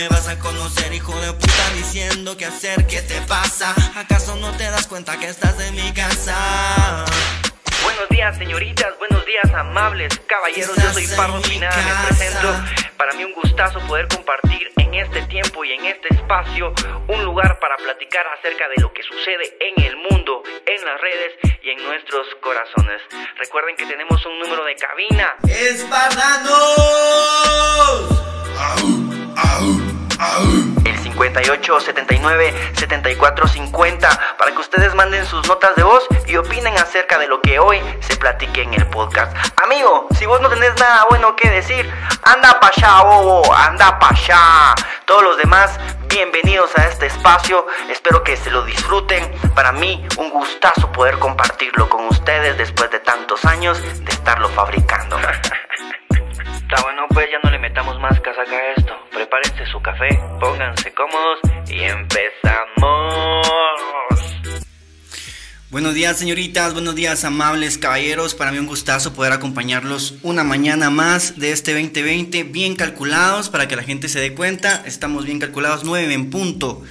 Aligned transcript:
me 0.00 0.08
vas 0.08 0.28
a 0.28 0.38
conocer, 0.38 0.94
hijo 0.94 1.14
de 1.20 1.30
puta, 1.34 1.74
diciendo 1.76 2.34
qué 2.36 2.46
hacer, 2.46 2.86
qué 2.86 3.02
te 3.02 3.20
pasa. 3.22 3.74
¿Acaso 3.94 4.34
no 4.36 4.50
te 4.56 4.64
das 4.64 4.86
cuenta 4.86 5.18
que 5.18 5.26
estás 5.26 5.60
en 5.60 5.74
mi 5.74 5.92
casa? 5.92 7.04
Buenos 7.82 8.08
días, 8.08 8.36
señoritas, 8.38 8.94
buenos 8.98 9.26
días, 9.26 9.44
amables 9.52 10.18
caballeros. 10.26 10.74
Yo 10.74 10.92
soy 10.94 11.06
Parro 11.08 11.42
Final. 11.42 11.74
Les 11.84 12.16
presento 12.16 12.48
para 12.96 13.12
mí 13.12 13.24
un 13.24 13.34
gustazo 13.34 13.78
poder 13.80 14.08
compartir 14.08 14.72
en 14.78 14.94
este 14.94 15.20
tiempo 15.22 15.64
y 15.64 15.72
en 15.72 15.84
este 15.84 16.14
espacio 16.14 16.72
un 17.08 17.24
lugar 17.24 17.58
para 17.60 17.76
platicar 17.76 18.24
acerca 18.38 18.68
de 18.68 18.80
lo 18.80 18.89
79 31.80 32.54
74 32.74 33.48
50 33.48 34.20
para 34.38 34.50
que 34.52 34.58
ustedes 34.58 34.94
manden 34.94 35.24
sus 35.26 35.46
notas 35.48 35.74
de 35.76 35.82
voz 35.82 36.06
y 36.26 36.36
opinen 36.36 36.76
acerca 36.78 37.18
de 37.18 37.26
lo 37.26 37.40
que 37.40 37.58
hoy 37.58 37.80
se 38.00 38.16
platique 38.16 38.62
en 38.62 38.74
el 38.74 38.86
podcast. 38.86 39.36
Amigo, 39.62 40.06
si 40.18 40.26
vos 40.26 40.40
no 40.40 40.48
tenés 40.48 40.74
nada 40.78 41.06
bueno 41.08 41.34
que 41.36 41.48
decir, 41.50 41.90
anda 42.22 42.58
pa' 42.60 42.70
allá, 42.76 43.02
bobo, 43.02 43.54
anda 43.54 43.98
pa' 43.98 44.10
allá. 44.10 44.74
Todos 45.04 45.22
los 45.22 45.36
demás, 45.38 45.78
bienvenidos 46.08 46.76
a 46.78 46.86
este 46.86 47.06
espacio. 47.06 47.66
Espero 47.88 48.22
que 48.22 48.36
se 48.36 48.50
lo 48.50 48.64
disfruten. 48.64 49.30
Para 49.54 49.72
mí, 49.72 50.06
un 50.18 50.30
gustazo 50.30 50.92
poder 50.92 51.18
compartirlo 51.18 51.88
con 51.88 52.06
ustedes 52.06 52.56
después 52.58 52.90
de 52.90 53.00
tantos 53.00 53.44
años 53.44 53.80
de 53.82 54.12
estarlo 54.12 54.48
fabricando. 54.50 55.18
Está 56.70 56.82
bueno, 56.82 57.06
pues 57.08 57.28
ya 57.30 57.38
no 57.42 57.50
le 57.50 57.58
metamos 57.58 57.98
más 57.98 58.20
casaca 58.20 58.52
a 58.52 58.72
esto. 58.76 58.79
Su 59.70 59.80
café, 59.80 60.08
pónganse 60.40 60.92
cómodos 60.94 61.38
y 61.68 61.80
empezamos. 61.82 63.46
Buenos 65.70 65.94
días 65.94 66.18
señoritas, 66.18 66.72
buenos 66.72 66.96
días 66.96 67.24
amables 67.24 67.78
caballeros, 67.78 68.34
para 68.34 68.50
mí 68.50 68.58
un 68.58 68.66
gustazo 68.66 69.12
poder 69.12 69.32
acompañarlos 69.32 70.16
una 70.22 70.42
mañana 70.42 70.90
más 70.90 71.38
de 71.38 71.52
este 71.52 71.72
2020, 71.72 72.42
bien 72.42 72.74
calculados 72.74 73.48
para 73.48 73.68
que 73.68 73.76
la 73.76 73.84
gente 73.84 74.08
se 74.08 74.18
dé 74.18 74.34
cuenta, 74.34 74.82
estamos 74.86 75.24
bien 75.24 75.38
calculados, 75.38 75.84
9 75.84 76.12
en 76.12 76.30
punto. 76.30 76.82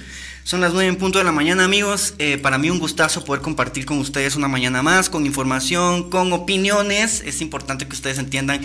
Son 0.50 0.60
las 0.60 0.72
9 0.72 0.88
en 0.88 0.96
punto 0.96 1.20
de 1.20 1.24
la 1.24 1.30
mañana 1.30 1.64
amigos, 1.64 2.14
eh, 2.18 2.36
para 2.36 2.58
mí 2.58 2.70
un 2.70 2.80
gustazo 2.80 3.24
poder 3.24 3.40
compartir 3.40 3.86
con 3.86 3.98
ustedes 3.98 4.34
una 4.34 4.48
mañana 4.48 4.82
más, 4.82 5.08
con 5.08 5.24
información, 5.24 6.10
con 6.10 6.32
opiniones, 6.32 7.22
es 7.24 7.40
importante 7.40 7.86
que 7.86 7.94
ustedes 7.94 8.18
entiendan 8.18 8.60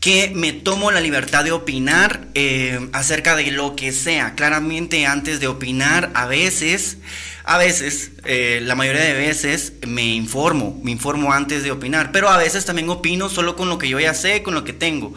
que 0.00 0.32
me 0.34 0.52
tomo 0.52 0.90
la 0.90 1.00
libertad 1.00 1.44
de 1.44 1.52
opinar 1.52 2.26
eh, 2.34 2.88
acerca 2.92 3.36
de 3.36 3.52
lo 3.52 3.76
que 3.76 3.92
sea, 3.92 4.34
claramente 4.34 5.06
antes 5.06 5.38
de 5.38 5.46
opinar 5.46 6.10
a 6.14 6.26
veces 6.26 6.96
a 7.44 7.58
veces, 7.58 8.12
eh, 8.26 8.60
la 8.62 8.74
mayoría 8.74 9.02
de 9.02 9.14
veces, 9.14 9.72
me 9.86 10.04
informo, 10.14 10.78
me 10.84 10.90
informo 10.90 11.32
antes 11.32 11.64
de 11.64 11.72
opinar, 11.72 12.12
pero 12.12 12.28
a 12.28 12.36
veces 12.36 12.64
también 12.64 12.88
opino 12.90 13.28
solo 13.28 13.56
con 13.56 13.68
lo 13.68 13.78
que 13.78 13.88
yo 13.88 13.98
ya 13.98 14.14
sé, 14.14 14.42
con 14.42 14.54
lo 14.54 14.62
que 14.62 14.72
tengo. 14.72 15.14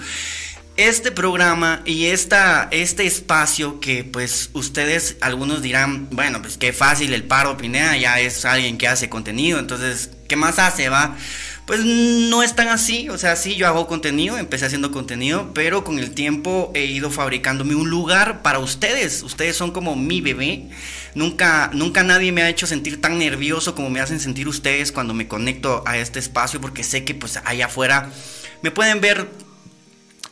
Este 0.75 1.11
programa 1.11 1.83
y 1.85 2.05
esta, 2.07 2.67
este 2.71 3.05
espacio 3.05 3.79
que 3.79 4.03
pues 4.03 4.49
ustedes, 4.53 5.17
algunos 5.21 5.61
dirán, 5.61 6.07
bueno, 6.11 6.41
pues 6.41 6.57
qué 6.57 6.73
fácil 6.73 7.13
el 7.13 7.23
paro 7.25 7.57
Pineda, 7.57 7.95
ya 7.95 8.19
es 8.19 8.43
alguien 8.43 8.79
que 8.79 8.87
hace 8.87 9.07
contenido, 9.07 9.59
entonces, 9.59 10.09
¿qué 10.27 10.35
más 10.35 10.57
hace? 10.57 10.89
Va 10.89 11.15
pues 11.65 11.85
no 11.85 12.43
es 12.43 12.55
tan 12.55 12.67
así, 12.67 13.07
o 13.09 13.17
sea, 13.17 13.37
sí, 13.37 13.55
yo 13.55 13.67
hago 13.67 13.87
contenido, 13.87 14.37
empecé 14.37 14.65
haciendo 14.65 14.91
contenido, 14.91 15.51
pero 15.53 15.85
con 15.85 15.97
el 15.97 16.11
tiempo 16.11 16.71
he 16.75 16.85
ido 16.85 17.09
fabricándome 17.09 17.75
un 17.75 17.89
lugar 17.89 18.41
para 18.41 18.59
ustedes. 18.59 19.23
Ustedes 19.23 19.55
son 19.55 19.71
como 19.71 19.95
mi 19.95 20.19
bebé. 20.19 20.69
Nunca, 21.15 21.69
nunca 21.73 22.03
nadie 22.03 22.33
me 22.33 22.41
ha 22.41 22.49
hecho 22.49 22.67
sentir 22.67 22.99
tan 22.99 23.17
nervioso 23.17 23.75
como 23.75 23.89
me 23.89 24.01
hacen 24.01 24.19
sentir 24.19 24.49
ustedes 24.49 24.91
cuando 24.91 25.13
me 25.13 25.29
conecto 25.29 25.83
a 25.85 25.97
este 25.97 26.19
espacio, 26.19 26.59
porque 26.59 26.83
sé 26.83 27.05
que 27.05 27.15
pues 27.15 27.39
allá 27.45 27.67
afuera 27.67 28.11
me 28.61 28.71
pueden 28.71 28.99
ver 28.99 29.29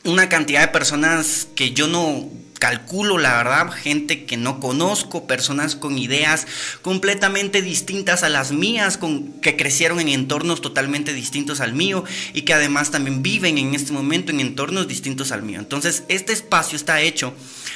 una 0.04 0.30
cantidad 0.30 0.62
de 0.62 0.68
personas 0.70 1.48
que 1.56 1.72
yo 1.72 1.88
no 1.88 2.30
calculo, 2.62 3.18
la 3.18 3.38
verdad, 3.38 3.72
gente 3.72 4.26
que 4.26 4.38
no 4.38 4.60
conozco, 4.60 5.26
personas 5.26 5.76
con 5.76 5.98
ideas 5.98 6.46
completamente 6.84 7.64
distintas 7.64 8.22
a 8.22 8.30
las 8.30 8.52
mías, 8.52 8.98
con, 8.98 9.32
que 9.42 9.58
crecieron 9.58 10.00
en 10.00 10.10
entornos 10.10 10.62
totalmente 10.62 11.12
distintos 11.12 11.60
al 11.60 11.74
mío 11.74 12.04
y 12.36 12.44
que 12.44 12.54
además 12.54 12.92
también 12.92 13.24
viven 13.24 13.58
en 13.58 13.74
este 13.74 13.94
momento 13.94 14.32
en 14.32 14.42
entornos 14.42 14.88
distintos 14.88 15.32
al 15.32 15.42
mío. 15.42 15.58
Entonces, 15.58 16.04
este 16.08 16.34
espacio 16.34 16.76
está 16.76 17.02
hecho 17.02 17.34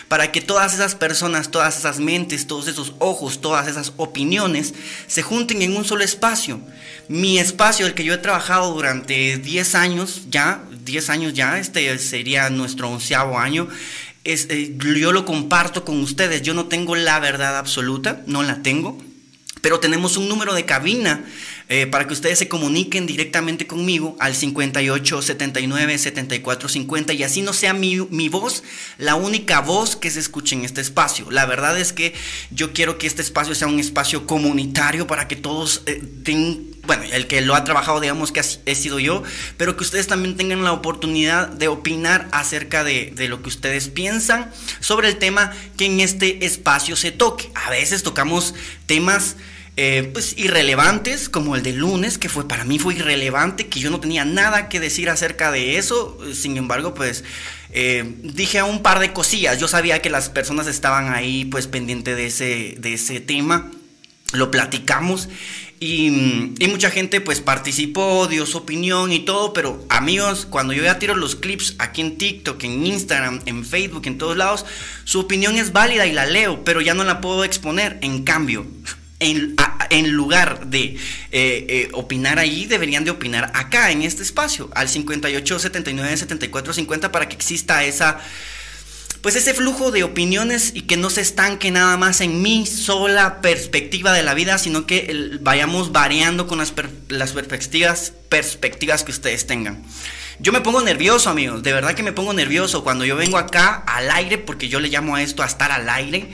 para 0.07 0.31
que 0.31 0.39
todas 0.39 0.75
esas 0.75 0.93
personas, 0.93 1.49
todas 1.49 1.79
esas 1.79 1.99
mentes, 1.99 2.45
todos 2.45 2.67
esos 2.67 2.93
ojos, 2.99 3.41
todas 3.41 3.67
esas 3.67 3.91
opiniones 3.97 4.75
se 5.07 5.23
junten 5.23 5.63
en 5.63 5.75
un 5.75 5.83
solo 5.83 6.03
espacio. 6.03 6.59
Mi 7.07 7.39
espacio, 7.39 7.87
el 7.87 7.95
que 7.95 8.03
yo 8.03 8.13
he 8.13 8.19
trabajado 8.19 8.71
durante 8.71 9.37
10 9.37 9.73
años 9.73 10.21
ya, 10.29 10.63
10 10.83 11.09
años 11.09 11.33
ya, 11.33 11.57
este 11.57 11.97
sería 11.97 12.51
nuestro 12.51 12.89
onceavo 12.89 13.39
año, 13.39 13.67
eh, 14.25 14.75
yo 14.77 15.11
lo 15.11 15.23
comparto 15.25 15.85
con 15.85 16.01
ustedes. 16.01 16.41
Yo 16.41 16.53
no 16.53 16.65
tengo 16.65 16.95
la 16.95 17.19
verdad 17.19 17.57
absoluta, 17.57 18.23
no 18.25 18.43
la 18.43 18.61
tengo, 18.61 18.97
pero 19.61 19.79
tenemos 19.79 20.17
un 20.17 20.27
número 20.27 20.53
de 20.53 20.65
cabina 20.65 21.23
eh, 21.67 21.87
para 21.87 22.05
que 22.05 22.13
ustedes 22.13 22.37
se 22.37 22.47
comuniquen 22.47 23.07
directamente 23.07 23.65
conmigo 23.65 24.15
al 24.19 24.35
58 24.35 25.21
79 25.23 25.97
74 25.97 26.69
50 26.69 27.13
y 27.13 27.23
así 27.23 27.41
no 27.41 27.53
sea 27.53 27.73
mi, 27.73 27.97
voz 28.29 28.63
la 28.99 29.15
única 29.15 29.61
voz 29.61 29.95
que 29.95 30.11
se 30.11 30.19
escuche 30.19 30.55
en 30.55 30.63
este 30.63 30.81
espacio. 30.81 31.31
La 31.31 31.47
verdad 31.47 31.79
es 31.79 31.91
que 31.91 32.13
yo 32.51 32.71
quiero 32.71 32.99
que 32.99 33.07
este 33.07 33.23
espacio 33.23 33.55
sea 33.55 33.67
un 33.67 33.79
espacio 33.79 34.27
comunitario 34.27 35.07
para 35.07 35.27
que 35.27 35.35
todos 35.35 35.81
eh, 35.87 36.03
tengan 36.23 36.75
bueno, 36.85 37.01
el 37.11 37.25
que 37.25 37.41
lo 37.41 37.55
ha 37.55 37.63
trabajado, 37.63 37.99
digamos 37.99 38.31
que 38.31 38.43
he 38.65 38.75
sido 38.75 38.99
yo, 38.99 39.23
pero 39.57 39.75
que 39.75 39.83
ustedes 39.83 40.05
también 40.05 40.37
tengan 40.37 40.63
la 40.63 40.71
oportunidad 40.71 41.47
de 41.47 41.67
opinar 41.67 42.27
acerca 42.31 42.83
de, 42.83 43.11
de, 43.15 43.27
lo 43.27 43.41
que 43.41 43.49
ustedes 43.49 43.87
piensan 43.89 44.51
sobre 44.81 45.07
el 45.07 45.17
tema 45.17 45.51
que 45.77 45.85
en 45.85 45.99
este 45.99 46.45
espacio 46.45 46.95
se 46.95 47.11
toque. 47.11 47.49
A 47.55 47.71
veces 47.71 48.03
tocamos 48.03 48.53
temas 48.85 49.35
eh, 49.77 50.09
pues 50.13 50.37
irrelevantes, 50.37 51.27
como 51.27 51.55
el 51.55 51.63
de 51.63 51.73
lunes, 51.73 52.17
que 52.17 52.29
fue 52.29 52.47
para 52.47 52.63
mí 52.63 52.79
fue 52.79 52.95
irrelevante, 52.95 53.67
que 53.67 53.81
yo 53.81 53.89
no 53.89 53.99
tenía 53.99 54.23
nada 54.23 54.69
que 54.69 54.79
decir 54.79 55.09
acerca 55.09 55.51
de 55.51 55.77
eso. 55.77 56.17
Sin 56.33 56.55
embargo, 56.55 56.93
pues 56.93 57.25
eh, 57.71 58.15
dije 58.23 58.63
un 58.63 58.81
par 58.81 58.99
de 58.99 59.11
cosillas. 59.11 59.59
Yo 59.59 59.67
sabía 59.67 60.01
que 60.01 60.09
las 60.09 60.29
personas 60.29 60.67
estaban 60.67 61.13
ahí, 61.13 61.45
pues 61.45 61.67
pendiente 61.67 62.15
de 62.15 62.27
ese, 62.27 62.75
de 62.79 62.93
ese 62.93 63.19
tema. 63.19 63.69
Lo 64.31 64.49
platicamos 64.49 65.29
y, 65.79 66.53
y, 66.57 66.67
mucha 66.67 66.89
gente 66.89 67.19
pues 67.21 67.41
participó, 67.41 68.27
dio 68.27 68.45
su 68.45 68.57
opinión 68.57 69.11
y 69.11 69.19
todo, 69.19 69.53
pero 69.53 69.85
amigos, 69.89 70.47
cuando 70.49 70.73
yo 70.73 70.83
ya 70.83 70.99
tiro 70.99 71.15
los 71.15 71.35
clips 71.35 71.75
aquí 71.79 72.01
en 72.01 72.17
TikTok, 72.17 72.63
en 72.63 72.85
Instagram, 72.85 73.41
en 73.45 73.65
Facebook, 73.65 74.07
en 74.07 74.17
todos 74.17 74.37
lados, 74.37 74.65
su 75.03 75.19
opinión 75.19 75.57
es 75.57 75.73
válida 75.73 76.07
y 76.07 76.13
la 76.13 76.25
leo, 76.25 76.63
pero 76.63 76.81
ya 76.81 76.93
no 76.93 77.03
la 77.03 77.21
puedo 77.21 77.43
exponer. 77.43 77.99
En 78.01 78.23
cambio, 78.23 78.65
en, 79.19 80.11
lugar 80.11 80.67
de 80.67 80.83
eh, 80.83 80.97
eh, 81.31 81.89
opinar 81.93 82.39
ahí, 82.39 82.65
deberían 82.65 83.05
de 83.05 83.11
opinar 83.11 83.51
acá, 83.53 83.91
en 83.91 84.01
este 84.01 84.23
espacio, 84.23 84.69
al 84.75 84.89
58 84.89 85.59
79 85.59 86.17
74 86.17 86.73
50, 86.73 87.11
para 87.11 87.27
que 87.29 87.35
exista 87.35 87.83
esa, 87.83 88.19
pues 89.21 89.35
ese 89.35 89.53
flujo 89.53 89.91
de 89.91 90.03
opiniones 90.03 90.71
y 90.73 90.81
que 90.81 90.97
no 90.97 91.09
se 91.09 91.21
estanque 91.21 91.71
nada 91.71 91.97
más 91.97 92.21
en 92.21 92.41
mi 92.41 92.65
sola 92.65 93.41
perspectiva 93.41 94.13
de 94.13 94.23
la 94.23 94.33
vida, 94.33 94.57
sino 94.57 94.85
que 94.85 95.37
vayamos 95.41 95.91
variando 95.91 96.47
con 96.47 96.57
las, 96.57 96.73
las 97.07 97.31
perspectivas, 97.31 98.13
perspectivas 98.29 99.03
que 99.03 99.11
ustedes 99.11 99.47
tengan. 99.47 99.83
Yo 100.39 100.51
me 100.51 100.59
pongo 100.59 100.81
nervioso, 100.81 101.29
amigos, 101.29 101.63
de 101.63 101.71
verdad 101.71 101.93
que 101.93 102.03
me 102.03 102.11
pongo 102.11 102.33
nervioso 102.33 102.83
cuando 102.83 103.05
yo 103.05 103.15
vengo 103.15 103.37
acá 103.37 103.83
al 103.87 104.11
aire, 104.11 104.37
porque 104.37 104.67
yo 104.67 104.81
le 104.81 104.89
llamo 104.89 105.15
a 105.15 105.21
esto 105.21 105.43
a 105.43 105.45
estar 105.45 105.71
al 105.71 105.89
aire, 105.89 106.27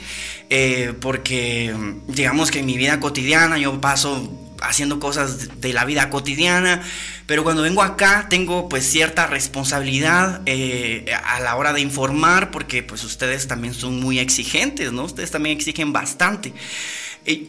eh, 0.49 0.93
porque 0.99 1.73
digamos 2.07 2.49
que 2.49 2.59
en 2.59 2.65
mi 2.65 2.77
vida 2.77 2.99
cotidiana 2.99 3.59
yo 3.59 3.79
paso 3.79 4.37
haciendo 4.63 4.99
cosas 4.99 5.61
de 5.61 5.73
la 5.73 5.85
vida 5.85 6.09
cotidiana, 6.09 6.81
pero 7.27 7.43
cuando 7.43 7.61
vengo 7.61 7.83
acá 7.83 8.25
tengo 8.27 8.69
pues 8.69 8.89
cierta 8.89 9.27
responsabilidad 9.27 10.41
eh, 10.47 11.05
a 11.23 11.39
la 11.39 11.55
hora 11.55 11.71
de 11.71 11.81
informar, 11.81 12.49
porque 12.49 12.81
pues 12.81 13.03
ustedes 13.03 13.47
también 13.47 13.75
son 13.75 13.99
muy 13.99 14.17
exigentes, 14.17 14.91
¿no? 14.91 15.03
Ustedes 15.03 15.29
también 15.29 15.55
exigen 15.55 15.93
bastante. 15.93 16.53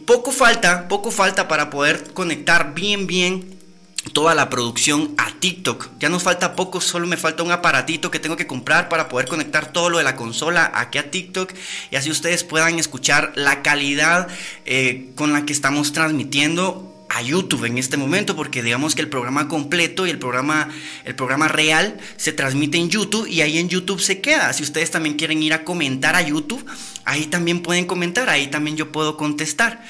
Poco 0.05 0.31
falta, 0.31 0.87
poco 0.87 1.09
falta 1.09 1.47
para 1.47 1.71
poder 1.71 2.13
conectar 2.13 2.75
bien, 2.75 3.07
bien 3.07 3.62
toda 4.11 4.35
la 4.35 4.49
producción 4.49 5.13
a 5.17 5.31
TikTok. 5.31 5.89
Ya 5.99 6.09
nos 6.09 6.23
falta 6.23 6.55
poco, 6.55 6.81
solo 6.81 7.07
me 7.07 7.17
falta 7.17 7.43
un 7.43 7.51
aparatito 7.51 8.11
que 8.11 8.19
tengo 8.19 8.35
que 8.35 8.47
comprar 8.47 8.89
para 8.89 9.07
poder 9.07 9.27
conectar 9.27 9.71
todo 9.71 9.89
lo 9.89 9.97
de 9.99 10.03
la 10.03 10.15
consola 10.15 10.71
aquí 10.75 10.97
a 10.97 11.09
TikTok 11.09 11.53
y 11.91 11.95
así 11.95 12.11
ustedes 12.11 12.43
puedan 12.43 12.79
escuchar 12.79 13.31
la 13.35 13.61
calidad 13.61 14.27
eh, 14.65 15.11
con 15.15 15.31
la 15.31 15.45
que 15.45 15.53
estamos 15.53 15.93
transmitiendo 15.93 16.89
a 17.09 17.21
YouTube 17.21 17.65
en 17.65 17.77
este 17.77 17.95
momento 17.95 18.35
porque 18.35 18.63
digamos 18.63 18.95
que 18.95 19.01
el 19.01 19.09
programa 19.09 19.47
completo 19.47 20.07
y 20.07 20.09
el 20.09 20.17
programa 20.17 20.69
el 21.05 21.15
programa 21.15 21.47
real 21.47 21.99
se 22.17 22.33
transmite 22.33 22.77
en 22.77 22.89
YouTube 22.89 23.27
y 23.27 23.41
ahí 23.41 23.57
en 23.57 23.69
YouTube 23.69 24.01
se 24.01 24.19
queda. 24.19 24.51
Si 24.53 24.63
ustedes 24.63 24.91
también 24.91 25.15
quieren 25.15 25.41
ir 25.43 25.53
a 25.53 25.63
comentar 25.63 26.15
a 26.15 26.21
YouTube, 26.21 26.65
ahí 27.05 27.27
también 27.27 27.61
pueden 27.61 27.85
comentar, 27.85 28.29
ahí 28.29 28.47
también 28.47 28.77
yo 28.77 28.91
puedo 28.91 29.15
contestar. 29.15 29.83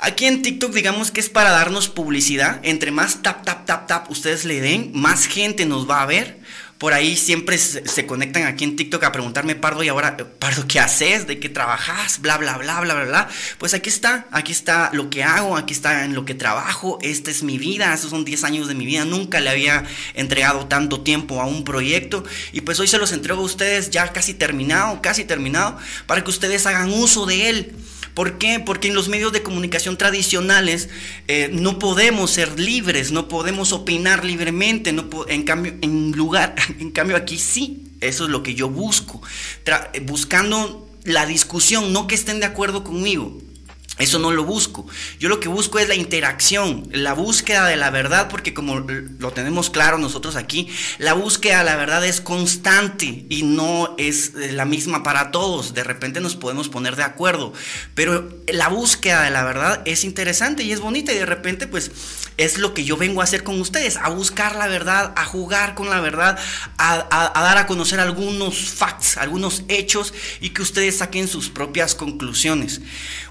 Aquí 0.00 0.26
en 0.26 0.42
TikTok 0.42 0.72
digamos 0.72 1.10
que 1.10 1.18
es 1.18 1.28
para 1.28 1.50
darnos 1.50 1.88
publicidad. 1.88 2.60
Entre 2.62 2.92
más 2.92 3.20
tap, 3.20 3.44
tap, 3.44 3.66
tap, 3.66 3.88
tap 3.88 4.10
ustedes 4.10 4.44
le 4.44 4.60
den, 4.60 4.92
más 4.94 5.26
gente 5.26 5.66
nos 5.66 5.90
va 5.90 6.02
a 6.02 6.06
ver. 6.06 6.38
Por 6.78 6.92
ahí 6.92 7.16
siempre 7.16 7.58
se, 7.58 8.06
conectan 8.06 8.44
aquí 8.44 8.62
en 8.62 8.76
TikTok 8.76 9.02
a 9.02 9.10
preguntarme, 9.10 9.56
Pardo, 9.56 9.82
y 9.82 9.88
ahora, 9.88 10.16
Pardo, 10.38 10.68
¿qué 10.68 10.78
haces? 10.78 11.26
¿De 11.26 11.40
qué 11.40 11.48
trabajas? 11.48 12.20
Bla, 12.20 12.38
bla, 12.38 12.56
bla, 12.56 12.80
bla, 12.80 12.94
bla, 12.94 13.04
bla. 13.04 13.28
Pues 13.58 13.74
aquí 13.74 13.88
está, 13.88 14.28
aquí 14.30 14.52
está 14.52 14.90
lo 14.92 15.10
que 15.10 15.24
hago, 15.24 15.56
aquí 15.56 15.72
está 15.72 16.04
en 16.04 16.14
lo 16.14 16.24
que 16.24 16.34
trabajo. 16.34 17.00
Esta 17.02 17.32
es 17.32 17.42
mi 17.42 17.58
vida, 17.58 17.92
estos 17.92 18.10
son 18.10 18.24
10 18.24 18.44
años 18.44 18.68
de 18.68 18.76
mi 18.76 18.86
vida. 18.86 19.04
Nunca 19.04 19.40
le 19.40 19.50
había 19.50 19.84
entregado 20.14 20.68
tanto 20.68 21.00
tiempo 21.00 21.40
a 21.42 21.46
un 21.46 21.64
proyecto. 21.64 22.22
Y 22.52 22.60
pues 22.60 22.78
hoy 22.78 22.86
se 22.86 22.98
los 22.98 23.10
entrego 23.10 23.42
a 23.42 23.44
ustedes 23.44 23.90
ya 23.90 24.12
casi 24.12 24.34
terminado, 24.34 25.02
casi 25.02 25.24
terminado, 25.24 25.76
para 26.06 26.22
que 26.22 26.30
ustedes 26.30 26.64
hagan 26.66 26.92
uso 26.92 27.26
de 27.26 27.50
él. 27.50 27.74
¿Por 28.18 28.36
qué? 28.36 28.58
Porque 28.58 28.88
en 28.88 28.96
los 28.96 29.08
medios 29.08 29.32
de 29.32 29.44
comunicación 29.44 29.96
tradicionales 29.96 30.88
eh, 31.28 31.50
no 31.52 31.78
podemos 31.78 32.32
ser 32.32 32.58
libres, 32.58 33.12
no 33.12 33.28
podemos 33.28 33.72
opinar 33.72 34.24
libremente, 34.24 34.92
no 34.92 35.08
en 35.28 35.44
cambio, 35.44 35.76
en 35.82 36.10
lugar, 36.10 36.56
en 36.80 36.90
cambio 36.90 37.16
aquí 37.16 37.38
sí, 37.38 37.84
eso 38.00 38.24
es 38.24 38.30
lo 38.30 38.42
que 38.42 38.56
yo 38.56 38.68
busco, 38.68 39.22
buscando 40.02 40.90
la 41.04 41.26
discusión, 41.26 41.92
no 41.92 42.08
que 42.08 42.16
estén 42.16 42.40
de 42.40 42.46
acuerdo 42.46 42.82
conmigo, 42.82 43.38
eso 43.98 44.18
no 44.18 44.30
lo 44.30 44.44
busco. 44.44 44.86
Yo 45.18 45.28
lo 45.28 45.40
que 45.40 45.48
busco 45.48 45.78
es 45.78 45.88
la 45.88 45.94
interacción, 45.94 46.88
la 46.92 47.14
búsqueda 47.14 47.66
de 47.66 47.76
la 47.76 47.90
verdad, 47.90 48.28
porque 48.28 48.54
como 48.54 48.80
lo 48.80 49.30
tenemos 49.32 49.70
claro 49.70 49.98
nosotros 49.98 50.36
aquí, 50.36 50.68
la 50.98 51.14
búsqueda 51.14 51.58
de 51.58 51.64
la 51.64 51.76
verdad 51.76 52.04
es 52.04 52.20
constante 52.20 53.26
y 53.28 53.42
no 53.42 53.94
es 53.98 54.32
eh, 54.36 54.52
la 54.52 54.64
misma 54.64 55.02
para 55.02 55.30
todos. 55.30 55.74
De 55.74 55.84
repente 55.84 56.20
nos 56.20 56.36
podemos 56.36 56.68
poner 56.68 56.96
de 56.96 57.02
acuerdo, 57.02 57.52
pero 57.94 58.28
la 58.46 58.68
búsqueda 58.68 59.22
de 59.22 59.30
la 59.30 59.44
verdad 59.44 59.82
es 59.84 60.04
interesante 60.04 60.62
y 60.62 60.72
es 60.72 60.80
bonita 60.80 61.12
y 61.12 61.16
de 61.16 61.26
repente 61.26 61.66
pues 61.66 61.90
es 62.38 62.58
lo 62.58 62.72
que 62.72 62.84
yo 62.84 62.96
vengo 62.96 63.20
a 63.20 63.24
hacer 63.24 63.42
con 63.42 63.60
ustedes, 63.60 63.96
a 63.96 64.08
buscar 64.10 64.54
la 64.54 64.68
verdad, 64.68 65.12
a 65.16 65.24
jugar 65.24 65.74
con 65.74 65.90
la 65.90 66.00
verdad, 66.00 66.38
a, 66.78 67.32
dar 67.34 67.58
a 67.58 67.66
conocer 67.66 67.98
algunos 67.98 68.70
facts, 68.70 69.16
algunos 69.16 69.64
hechos 69.68 70.14
y 70.40 70.50
que 70.50 70.62
ustedes 70.62 70.98
saquen 70.98 71.26
sus 71.26 71.50
propias 71.50 71.96
conclusiones. 71.96 72.80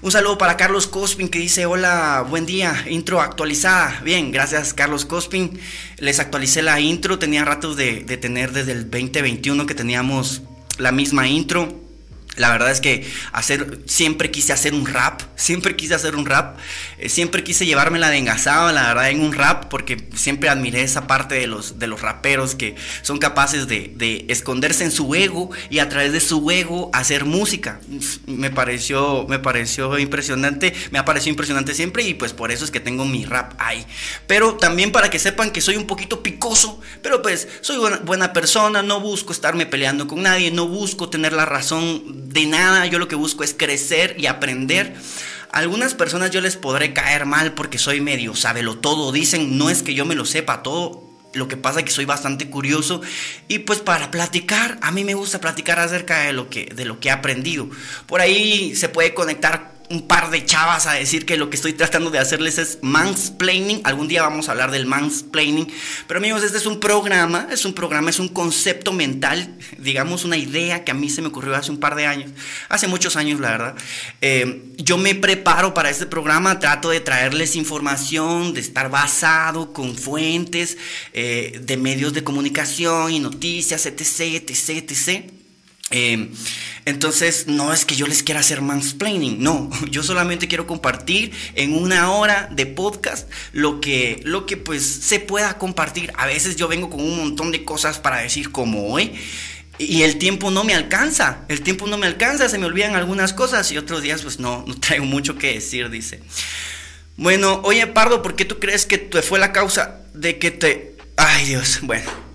Un 0.02 0.12
saludo 0.12 0.36
para 0.36 0.57
Carlos 0.58 0.88
Cospin 0.88 1.28
que 1.28 1.38
dice, 1.38 1.66
hola, 1.66 2.26
buen 2.28 2.44
día, 2.44 2.84
intro 2.90 3.20
actualizada. 3.20 4.00
Bien, 4.02 4.32
gracias 4.32 4.74
Carlos 4.74 5.04
Cospin. 5.04 5.58
Les 5.98 6.18
actualicé 6.18 6.62
la 6.62 6.80
intro, 6.80 7.20
tenía 7.20 7.44
ratos 7.44 7.76
de, 7.76 8.02
de 8.02 8.16
tener 8.16 8.50
desde 8.50 8.72
el 8.72 8.90
2021 8.90 9.66
que 9.66 9.74
teníamos 9.76 10.42
la 10.76 10.90
misma 10.90 11.28
intro. 11.28 11.87
La 12.36 12.50
verdad 12.50 12.70
es 12.70 12.80
que 12.80 13.10
hacer, 13.32 13.80
siempre 13.86 14.30
quise 14.30 14.52
hacer 14.52 14.72
un 14.72 14.86
rap, 14.86 15.22
siempre 15.34 15.74
quise 15.74 15.94
hacer 15.94 16.14
un 16.14 16.24
rap, 16.24 16.56
eh, 16.98 17.08
siempre 17.08 17.42
quise 17.42 17.66
llevármela 17.66 18.10
de 18.10 18.18
engasado, 18.18 18.70
la 18.72 18.88
verdad, 18.88 19.10
en 19.10 19.20
un 19.20 19.32
rap, 19.32 19.66
porque 19.66 20.08
siempre 20.14 20.48
admiré 20.48 20.82
esa 20.82 21.08
parte 21.08 21.34
de 21.34 21.48
los, 21.48 21.80
de 21.80 21.88
los 21.88 22.00
raperos 22.00 22.54
que 22.54 22.76
son 23.02 23.18
capaces 23.18 23.66
de, 23.66 23.92
de 23.96 24.24
esconderse 24.28 24.84
en 24.84 24.92
su 24.92 25.14
ego 25.16 25.50
y 25.68 25.80
a 25.80 25.88
través 25.88 26.12
de 26.12 26.20
su 26.20 26.48
ego 26.50 26.90
hacer 26.92 27.24
música. 27.24 27.80
Me 28.26 28.50
pareció, 28.50 29.26
me 29.28 29.40
pareció 29.40 29.98
impresionante, 29.98 30.74
me 30.92 31.00
ha 31.00 31.04
parecido 31.04 31.30
impresionante 31.30 31.74
siempre 31.74 32.04
y 32.04 32.14
pues 32.14 32.32
por 32.32 32.52
eso 32.52 32.64
es 32.64 32.70
que 32.70 32.78
tengo 32.78 33.04
mi 33.04 33.24
rap 33.24 33.54
ahí. 33.58 33.84
Pero 34.28 34.54
también 34.54 34.92
para 34.92 35.10
que 35.10 35.18
sepan 35.18 35.50
que 35.50 35.60
soy 35.60 35.76
un 35.76 35.86
poquito 35.88 36.22
picoso, 36.22 36.80
pero 37.02 37.20
pues 37.20 37.48
soy 37.62 37.78
buena, 37.78 37.96
buena 37.98 38.32
persona, 38.32 38.82
no 38.82 39.00
busco 39.00 39.32
estarme 39.32 39.66
peleando 39.66 40.06
con 40.06 40.22
nadie, 40.22 40.52
no 40.52 40.68
busco 40.68 41.10
tener 41.10 41.32
la 41.32 41.44
razón 41.44 42.17
de 42.26 42.46
nada, 42.46 42.86
yo 42.86 42.98
lo 42.98 43.08
que 43.08 43.14
busco 43.14 43.44
es 43.44 43.54
crecer 43.54 44.16
y 44.18 44.26
aprender. 44.26 44.94
algunas 45.50 45.94
personas 45.94 46.30
yo 46.30 46.40
les 46.40 46.56
podré 46.56 46.92
caer 46.92 47.24
mal 47.24 47.54
porque 47.54 47.78
soy 47.78 48.00
medio 48.00 48.34
sábelo 48.34 48.78
todo, 48.78 49.12
dicen, 49.12 49.56
no 49.56 49.70
es 49.70 49.82
que 49.82 49.94
yo 49.94 50.04
me 50.04 50.14
lo 50.14 50.24
sepa 50.24 50.62
todo, 50.62 51.08
lo 51.34 51.48
que 51.48 51.56
pasa 51.56 51.80
es 51.80 51.84
que 51.84 51.90
soy 51.90 52.04
bastante 52.04 52.50
curioso 52.50 53.00
y 53.48 53.60
pues 53.60 53.80
para 53.80 54.10
platicar, 54.10 54.78
a 54.82 54.90
mí 54.90 55.04
me 55.04 55.14
gusta 55.14 55.40
platicar 55.40 55.78
acerca 55.78 56.20
de 56.22 56.32
lo 56.32 56.50
que, 56.50 56.66
de 56.66 56.84
lo 56.84 57.00
que 57.00 57.08
he 57.08 57.12
aprendido. 57.12 57.68
Por 58.06 58.20
ahí 58.20 58.74
se 58.74 58.88
puede 58.88 59.14
conectar 59.14 59.77
un 59.90 60.06
par 60.06 60.30
de 60.30 60.44
chavas 60.44 60.86
a 60.86 60.92
decir 60.92 61.24
que 61.24 61.36
lo 61.36 61.48
que 61.48 61.56
estoy 61.56 61.72
tratando 61.72 62.10
de 62.10 62.18
hacerles 62.18 62.58
es 62.58 62.78
mansplaining. 62.82 63.80
Algún 63.84 64.08
día 64.08 64.22
vamos 64.22 64.48
a 64.48 64.52
hablar 64.52 64.70
del 64.70 64.86
mansplaining. 64.86 65.72
Pero 66.06 66.18
amigos, 66.18 66.42
este 66.42 66.58
es 66.58 66.66
un 66.66 66.78
programa, 66.78 67.48
es 67.50 67.64
un 67.64 67.72
programa, 67.72 68.10
es 68.10 68.18
un 68.18 68.28
concepto 68.28 68.92
mental, 68.92 69.56
digamos 69.78 70.24
una 70.24 70.36
idea 70.36 70.84
que 70.84 70.90
a 70.90 70.94
mí 70.94 71.08
se 71.08 71.22
me 71.22 71.28
ocurrió 71.28 71.54
hace 71.54 71.70
un 71.70 71.78
par 71.78 71.94
de 71.94 72.06
años, 72.06 72.30
hace 72.68 72.86
muchos 72.86 73.16
años 73.16 73.40
la 73.40 73.50
verdad. 73.50 73.74
Eh, 74.20 74.74
yo 74.76 74.98
me 74.98 75.14
preparo 75.14 75.72
para 75.72 75.90
este 75.90 76.06
programa, 76.06 76.58
trato 76.58 76.90
de 76.90 77.00
traerles 77.00 77.56
información, 77.56 78.52
de 78.52 78.60
estar 78.60 78.90
basado 78.90 79.72
con 79.72 79.96
fuentes 79.96 80.76
eh, 81.14 81.60
de 81.62 81.76
medios 81.76 82.12
de 82.12 82.24
comunicación 82.24 83.12
y 83.12 83.20
noticias, 83.20 83.86
etc., 83.86 84.20
etc., 84.48 84.90
etc. 84.90 85.37
Eh, 85.90 86.30
entonces, 86.84 87.46
no 87.46 87.72
es 87.72 87.84
que 87.84 87.96
yo 87.96 88.06
les 88.06 88.22
quiera 88.22 88.40
hacer 88.40 88.60
mansplaining, 88.60 89.42
no, 89.42 89.70
yo 89.90 90.02
solamente 90.02 90.48
quiero 90.48 90.66
compartir 90.66 91.32
en 91.54 91.74
una 91.74 92.10
hora 92.12 92.48
de 92.52 92.66
podcast 92.66 93.30
lo 93.52 93.80
que, 93.80 94.20
lo 94.24 94.46
que 94.46 94.56
pues 94.56 94.84
se 94.84 95.20
pueda 95.20 95.58
compartir. 95.58 96.12
A 96.16 96.26
veces 96.26 96.56
yo 96.56 96.68
vengo 96.68 96.90
con 96.90 97.00
un 97.00 97.16
montón 97.16 97.52
de 97.52 97.64
cosas 97.64 97.98
para 97.98 98.18
decir 98.18 98.50
como 98.52 98.88
hoy 98.88 99.12
y 99.78 100.02
el 100.02 100.18
tiempo 100.18 100.50
no 100.50 100.64
me 100.64 100.74
alcanza, 100.74 101.44
el 101.48 101.60
tiempo 101.62 101.86
no 101.86 101.98
me 101.98 102.06
alcanza, 102.06 102.48
se 102.48 102.58
me 102.58 102.66
olvidan 102.66 102.96
algunas 102.96 103.32
cosas 103.32 103.70
y 103.70 103.78
otros 103.78 104.02
días 104.02 104.22
pues 104.22 104.40
no, 104.40 104.64
no 104.66 104.74
traigo 104.78 105.04
mucho 105.04 105.38
que 105.38 105.54
decir, 105.54 105.88
dice. 105.88 106.20
Bueno, 107.16 107.60
oye 107.64 107.86
Pardo, 107.86 108.22
¿por 108.22 108.34
qué 108.34 108.44
tú 108.44 108.58
crees 108.58 108.86
que 108.86 108.98
te 108.98 109.22
fue 109.22 109.38
la 109.38 109.52
causa 109.52 110.00
de 110.14 110.38
que 110.38 110.50
te... 110.50 110.96
Ay 111.16 111.46
Dios, 111.46 111.80
bueno. 111.82 112.27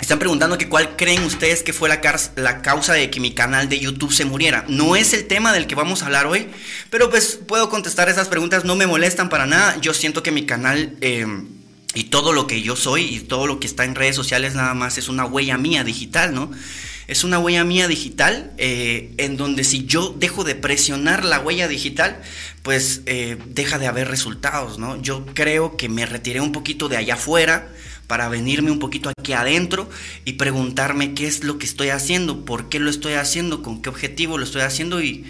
Están 0.00 0.18
preguntando 0.18 0.58
que 0.58 0.68
cuál 0.68 0.96
creen 0.96 1.22
ustedes 1.22 1.62
que 1.62 1.72
fue 1.72 1.88
la, 1.88 2.00
causa 2.62 2.94
de 2.94 3.10
que 3.10 3.20
mi 3.20 3.32
canal 3.32 3.68
de 3.68 3.78
YouTube 3.78 4.12
se 4.12 4.24
muriera. 4.24 4.64
No 4.68 4.96
es 4.96 5.12
el 5.12 5.26
tema 5.26 5.52
del 5.52 5.68
que 5.68 5.76
vamos 5.76 6.02
a 6.02 6.06
hablar 6.06 6.26
hoy, 6.26 6.48
pero 6.90 7.10
pues 7.10 7.38
puedo 7.46 7.70
contestar 7.70 8.08
esas 8.08 8.28
preguntas, 8.28 8.64
no 8.64 8.74
me 8.74 8.88
molestan 8.88 9.28
para 9.28 9.46
nada. 9.46 9.76
Yo 9.80 9.94
siento 9.94 10.22
que 10.22 10.32
mi 10.32 10.46
canal 10.46 10.96
em, 11.00 11.46
y 11.94 12.04
todo 12.04 12.32
lo 12.32 12.48
que 12.48 12.60
yo 12.60 12.74
soy 12.74 13.04
y 13.04 13.20
todo 13.20 13.46
lo 13.46 13.60
que 13.60 13.68
está 13.68 13.84
en 13.84 13.94
redes 13.94 14.16
sociales 14.16 14.54
nada 14.54 14.74
más 14.74 14.98
es 14.98 15.08
una 15.08 15.26
huella 15.26 15.58
mía 15.58 15.84
digital, 15.84 16.34
¿no? 16.34 16.50
Es 17.06 17.22
una 17.22 17.38
huella 17.38 17.64
mía 17.64 17.86
digital 17.86 18.52
eh, 18.56 19.14
en 19.18 19.36
donde 19.36 19.62
si 19.62 19.84
yo 19.84 20.14
dejo 20.18 20.42
de 20.42 20.54
presionar 20.56 21.24
la 21.24 21.38
huella 21.38 21.68
digital, 21.68 22.20
pues 22.62 23.02
eh, 23.06 23.38
deja 23.46 23.78
de 23.78 23.86
haber 23.86 24.08
resultados, 24.08 24.78
¿no? 24.78 25.00
Yo 25.00 25.24
creo 25.34 25.76
que 25.76 25.88
me 25.88 26.04
retiré 26.04 26.40
un 26.40 26.50
poquito 26.50 26.88
de 26.88 26.96
allá 26.96 27.14
afuera 27.14 27.68
para 28.06 28.28
venirme 28.28 28.70
un 28.70 28.78
poquito 28.78 29.10
aquí 29.10 29.32
adentro 29.32 29.88
y 30.24 30.34
preguntarme 30.34 31.14
qué 31.14 31.26
es 31.26 31.44
lo 31.44 31.58
que 31.58 31.66
estoy 31.66 31.88
haciendo, 31.88 32.44
por 32.44 32.68
qué 32.68 32.78
lo 32.78 32.90
estoy 32.90 33.14
haciendo, 33.14 33.62
con 33.62 33.82
qué 33.82 33.88
objetivo 33.88 34.38
lo 34.38 34.44
estoy 34.44 34.62
haciendo 34.62 35.02
y 35.02 35.24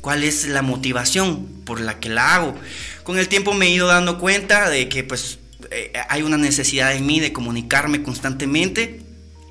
cuál 0.00 0.24
es 0.24 0.46
la 0.46 0.62
motivación 0.62 1.46
por 1.64 1.80
la 1.80 1.98
que 1.98 2.08
la 2.08 2.34
hago. 2.34 2.54
Con 3.02 3.18
el 3.18 3.28
tiempo 3.28 3.54
me 3.54 3.66
he 3.66 3.70
ido 3.70 3.88
dando 3.88 4.18
cuenta 4.18 4.70
de 4.70 4.88
que 4.88 5.04
pues 5.04 5.38
eh, 5.70 5.92
hay 6.08 6.22
una 6.22 6.38
necesidad 6.38 6.94
en 6.94 7.06
mí 7.06 7.20
de 7.20 7.32
comunicarme 7.32 8.02
constantemente 8.02 9.00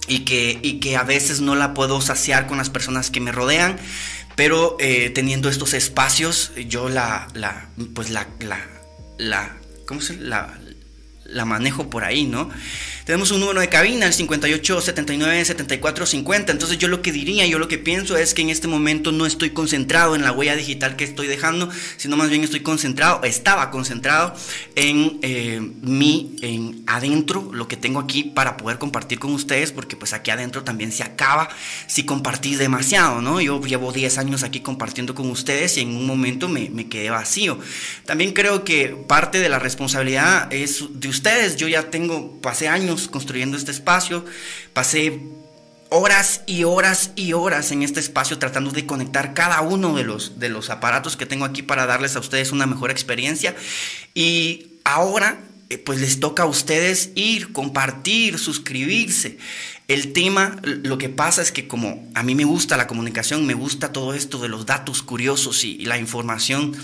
y 0.08 0.20
que, 0.20 0.60
y 0.62 0.80
que 0.80 0.98
a 0.98 1.04
veces 1.04 1.42
no 1.42 1.56
la 1.56 1.74
puedo 1.74 2.02
saciar 2.02 2.48
con 2.48 2.58
las 2.58 2.70
personas 2.70 3.10
que 3.10 3.20
me 3.20 3.32
rodean, 3.32 3.78
pero 4.36 4.78
eh, 4.80 5.10
teniendo 5.10 5.50
estos 5.50 5.74
espacios 5.74 6.52
yo 6.68 6.90
la, 6.90 7.28
la 7.34 7.70
pues 7.94 8.10
la, 8.12 8.28
la, 9.18 9.58
¿cómo 9.86 10.02
se 10.02 10.18
la, 10.18 10.60
la 11.26 11.46
manejo 11.46 11.90
por 11.90 12.04
ahí, 12.04 12.26
¿no? 12.26 12.50
Tenemos 13.06 13.30
un 13.30 13.40
número 13.40 13.62
de 13.62 13.70
cabina, 13.70 14.08
el 14.08 14.14
5879-7450. 14.14 16.50
Entonces 16.50 16.80
yo 16.80 16.88
lo 16.88 17.04
que 17.04 17.12
diría, 17.12 17.46
yo 17.46 17.60
lo 17.60 17.68
que 17.68 17.78
pienso 17.78 18.18
es 18.18 18.34
que 18.34 18.42
en 18.42 18.50
este 18.50 18.68
momento 18.68 19.12
no 19.12 19.28
estoy 19.28 19.52
concentrado 19.52 20.16
en 20.16 20.24
la 20.24 20.32
huella 20.32 20.56
digital 20.56 20.96
que 20.96 21.04
estoy 21.04 21.28
dejando, 21.28 21.70
sino 21.98 22.18
más 22.18 22.32
bien 22.32 22.44
estoy 22.44 22.62
concentrado, 22.62 23.22
estaba 23.24 23.70
concentrado 23.70 24.34
en 24.76 25.20
eh, 25.22 25.62
mí, 25.84 26.36
en 26.42 26.82
adentro, 26.88 27.52
lo 27.54 27.68
que 27.68 27.78
tengo 27.78 28.00
aquí 28.00 28.24
para 28.24 28.58
poder 28.58 28.80
compartir 28.80 29.20
con 29.20 29.34
ustedes, 29.34 29.72
porque 29.72 29.96
pues 29.96 30.14
aquí 30.14 30.32
adentro 30.32 30.64
también 30.64 30.92
se 30.92 31.04
acaba 31.04 31.50
si 31.86 32.06
compartís 32.06 32.58
demasiado, 32.58 33.22
¿no? 33.22 33.40
Yo 33.40 33.62
llevo 33.62 33.92
10 33.92 34.18
años 34.18 34.42
aquí 34.42 34.62
compartiendo 34.62 35.14
con 35.14 35.30
ustedes 35.30 35.78
y 35.78 35.82
en 35.82 35.90
un 35.90 36.08
momento 36.08 36.50
me, 36.50 36.72
me 36.72 36.88
quedé 36.88 37.12
vacío. 37.12 37.60
También 38.08 38.34
creo 38.34 38.64
que 38.64 38.98
parte 39.08 39.40
de 39.40 39.50
la 39.50 39.60
responsabilidad 39.60 40.52
es 40.52 40.86
de 40.90 41.08
ustedes. 41.08 41.58
Yo 41.58 41.68
ya 41.68 41.92
tengo, 41.92 42.42
pasé 42.42 42.68
años 42.68 42.95
construyendo 43.08 43.58
este 43.58 43.72
espacio, 43.72 44.26
pasé 44.74 45.22
horas 45.90 46.42
y 46.46 46.64
horas 46.64 47.12
y 47.16 47.34
horas 47.34 47.72
en 47.72 47.84
este 47.84 48.00
espacio 48.00 48.40
tratando 48.40 48.72
de 48.72 48.86
conectar 48.86 49.34
cada 49.34 49.62
uno 49.62 49.96
de 49.96 50.04
los, 50.04 50.40
de 50.40 50.50
los 50.50 50.70
aparatos 50.70 51.16
que 51.16 51.26
tengo 51.26 51.46
aquí 51.46 51.62
para 51.62 51.86
darles 51.86 52.16
a 52.16 52.20
ustedes 52.20 52.52
una 52.52 52.66
mejor 52.66 52.92
experiencia. 52.92 53.56
Y 54.14 54.68
ahora 54.84 55.40
eh, 55.70 55.80
pues 55.80 56.00
les 56.00 56.20
toca 56.20 56.44
a 56.44 56.48
ustedes 56.48 57.12
ir, 57.16 57.52
compartir, 57.52 58.38
suscribirse. 58.38 59.38
El 59.88 60.14
tema, 60.14 60.60
lo 60.64 60.98
que 60.98 61.10
pasa 61.10 61.42
es 61.42 61.52
que 61.52 61.68
como 61.68 62.08
a 62.14 62.24
mí 62.24 62.36
me 62.36 62.44
gusta 62.44 62.78
la 62.78 62.88
comunicación, 62.88 63.46
me 63.46 63.54
gusta 63.54 63.92
todo 63.92 64.14
esto 64.14 64.40
de 64.40 64.50
los 64.50 64.66
datos 64.66 65.02
curiosos 65.02 65.64
y, 65.64 65.86
la 65.86 65.98
información 65.98 66.76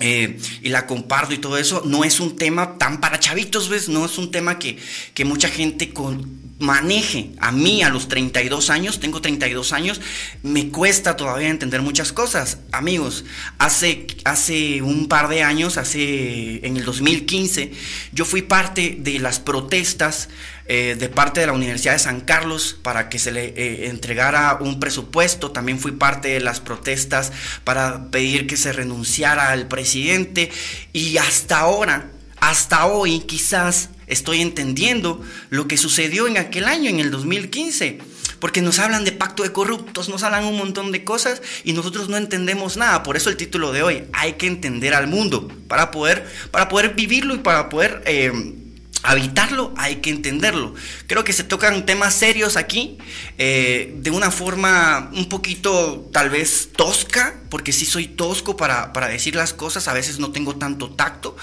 eh, 0.00 0.38
y 0.62 0.68
la 0.70 0.86
comparto 0.86 1.34
y 1.34 1.38
todo 1.38 1.58
eso, 1.58 1.82
no 1.84 2.04
es 2.04 2.18
un 2.20 2.36
tema 2.36 2.78
tan 2.78 3.00
para 3.00 3.20
chavitos, 3.20 3.68
¿ves? 3.68 3.88
No 3.88 4.04
es 4.04 4.18
un 4.18 4.30
tema 4.30 4.58
que, 4.58 4.78
que 5.14 5.24
mucha 5.24 5.48
gente 5.48 5.92
con, 5.92 6.51
maneje. 6.62 7.32
A 7.38 7.52
mí, 7.52 7.82
a 7.82 7.90
los 7.90 8.08
32 8.08 8.70
años, 8.70 9.00
tengo 9.00 9.20
32 9.20 9.72
años, 9.72 10.00
me 10.42 10.68
cuesta 10.68 11.16
todavía 11.16 11.48
entender 11.48 11.82
muchas 11.82 12.12
cosas. 12.12 12.58
Amigos, 12.70 13.24
hace, 13.58 14.06
hace 14.24 14.80
un 14.80 15.08
par 15.08 15.28
de 15.28 15.42
años, 15.42 15.76
hace 15.76 16.64
en 16.64 16.76
el 16.76 16.84
2015, 16.84 17.72
yo 18.12 18.24
fui 18.24 18.42
parte 18.42 18.96
de 18.98 19.18
las 19.18 19.40
protestas 19.40 20.28
eh, 20.66 20.96
de 20.96 21.08
parte 21.08 21.40
de 21.40 21.48
la 21.48 21.52
Universidad 21.54 21.94
de 21.94 21.98
San 21.98 22.20
Carlos 22.20 22.78
para 22.80 23.08
que 23.08 23.18
se 23.18 23.32
le 23.32 23.46
eh, 23.46 23.88
entregara 23.88 24.58
un 24.60 24.78
presupuesto. 24.78 25.50
También 25.50 25.80
fui 25.80 25.90
parte 25.92 26.28
de 26.28 26.40
las 26.40 26.60
protestas 26.60 27.32
para 27.64 28.10
pedir 28.10 28.46
que 28.46 28.56
se 28.56 28.72
renunciara 28.72 29.50
al 29.50 29.66
presidente. 29.66 30.50
Y 30.92 31.16
hasta 31.16 31.58
ahora, 31.58 32.12
hasta 32.42 32.86
hoy 32.86 33.20
quizás 33.20 33.90
estoy 34.08 34.40
entendiendo 34.40 35.22
lo 35.48 35.68
que 35.68 35.76
sucedió 35.76 36.26
en 36.26 36.38
aquel 36.38 36.64
año, 36.64 36.90
en 36.90 36.98
el 36.98 37.12
2015. 37.12 37.98
Porque 38.40 38.60
nos 38.60 38.80
hablan 38.80 39.04
de 39.04 39.12
pacto 39.12 39.44
de 39.44 39.52
corruptos, 39.52 40.08
nos 40.08 40.24
hablan 40.24 40.46
un 40.46 40.58
montón 40.58 40.90
de 40.90 41.04
cosas 41.04 41.40
y 41.62 41.72
nosotros 41.72 42.08
no 42.08 42.16
entendemos 42.16 42.76
nada. 42.76 43.04
Por 43.04 43.16
eso 43.16 43.30
el 43.30 43.36
título 43.36 43.70
de 43.70 43.84
hoy, 43.84 44.02
hay 44.12 44.32
que 44.32 44.48
entender 44.48 44.92
al 44.92 45.06
mundo 45.06 45.46
para 45.68 45.92
poder, 45.92 46.28
para 46.50 46.68
poder 46.68 46.94
vivirlo 46.94 47.36
y 47.36 47.38
para 47.38 47.68
poder... 47.68 48.02
Eh, 48.06 48.58
habitarlo 49.02 49.72
hay 49.76 49.96
que 49.96 50.10
entenderlo. 50.10 50.74
Creo 51.06 51.24
que 51.24 51.32
se 51.32 51.44
tocan 51.44 51.86
temas 51.86 52.14
serios 52.14 52.56
aquí, 52.56 52.98
eh, 53.38 53.94
de 53.96 54.10
una 54.10 54.30
forma 54.30 55.10
un 55.14 55.28
poquito 55.28 56.08
tal 56.12 56.30
vez 56.30 56.70
tosca, 56.74 57.34
porque 57.48 57.72
sí 57.72 57.84
soy 57.84 58.06
tosco 58.06 58.56
para, 58.56 58.92
para, 58.92 59.08
decir 59.08 59.34
las 59.34 59.52
cosas, 59.52 59.88
a 59.88 59.92
veces 59.92 60.18
no 60.18 60.30
tengo 60.32 60.56
tanto 60.56 60.90
tacto, 60.90 61.36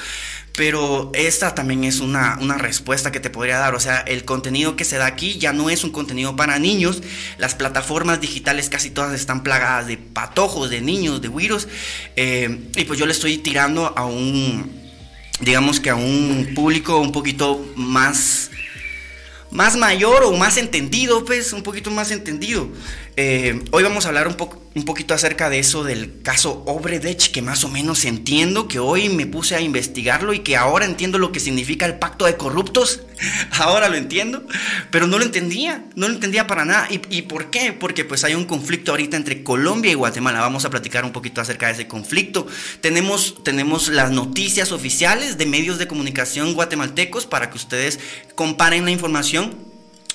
pero 0.55 1.11
esta 1.13 1.55
también 1.55 1.83
es 1.83 1.99
una, 1.99 2.37
una, 2.41 2.57
respuesta 2.57 3.11
que 3.11 3.19
te 3.21 3.29
podría 3.29 3.59
dar. 3.59 3.75
O 3.75 3.79
sea, 3.79 3.99
el 3.99 4.25
contenido 4.25 4.75
que 4.75 4.83
se 4.83 4.97
da 4.97 5.05
aquí 5.05 5.37
ya 5.37 5.53
no 5.53 5.69
es 5.69 5.85
un 5.85 5.91
contenido 5.91 6.35
para 6.35 6.59
niños. 6.59 7.01
Las 7.37 7.55
plataformas 7.55 8.19
digitales 8.19 8.67
casi 8.67 8.89
todas 8.89 9.13
están 9.13 9.43
plagadas 9.43 9.87
de 9.87 9.97
patojos, 9.97 10.69
de 10.69 10.81
niños, 10.81 11.21
de 11.21 11.29
virus. 11.29 11.69
Eh, 12.17 12.69
y 12.75 12.83
pues 12.83 12.99
yo 12.99 13.05
le 13.05 13.13
estoy 13.13 13.37
tirando 13.37 13.93
a 13.97 14.05
un, 14.05 14.78
digamos 15.39 15.79
que 15.79 15.89
a 15.89 15.95
un 15.95 16.51
público 16.55 16.99
un 16.99 17.11
poquito 17.11 17.65
más 17.75 18.49
más 19.51 19.75
mayor 19.75 20.23
o 20.23 20.33
más 20.33 20.57
entendido, 20.57 21.25
pues, 21.25 21.53
un 21.53 21.63
poquito 21.63 21.89
más 21.89 22.11
entendido. 22.11 22.69
Eh, 23.21 23.65
hoy 23.71 23.83
vamos 23.83 24.05
a 24.05 24.07
hablar 24.07 24.29
un, 24.29 24.85
poquito 24.85 25.13
acerca 25.13 25.49
de 25.49 25.59
eso 25.59 25.83
del 25.83 26.21
caso 26.21 26.63
Obredech, 26.65 27.31
que 27.31 27.41
más 27.41 27.65
o 27.65 27.67
menos 27.67 28.05
entiendo, 28.05 28.69
que 28.69 28.79
hoy 28.79 29.09
me 29.09 29.25
puse 29.25 29.57
a 29.57 29.59
investigarlo 29.59 30.31
y 30.31 30.39
que 30.39 30.55
ahora 30.55 30.85
entiendo 30.85 31.17
lo 31.17 31.33
que 31.33 31.41
significa 31.41 31.85
el 31.85 31.99
pacto 31.99 32.23
de 32.23 32.37
corruptos. 32.37 33.01
ahora 33.59 33.89
lo 33.89 33.97
entiendo, 33.97 34.47
pero 34.89 35.05
no 35.05 35.19
lo 35.19 35.25
entendía, 35.25 35.83
no 35.95 36.07
lo 36.07 36.13
entendía 36.13 36.47
para 36.47 36.63
nada. 36.63 36.87
¿Y, 36.89 37.01
¿Y, 37.09 37.23
por 37.23 37.49
qué? 37.49 37.73
Porque 37.73 38.05
pues 38.05 38.23
hay 38.23 38.35
un 38.35 38.45
conflicto 38.45 38.91
ahorita 38.91 39.17
entre 39.17 39.43
Colombia 39.43 39.91
y 39.91 39.95
Guatemala. 39.95 40.39
Vamos 40.39 40.63
a 40.63 40.69
platicar 40.69 41.03
un 41.03 41.11
poquito 41.11 41.41
acerca 41.41 41.67
de 41.67 41.73
ese 41.73 41.87
conflicto. 41.89 42.47
Tenemos, 42.79 43.43
tenemos 43.43 43.89
las 43.89 44.11
noticias 44.11 44.71
oficiales 44.71 45.37
de 45.37 45.45
medios 45.45 45.77
de 45.77 45.89
comunicación 45.89 46.53
guatemaltecos 46.53 47.25
para 47.25 47.49
que 47.49 47.57
ustedes 47.57 47.99
comparen 48.35 48.85
la 48.85 48.91
información 48.91 49.68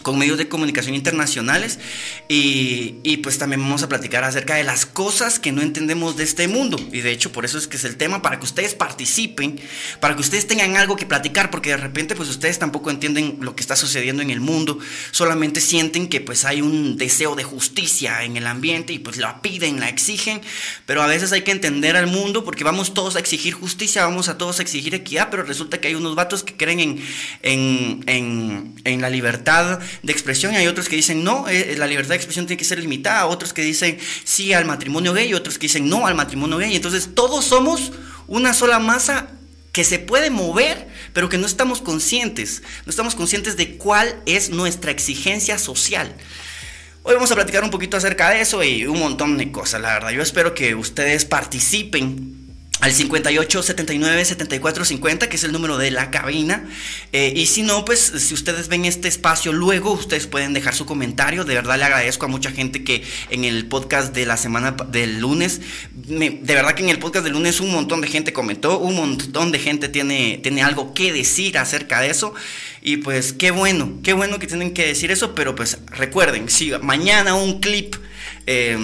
con 0.05 0.17
medios 0.17 0.39
de 0.39 0.49
comunicación 0.49 0.95
internacionales 0.95 1.81
y, 2.29 2.99
y, 3.03 3.17
pues 3.17 3.39
también 3.39 3.61
vamos 3.61 3.83
a 3.83 3.89
platicar 3.89 4.23
acerca 4.23 4.55
de 4.55 4.63
las 4.63 4.87
cosas 4.87 5.41
que 5.41 5.51
no 5.51 5.63
entendemos 5.63 6.17
de 6.17 6.23
este 6.23 6.47
mundo. 6.47 6.79
Y 6.93 7.01
de 7.01 7.11
hecho 7.11 7.33
por 7.33 7.45
eso 7.45 7.59
es 7.59 7.67
que 7.67 7.77
es 7.77 7.85
el 7.85 7.97
tema 7.97 8.23
para 8.23 8.39
que 8.39 8.45
ustedes 8.45 8.75
participen 8.75 9.59
para 10.01 10.15
que 10.15 10.21
ustedes 10.21 10.47
tengan 10.47 10.77
algo 10.77 10.97
que 10.97 11.07
platicar 11.07 11.51
porque 11.51 11.71
de 11.71 11.77
repente 11.77 12.15
pues 12.15 12.29
ustedes 12.29 12.59
tampoco 12.59 12.91
entienden 12.91 13.39
lo 13.41 13.57
que 13.57 13.63
está 13.63 13.77
sucediendo 13.77 14.23
en 14.23 14.31
el 14.31 14.41
mundo 14.41 14.79
solamente 15.11 15.61
sienten 15.61 16.09
que 16.09 16.21
pues 16.21 16.45
hay 16.45 16.61
un 16.61 16.97
deseo 16.97 17.35
de 17.35 17.45
justicia 17.45 18.23
en 18.25 18.37
el 18.37 18.47
ambiente 18.47 18.93
y 18.93 18.99
pues 18.99 19.17
la 19.17 19.41
piden 19.41 19.81
la 19.81 19.89
exigen 19.89 20.41
pero 20.87 21.03
a 21.03 21.07
veces 21.07 21.33
hay 21.33 21.43
que 21.43 21.53
entender 21.53 21.97
al 21.97 22.07
mundo 22.07 22.45
porque 22.45 22.65
vamos 22.65 22.95
todos 22.95 23.17
a 23.17 23.19
exigir 23.19 23.55
justicia 23.55 24.05
vamos 24.05 24.29
a 24.29 24.39
todos 24.39 24.59
a 24.59 24.63
exigir 24.63 24.95
equidad 24.95 25.29
pero 25.31 25.43
resulta 25.43 25.81
que 25.81 25.89
hay 25.89 25.95
unos 25.95 26.15
vatos 26.15 26.43
que 26.43 26.57
creen 26.57 26.81
en, 26.81 27.05
en, 27.43 28.05
en, 28.07 28.75
en 28.85 29.01
la 29.01 29.11
libertad 29.11 29.81
de 30.03 30.13
expresión 30.13 30.55
hay 30.55 30.67
otros 30.67 30.89
que 30.89 30.97
dicen 30.97 31.25
no, 31.25 31.49
eh, 31.49 31.75
la 31.77 31.87
libertad 31.87 32.11
de 32.11 32.17
expresión 32.17 32.47
tiene 32.47 32.59
que 32.59 32.65
ser 32.65 32.79
limitada, 32.79 33.27
otros 33.27 33.53
que 33.53 33.63
dicen 33.63 33.99
sí 34.25 34.53
al 34.53 34.65
matrimonio 34.65 35.13
gay, 35.13 35.35
otros 35.35 35.59
que 35.59 35.67
dicen 35.67 35.89
no 35.89 36.07
al 36.07 36.15
matrimonio 36.15 36.59
gay. 36.59 36.75
Entonces 36.75 37.11
todos 37.15 37.45
somos 37.45 37.93
una 38.27 38.55
sola 38.55 38.79
masa 38.79 39.29
que 39.73 39.85
se 39.85 39.99
puede 39.99 40.31
mover, 40.31 40.89
pero 41.13 41.29
que 41.29 41.37
no 41.37 41.47
estamos 41.47 41.81
conscientes, 41.81 42.63
no 42.87 42.91
estamos 42.91 43.15
conscientes 43.15 43.57
de 43.57 43.77
cuál 43.77 44.23
es 44.25 44.51
nuestra 44.51 44.93
exigencia 44.93 45.59
social. 45.59 46.15
Hoy 47.03 47.15
vamos 47.15 47.33
a 47.33 47.35
platicar 47.35 47.65
un 47.65 47.71
poquito 47.71 47.97
acerca 47.97 48.31
de 48.31 48.41
eso 48.41 48.63
y 48.63 48.87
un 48.87 48.99
montón 48.99 49.37
de 49.37 49.53
cosas, 49.53 49.81
la 49.81 49.93
verdad. 49.93 50.11
Yo 50.11 50.23
espero 50.23 50.55
que 50.55 50.75
ustedes 50.75 51.25
participen 51.25 52.44
al 52.81 52.93
58 52.93 53.63
79 53.63 54.25
74 54.25 54.85
50, 54.85 55.29
que 55.29 55.37
es 55.37 55.45
el 55.45 55.53
número 55.53 55.79
de 55.79 55.91
la 55.91 56.11
cabina. 56.11 56.69
Eh, 57.13 57.33
y 57.35 57.47
si 57.47 57.63
no, 57.63 57.85
pues 57.85 58.01
si 58.01 58.35
ustedes 58.35 58.69
ven 58.69 58.85
este 58.85 59.09
espacio 59.09 59.53
luego, 59.53 59.93
ustedes 59.93 60.27
pueden 60.27 60.53
dejar 60.53 60.75
su 60.75 60.85
comentario. 60.85 61.45
De 61.45 61.55
verdad 61.55 61.79
le 61.79 61.85
agradezco 61.85 62.27
a 62.27 62.29
mucha 62.29 62.51
gente 62.51 62.85
que 62.85 63.03
en 63.31 63.45
el 63.45 63.67
podcast 63.67 64.15
de 64.15 64.27
la 64.27 64.37
semana 64.37 64.73
del 64.89 65.21
lunes, 65.21 65.61
de 65.95 66.41
verdad 66.43 66.75
que 66.75 66.83
en 66.83 66.91
el 66.91 66.99
podcast 66.99 67.25
del 67.25 67.35
lunes 67.35 67.61
un 67.61 67.73
montón 67.73 68.01
de 68.01 68.09
gente 68.09 68.33
comentó, 68.33 68.79
un 68.79 68.97
montón 68.97 69.53
de 69.53 69.59
gente 69.59 69.89
tiene, 69.89 70.41
tiene 70.43 70.63
algo 70.63 70.95
que 70.95 71.13
decir 71.13 71.59
acerca 71.59 72.01
de 72.01 72.11
eso. 72.11 72.35
Y 72.83 72.99
pues 72.99 73.33
qué 73.33 73.51
bueno, 73.51 74.01
qué 74.03 74.13
bueno 74.13 74.39
que 74.39 74.47
tienen 74.47 74.75
que 74.75 74.87
decir 74.87 75.11
eso, 75.11 75.35
pero 75.35 75.55
pues 75.55 75.79
recuerden, 75.87 76.51
si 76.51 76.73
mañana 76.83 77.35
un 77.35 77.61
clip 77.61 77.95
eh, 78.47 78.77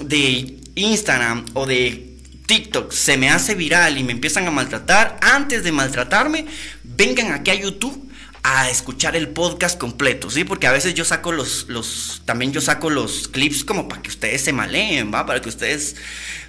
de 0.00 0.56
Instagram 0.74 1.44
o 1.52 1.66
de 1.66 2.13
TikTok 2.46 2.92
se 2.92 3.16
me 3.16 3.30
hace 3.30 3.54
viral 3.54 3.98
y 3.98 4.04
me 4.04 4.12
empiezan 4.12 4.46
a 4.46 4.50
maltratar, 4.50 5.18
antes 5.22 5.64
de 5.64 5.72
maltratarme, 5.72 6.46
vengan 6.82 7.32
aquí 7.32 7.50
a 7.50 7.54
YouTube 7.54 8.10
a 8.42 8.68
escuchar 8.68 9.16
el 9.16 9.28
podcast 9.30 9.78
completo, 9.78 10.28
¿sí? 10.28 10.44
Porque 10.44 10.66
a 10.66 10.72
veces 10.72 10.92
yo 10.92 11.06
saco 11.06 11.32
los, 11.32 11.66
los, 11.68 12.20
también 12.26 12.52
yo 12.52 12.60
saco 12.60 12.90
los 12.90 13.28
clips 13.28 13.64
como 13.64 13.88
para 13.88 14.02
que 14.02 14.10
ustedes 14.10 14.42
se 14.42 14.52
maleen, 14.52 15.12
¿va? 15.12 15.24
Para 15.24 15.40
que 15.40 15.48
ustedes 15.48 15.96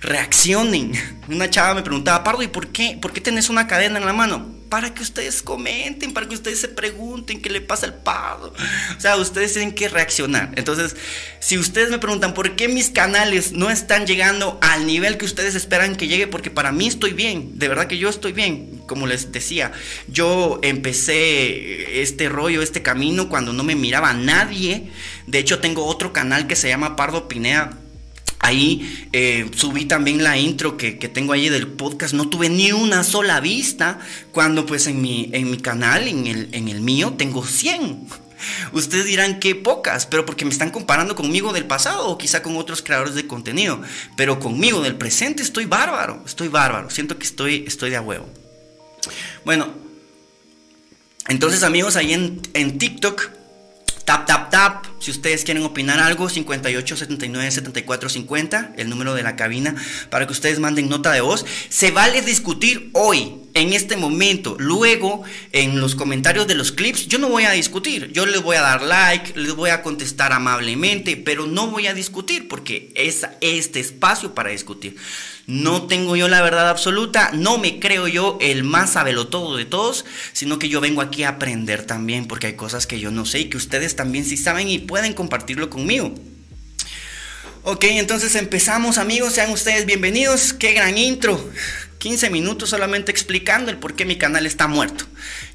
reaccionen. 0.02 0.92
Una 1.30 1.50
chava 1.50 1.74
me 1.74 1.84
preguntaba, 1.84 2.22
Pardo, 2.25 2.44
¿y 2.44 2.48
por 2.48 2.68
qué? 2.68 2.98
¿Por 3.02 3.14
qué 3.14 3.22
tenés 3.22 3.50
una 3.50 3.66
cadena 3.66 3.98
en 3.98 4.06
la 4.06 4.12
mano? 4.12 4.54
Para 4.75 4.94
que 4.94 5.03
ustedes 5.03 5.41
comenten, 5.41 6.12
para 6.12 6.27
que 6.27 6.36
ustedes 6.36 6.60
se 6.60 6.67
pregunten 6.67 7.41
qué 7.41 7.50
le 7.50 7.62
pasa 7.62 7.86
al 7.86 7.94
Pardo. 7.94 8.53
O 8.98 9.00
sea, 9.00 9.15
ustedes 9.15 9.53
tienen 9.53 9.74
que 9.74 9.88
reaccionar. 9.88 10.51
Entonces, 10.58 10.98
si 11.39 11.58
ustedes 11.58 11.89
me 11.91 11.98
preguntan 11.98 12.34
por 12.34 12.58
qué 12.58 12.67
mis 12.67 12.89
canales 12.89 13.53
no 13.53 13.70
están 13.70 14.05
llegando 14.05 14.60
al 14.62 14.86
nivel 14.86 15.17
que 15.17 15.24
ustedes 15.24 15.55
esperan 15.55 15.96
que 15.96 16.10
llegue, 16.10 16.27
porque 16.27 16.51
para 16.51 16.74
mí 16.74 16.88
estoy 16.88 17.13
bien, 17.13 17.58
de 17.58 17.70
verdad 17.70 17.88
que 17.88 17.98
yo 17.98 18.10
estoy 18.10 18.34
bien. 18.34 18.82
Como 18.86 19.08
les 19.08 19.32
decía, 19.32 19.72
yo 20.10 20.60
empecé 20.62 22.01
este 22.01 22.27
rollo, 22.27 22.62
este 22.62 22.82
camino 22.82 23.29
cuando 23.29 23.53
no 23.53 23.63
me 23.63 23.75
miraba 23.75 24.12
nadie. 24.12 24.91
De 25.25 25.39
hecho, 25.39 25.60
tengo 25.60 25.86
otro 25.86 26.12
canal 26.12 26.48
que 26.48 26.58
se 26.58 26.67
llama 26.67 26.98
Pardo 26.98 27.29
Pinea 27.29 27.77
Ahí 28.39 29.08
eh, 29.13 29.50
subí 29.56 29.86
también 29.86 30.24
la 30.24 30.38
intro 30.38 30.77
que, 30.77 30.94
tengo 30.94 31.34
ahí 31.34 31.50
del 31.50 31.68
podcast. 31.68 32.13
No 32.13 32.30
tuve 32.30 32.50
ni 32.50 32.72
una 32.72 33.04
sola 33.04 33.39
vista 33.39 34.00
cuando 34.32 34.65
pues 34.65 34.88
en 34.88 35.01
mi, 35.01 35.30
en 35.34 35.50
mi 35.50 35.58
canal, 35.58 36.08
en 36.08 36.27
el, 36.27 36.50
en 36.51 36.68
el 36.68 36.82
mío, 36.82 37.13
tengo 37.18 37.46
100. 37.46 38.08
Ustedes 38.74 39.06
dirán 39.06 39.39
que 39.39 39.56
pocas, 39.56 40.06
pero 40.06 40.25
porque 40.25 40.46
me 40.46 40.51
están 40.51 40.70
comparando 40.70 41.15
conmigo 41.15 41.54
del 41.54 41.65
pasado 41.65 42.08
o 42.08 42.18
quizá 42.18 42.42
con 42.44 42.58
otros 42.58 42.82
creadores 42.82 43.15
de 43.15 43.27
contenido. 43.27 43.82
Pero 44.15 44.39
conmigo 44.39 44.82
del 44.82 44.96
presente 44.96 45.42
estoy 45.42 45.65
bárbaro, 45.65 46.22
estoy 46.25 46.50
bárbaro. 46.50 46.89
Siento 46.89 47.18
que 47.18 47.25
estoy, 47.25 47.63
estoy 47.68 47.89
de 47.89 47.98
a 47.98 48.01
huevo. 48.01 48.27
Bueno, 49.44 49.74
entonces 51.27 51.63
amigos, 51.63 51.96
ahí 51.96 52.13
en, 52.13 52.42
en 52.54 52.77
TikTok 52.77 53.30
Tap, 54.06 54.28
tap, 54.28 54.52
tap. 54.52 54.86
Si 55.00 55.10
ustedes 55.10 55.44
quieren 55.44 55.64
opinar 55.64 56.00
algo, 56.00 56.30
58 56.30 56.96
79 56.96 57.50
74 57.52 58.10
50, 58.10 58.74
el 58.78 58.88
número 58.88 59.16
de 59.16 59.24
la 59.24 59.36
cabina, 59.36 59.76
para 60.12 60.28
que 60.28 60.32
ustedes 60.32 60.60
manden 60.60 60.90
nota 60.90 61.12
de 61.12 61.22
voz. 61.22 61.44
Se 61.70 61.90
vale 61.90 62.22
discutir 62.22 62.92
hoy, 62.94 63.34
en 63.56 63.74
este 63.74 63.98
momento. 63.98 64.58
Luego, 64.60 65.24
en 65.52 65.80
los 65.82 65.96
comentarios 65.96 66.46
de 66.46 66.54
los 66.54 66.72
clips, 66.72 67.08
yo 67.08 67.18
no 67.18 67.30
voy 67.30 67.46
a 67.46 67.52
discutir. 67.52 68.12
Yo 68.12 68.28
les 68.28 68.44
voy 68.44 68.58
a 68.58 68.62
dar 68.62 68.84
like, 68.84 69.40
les 69.40 69.56
voy 69.56 69.72
a 69.72 69.82
contestar 69.82 70.34
amablemente, 70.34 71.18
pero 71.18 71.48
no 71.48 71.68
voy 71.68 71.88
a 71.88 71.96
discutir 71.96 72.48
porque 72.48 72.92
es 72.94 73.26
este 73.42 73.80
espacio 73.80 74.36
para 74.36 74.52
discutir. 74.52 74.98
No 75.48 75.84
tengo 75.84 76.16
yo 76.16 76.28
la 76.28 76.42
verdad 76.42 76.70
absoluta, 76.70 77.30
no 77.34 77.60
me 77.60 77.80
creo 77.80 78.08
yo 78.08 78.38
el 78.42 78.64
más 78.64 78.94
sabelotodo 78.94 79.58
de 79.58 79.66
todos, 79.66 80.06
sino 80.34 80.58
que 80.58 80.70
yo 80.70 80.82
vengo 80.82 81.02
aquí 81.02 81.24
a 81.24 81.30
aprender 81.30 81.86
también, 81.86 82.28
porque 82.28 82.48
hay 82.48 82.54
cosas 82.54 82.88
que 82.88 83.00
yo 83.00 83.12
no 83.12 83.25
sé 83.25 83.40
y 83.42 83.50
que 83.50 83.58
ustedes 83.58 83.96
también 83.96 84.25
sí 84.25 84.38
saben 84.38 84.68
y 84.68 84.80
pueden 84.80 85.14
compartirlo 85.14 85.70
conmigo. 85.70 86.16
Ok, 87.68 87.84
entonces 87.86 88.36
empezamos 88.36 88.98
amigos, 88.98 89.34
sean 89.34 89.52
ustedes 89.52 89.86
bienvenidos, 89.86 90.54
qué 90.54 90.74
gran 90.74 90.98
intro. 90.98 91.52
15 92.06 92.30
minutos 92.30 92.70
solamente 92.70 93.12
explicando 93.12 93.72
el 93.72 93.78
por 93.78 93.96
qué 93.96 94.06
mi 94.06 94.16
canal 94.16 94.46
está 94.46 94.68
muerto. 94.68 95.06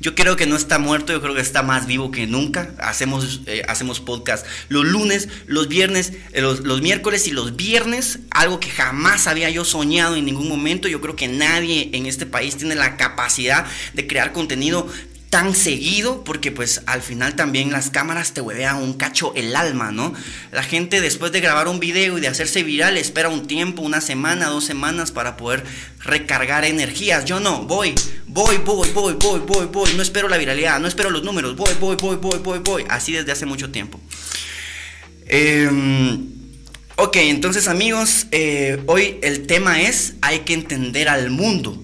Yo 0.01 0.17
creo 0.17 0.35
que 0.35 0.47
no 0.47 0.57
está 0.57 0.81
muerto, 0.81 1.13
yo 1.13 1.23
creo 1.23 1.33
que 1.33 1.41
está 1.41 1.63
más 1.63 1.87
vivo 1.87 2.11
que 2.11 2.27
nunca. 2.27 2.75
Hacemos, 2.81 3.43
eh, 3.47 3.63
hacemos 3.69 4.01
podcast 4.01 4.45
los 4.69 4.85
lunes, 4.85 5.29
los 5.47 5.69
viernes, 5.69 6.13
eh, 6.33 6.41
los, 6.41 6.65
los, 6.65 6.83
miércoles 6.83 7.29
y 7.29 7.31
los 7.31 7.55
viernes, 7.55 8.19
algo 8.31 8.59
que 8.59 8.69
jamás 8.69 9.29
había 9.29 9.49
yo 9.49 9.65
soñado 9.65 10.17
en 10.17 10.25
ningún 10.25 10.49
momento. 10.49 10.89
Yo 10.89 11.01
creo 11.01 11.15
que 11.15 11.29
nadie 11.29 11.91
en 11.93 12.07
este 12.07 12.27
país 12.27 12.57
tiene 12.57 12.75
la 12.75 12.97
capacidad 12.97 13.65
de 13.95 14.09
crear 14.09 14.33
contenido 14.33 14.89
tan 15.31 15.55
seguido 15.55 16.25
porque 16.25 16.51
pues 16.51 16.83
al 16.87 17.03
final 17.03 17.37
también 17.37 17.71
las 17.71 17.91
cámaras 17.91 18.35
te 18.35 18.41
huevean 18.41 18.77
un 18.77 18.95
cacho 18.95 19.33
el 19.37 19.55
alma, 19.55 19.93
¿no? 19.93 20.13
La 20.51 20.65
gente 20.65 21.01
después 21.01 21.31
de 21.31 21.41
grabar 21.41 21.69
un 21.69 21.79
video 21.79 22.19
y 22.19 22.21
de 22.21 22.27
hacerse 22.27 22.65
viral 22.65 22.97
espera 22.97 23.29
un 23.29 23.47
tiempo, 23.47 23.83
una 23.83 24.01
semana, 24.01 24.49
dos 24.49 24.65
semanas 24.65 25.13
para 25.13 25.37
poder 25.37 25.65
recargar 26.01 26.65
energías. 26.65 27.25
Yo 27.27 27.39
no, 27.39 27.63
voy, 27.63 27.95
voy, 28.27 28.57
voy, 28.59 28.91
voy, 28.91 29.15
voy, 29.15 29.41
voy, 29.47 29.67
voy, 29.67 29.95
no 29.95 30.03
espero 30.03 30.29
la 30.29 30.37
viralidad, 30.37 30.81
no 30.81 30.89
espero 30.89 31.11
los 31.11 31.23
números, 31.23 31.55
voy, 31.55 31.75
voy, 31.79 31.95
voy, 31.95 32.17
voy, 32.17 32.39
voy, 32.41 32.59
voy, 32.59 32.85
así 32.89 33.13
desde 33.13 33.31
hace 33.31 33.47
mucho 33.47 33.71
tiempo. 33.71 34.01
Em, 35.27 36.27
ok, 36.97 37.17
entonces 37.17 37.69
amigos, 37.69 38.27
eh, 38.33 38.83
hoy 38.87 39.21
el 39.23 39.47
tema 39.47 39.81
es 39.81 40.15
hay 40.23 40.41
que 40.41 40.55
entender 40.55 41.09
al 41.09 41.31
mundo. 41.31 41.81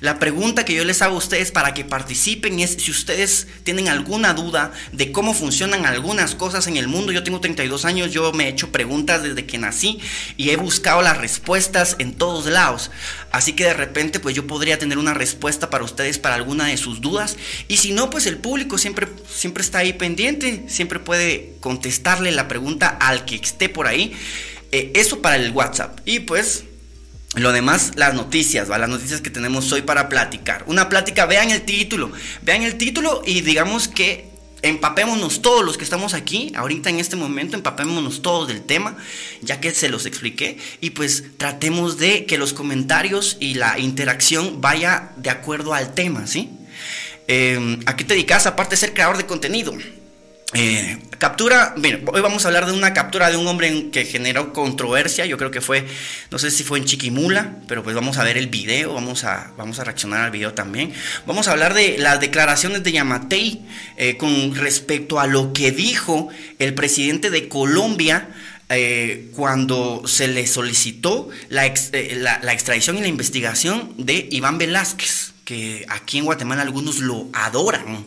La 0.00 0.18
pregunta 0.18 0.64
que 0.64 0.74
yo 0.74 0.84
les 0.84 1.00
hago 1.00 1.14
a 1.14 1.18
ustedes 1.18 1.50
para 1.50 1.72
que 1.72 1.84
participen 1.84 2.60
es 2.60 2.76
si 2.78 2.90
ustedes 2.90 3.46
tienen 3.62 3.88
alguna 3.88 4.34
duda 4.34 4.72
de 4.92 5.10
cómo 5.10 5.32
funcionan 5.32 5.86
algunas 5.86 6.34
cosas 6.34 6.66
en 6.66 6.76
el 6.76 6.86
mundo. 6.86 7.12
Yo 7.12 7.22
tengo 7.22 7.40
32 7.40 7.84
años, 7.86 8.12
yo 8.12 8.32
me 8.32 8.44
he 8.44 8.48
hecho 8.48 8.70
preguntas 8.70 9.22
desde 9.22 9.46
que 9.46 9.56
nací 9.56 9.98
y 10.36 10.50
he 10.50 10.56
buscado 10.56 11.00
las 11.00 11.16
respuestas 11.16 11.96
en 11.98 12.12
todos 12.12 12.46
lados. 12.46 12.90
Así 13.32 13.54
que 13.54 13.64
de 13.64 13.74
repente 13.74 14.20
pues 14.20 14.34
yo 14.34 14.46
podría 14.46 14.78
tener 14.78 14.98
una 14.98 15.14
respuesta 15.14 15.70
para 15.70 15.84
ustedes 15.84 16.18
para 16.18 16.34
alguna 16.34 16.66
de 16.66 16.76
sus 16.76 17.00
dudas. 17.00 17.36
Y 17.68 17.78
si 17.78 17.92
no, 17.92 18.10
pues 18.10 18.26
el 18.26 18.36
público 18.36 18.76
siempre, 18.76 19.08
siempre 19.28 19.62
está 19.62 19.78
ahí 19.78 19.94
pendiente, 19.94 20.64
siempre 20.68 20.98
puede 20.98 21.54
contestarle 21.60 22.32
la 22.32 22.48
pregunta 22.48 22.88
al 22.88 23.24
que 23.24 23.36
esté 23.36 23.68
por 23.68 23.86
ahí. 23.86 24.12
Eh, 24.72 24.92
eso 24.94 25.22
para 25.22 25.36
el 25.36 25.52
WhatsApp. 25.52 26.00
Y 26.04 26.20
pues 26.20 26.64
lo 27.36 27.52
demás, 27.52 27.92
las 27.96 28.14
noticias, 28.14 28.68
las 28.68 28.88
noticias 28.88 29.20
que 29.20 29.30
tenemos 29.30 29.70
hoy 29.72 29.82
para 29.82 30.08
platicar. 30.08 30.64
Una 30.66 30.88
plática, 30.88 31.26
vean 31.26 31.50
el 31.50 31.62
título, 31.62 32.10
vean 32.42 32.62
el 32.62 32.76
título 32.76 33.22
y 33.26 33.42
digamos 33.42 33.88
que 33.88 34.30
empapémonos 34.62 35.42
todos 35.42 35.64
los 35.64 35.76
que 35.76 35.84
estamos 35.84 36.14
aquí, 36.14 36.52
ahorita 36.56 36.88
en 36.88 36.98
este 36.98 37.14
momento, 37.14 37.56
empapémonos 37.56 38.22
todos 38.22 38.48
del 38.48 38.62
tema, 38.62 38.96
ya 39.42 39.60
que 39.60 39.72
se 39.72 39.88
los 39.90 40.06
expliqué, 40.06 40.58
y 40.80 40.90
pues 40.90 41.24
tratemos 41.36 41.98
de 41.98 42.24
que 42.24 42.38
los 42.38 42.52
comentarios 42.52 43.36
y 43.38 43.54
la 43.54 43.78
interacción 43.78 44.60
vaya 44.60 45.12
de 45.16 45.30
acuerdo 45.30 45.74
al 45.74 45.94
tema, 45.94 46.26
¿sí? 46.26 46.50
Eh, 47.28 47.78
¿A 47.86 47.96
qué 47.96 48.04
te 48.04 48.14
dedicas 48.14 48.46
aparte 48.46 48.72
de 48.72 48.76
ser 48.78 48.94
creador 48.94 49.18
de 49.18 49.26
contenido? 49.26 49.76
Eh, 50.54 50.98
captura, 51.18 51.74
hoy 51.76 52.20
vamos 52.20 52.44
a 52.44 52.48
hablar 52.48 52.66
de 52.66 52.72
una 52.72 52.94
captura 52.94 53.30
de 53.30 53.36
un 53.36 53.48
hombre 53.48 53.90
que 53.90 54.04
generó 54.04 54.52
controversia, 54.52 55.26
yo 55.26 55.36
creo 55.38 55.50
que 55.50 55.60
fue, 55.60 55.84
no 56.30 56.38
sé 56.38 56.52
si 56.52 56.62
fue 56.62 56.78
en 56.78 56.84
Chiquimula, 56.84 57.56
pero 57.66 57.82
pues 57.82 57.96
vamos 57.96 58.16
a 58.18 58.22
ver 58.24 58.38
el 58.38 58.46
video, 58.46 58.94
vamos 58.94 59.24
a, 59.24 59.52
vamos 59.56 59.80
a 59.80 59.84
reaccionar 59.84 60.20
al 60.20 60.30
video 60.30 60.54
también. 60.54 60.92
Vamos 61.26 61.48
a 61.48 61.50
hablar 61.50 61.74
de 61.74 61.98
las 61.98 62.20
declaraciones 62.20 62.84
de 62.84 62.92
Yamatei 62.92 63.66
eh, 63.96 64.16
con 64.16 64.54
respecto 64.54 65.18
a 65.18 65.26
lo 65.26 65.52
que 65.52 65.72
dijo 65.72 66.28
el 66.60 66.74
presidente 66.74 67.30
de 67.30 67.48
Colombia. 67.48 68.28
Eh, 68.68 69.30
cuando 69.36 70.02
se 70.06 70.26
le 70.26 70.44
solicitó 70.48 71.28
la, 71.50 71.72
la 72.42 72.52
extradición 72.52 72.98
y 72.98 73.00
la 73.00 73.06
investigación 73.06 73.94
de 73.96 74.26
Iván 74.32 74.58
Velázquez, 74.58 75.34
que 75.44 75.86
aquí 75.88 76.18
en 76.18 76.24
Guatemala 76.24 76.62
algunos 76.62 76.98
lo 76.98 77.28
adoran. 77.32 78.06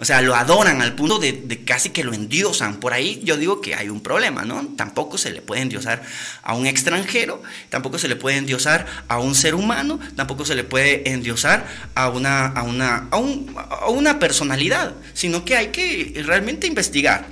O 0.00 0.04
sea, 0.06 0.22
lo 0.22 0.34
adoran 0.34 0.80
al 0.80 0.94
punto 0.94 1.18
de, 1.18 1.62
casi 1.66 1.90
que 1.90 2.04
lo 2.04 2.14
endiosan. 2.14 2.80
Por 2.80 2.94
ahí 2.94 3.20
yo 3.22 3.36
digo 3.36 3.60
que 3.60 3.74
hay 3.74 3.90
un 3.90 4.00
problema, 4.00 4.44
¿no? 4.44 4.66
Tampoco 4.74 5.18
se 5.18 5.30
le 5.30 5.42
puede 5.42 5.60
endiosar 5.60 6.02
a 6.42 6.54
un 6.54 6.66
extranjero, 6.66 7.42
tampoco 7.68 7.98
se 7.98 8.08
le 8.08 8.16
puede 8.16 8.38
endiosar 8.38 8.86
a 9.08 9.18
un 9.18 9.34
ser 9.34 9.54
humano, 9.54 10.00
tampoco 10.16 10.46
se 10.46 10.54
le 10.54 10.64
puede 10.64 11.10
endiosar 11.10 11.66
a 11.94 12.08
una, 12.08 12.46
a 12.46 12.62
una, 12.62 13.08
a 13.10 13.88
una 13.90 14.18
personalidad, 14.18 14.94
sino 15.12 15.44
que 15.44 15.56
hay 15.56 15.68
que 15.68 16.22
realmente 16.24 16.66
investigar. 16.66 17.28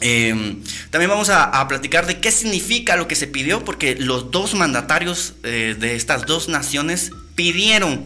Em, 0.00 0.62
también 0.90 1.08
vamos 1.08 1.30
a, 1.30 1.66
platicar 1.68 2.06
de 2.06 2.18
qué 2.18 2.32
significa 2.32 2.96
lo 2.96 3.06
que 3.06 3.14
se 3.14 3.28
pidió, 3.28 3.64
porque 3.64 3.94
los 3.94 4.32
dos 4.32 4.54
mandatarios 4.54 5.34
eh, 5.44 5.76
de 5.78 5.94
estas 5.94 6.26
dos 6.26 6.48
naciones 6.48 7.12
pidieron 7.36 8.04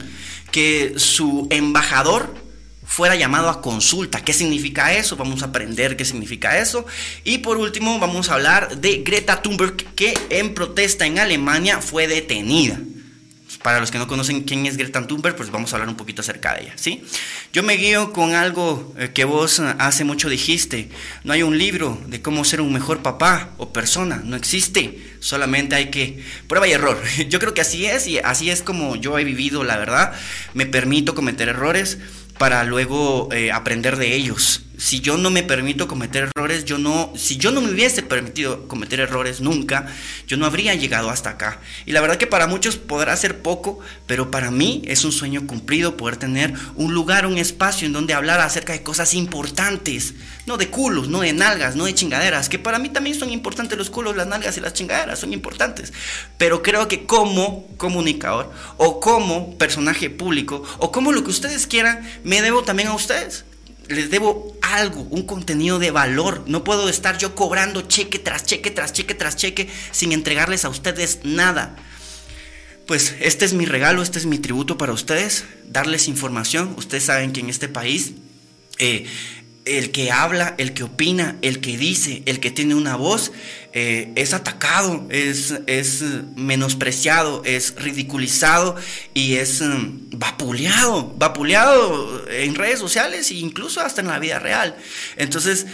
que 0.50 0.94
su 0.96 1.48
embajador 1.50 2.47
fuera 2.88 3.14
llamado 3.14 3.50
a 3.50 3.60
consulta. 3.60 4.24
¿Qué 4.24 4.32
significa 4.32 4.94
eso? 4.94 5.14
Vamos 5.16 5.42
a 5.42 5.46
aprender 5.46 5.96
qué 5.96 6.06
significa 6.06 6.58
eso. 6.58 6.86
Y 7.22 7.38
por 7.38 7.58
último 7.58 7.98
vamos 7.98 8.30
a 8.30 8.34
hablar 8.34 8.78
de 8.78 9.02
Greta 9.04 9.42
Thunberg 9.42 9.76
que 9.94 10.18
en 10.30 10.54
protesta 10.54 11.04
en 11.04 11.18
Alemania 11.18 11.80
fue 11.82 12.08
detenida. 12.08 12.80
Para 13.62 13.80
los 13.80 13.90
que 13.90 13.98
no 13.98 14.08
conocen 14.08 14.44
quién 14.44 14.66
es 14.66 14.76
Greta 14.76 15.06
Thunberg, 15.06 15.36
pues 15.36 15.50
vamos 15.50 15.72
a 15.72 15.76
hablar 15.76 15.88
un 15.88 15.96
poquito 15.96 16.22
acerca 16.22 16.54
de 16.54 16.62
ella, 16.62 16.72
¿sí? 16.76 17.04
Yo 17.52 17.62
me 17.62 17.74
guío 17.74 18.12
con 18.12 18.34
algo 18.34 18.94
eh, 18.96 19.10
que 19.12 19.24
vos 19.24 19.58
eh, 19.58 19.74
hace 19.78 20.04
mucho 20.04 20.28
dijiste. 20.28 20.88
No 21.24 21.32
hay 21.32 21.42
un 21.42 21.58
libro 21.58 22.00
de 22.06 22.22
cómo 22.22 22.44
ser 22.44 22.60
un 22.60 22.72
mejor 22.72 23.02
papá 23.02 23.50
o 23.58 23.72
persona, 23.72 24.22
no 24.24 24.36
existe. 24.36 25.16
Solamente 25.20 25.74
hay 25.74 25.90
que 25.90 26.22
prueba 26.46 26.68
y 26.68 26.72
error. 26.72 27.02
Yo 27.28 27.38
creo 27.38 27.52
que 27.52 27.60
así 27.60 27.84
es 27.84 28.06
y 28.06 28.18
así 28.18 28.48
es 28.48 28.62
como 28.62 28.96
yo 28.96 29.18
he 29.18 29.24
vivido, 29.24 29.64
la 29.64 29.76
verdad. 29.76 30.12
Me 30.54 30.64
permito 30.64 31.14
cometer 31.14 31.48
errores 31.48 31.98
para 32.38 32.64
luego 32.64 33.28
eh, 33.32 33.52
aprender 33.52 33.96
de 33.96 34.14
ellos. 34.14 34.62
Si 34.78 35.00
yo 35.00 35.16
no 35.18 35.28
me 35.30 35.42
permito 35.42 35.88
cometer 35.88 36.30
errores, 36.36 36.64
yo 36.64 36.78
no, 36.78 37.12
si 37.16 37.36
yo 37.36 37.50
no 37.50 37.60
me 37.60 37.72
hubiese 37.72 38.04
permitido 38.04 38.68
cometer 38.68 39.00
errores 39.00 39.40
nunca, 39.40 39.88
yo 40.28 40.36
no 40.36 40.46
habría 40.46 40.72
llegado 40.76 41.10
hasta 41.10 41.30
acá. 41.30 41.60
Y 41.84 41.90
la 41.90 42.00
verdad 42.00 42.16
que 42.16 42.28
para 42.28 42.46
muchos 42.46 42.76
podrá 42.76 43.16
ser 43.16 43.42
poco, 43.42 43.80
pero 44.06 44.30
para 44.30 44.52
mí 44.52 44.82
es 44.86 45.04
un 45.04 45.10
sueño 45.10 45.48
cumplido 45.48 45.96
poder 45.96 46.16
tener 46.16 46.54
un 46.76 46.94
lugar, 46.94 47.26
un 47.26 47.38
espacio 47.38 47.88
en 47.88 47.92
donde 47.92 48.14
hablar 48.14 48.38
acerca 48.38 48.72
de 48.72 48.84
cosas 48.84 49.14
importantes, 49.14 50.14
no 50.46 50.56
de 50.56 50.68
culos, 50.68 51.08
no 51.08 51.22
de 51.22 51.32
nalgas, 51.32 51.74
no 51.74 51.86
de 51.86 51.94
chingaderas, 51.94 52.48
que 52.48 52.60
para 52.60 52.78
mí 52.78 52.88
también 52.88 53.18
son 53.18 53.32
importantes 53.32 53.76
los 53.76 53.90
culos, 53.90 54.14
las 54.14 54.28
nalgas 54.28 54.58
y 54.58 54.60
las 54.60 54.74
chingaderas, 54.74 55.18
son 55.18 55.32
importantes. 55.32 55.92
Pero 56.36 56.62
creo 56.62 56.86
que 56.86 57.04
como 57.04 57.66
comunicador 57.78 58.52
o 58.76 59.00
como 59.00 59.58
personaje 59.58 60.08
público 60.08 60.62
o 60.78 60.92
como 60.92 61.10
lo 61.10 61.24
que 61.24 61.30
ustedes 61.30 61.66
quieran, 61.66 62.08
me 62.22 62.42
debo 62.42 62.62
también 62.62 62.90
a 62.90 62.94
ustedes 62.94 63.44
les 63.88 64.10
debo 64.10 64.56
algo, 64.62 65.02
un 65.10 65.22
contenido 65.22 65.78
de 65.78 65.90
valor. 65.90 66.44
No 66.46 66.64
puedo 66.64 66.88
estar 66.88 67.18
yo 67.18 67.34
cobrando 67.34 67.82
cheque 67.82 68.18
tras 68.18 68.44
cheque 68.44 68.70
tras 68.70 68.92
cheque 68.92 69.14
tras 69.14 69.36
cheque 69.36 69.68
sin 69.90 70.12
entregarles 70.12 70.64
a 70.64 70.68
ustedes 70.68 71.20
nada. 71.24 71.76
Pues 72.86 73.14
este 73.20 73.44
es 73.44 73.52
mi 73.52 73.66
regalo, 73.66 74.02
este 74.02 74.18
es 74.18 74.26
mi 74.26 74.38
tributo 74.38 74.78
para 74.78 74.92
ustedes, 74.92 75.44
darles 75.66 76.08
información. 76.08 76.74
Ustedes 76.78 77.04
saben 77.04 77.32
que 77.32 77.40
en 77.40 77.50
este 77.50 77.68
país 77.68 78.12
eh, 78.78 79.06
el 79.68 79.90
que 79.90 80.10
habla, 80.10 80.54
el 80.58 80.72
que 80.72 80.84
opina, 80.84 81.36
el 81.42 81.60
que 81.60 81.76
dice, 81.76 82.22
el 82.26 82.40
que 82.40 82.50
tiene 82.50 82.74
una 82.74 82.96
voz, 82.96 83.32
eh, 83.72 84.10
es 84.16 84.32
atacado, 84.32 85.06
es, 85.10 85.54
es, 85.66 86.02
menospreciado, 86.36 87.42
es 87.44 87.74
ridiculizado 87.76 88.76
y 89.12 89.34
es 89.34 89.60
mm, 89.60 90.10
vapuleado, 90.18 91.14
vapuleado 91.18 92.24
en 92.30 92.54
redes 92.54 92.78
sociales 92.78 93.30
e 93.30 93.34
incluso 93.34 93.80
hasta 93.80 94.00
en 94.00 94.08
la 94.08 94.18
vida 94.18 94.38
real. 94.38 94.76
Entonces, 95.16 95.66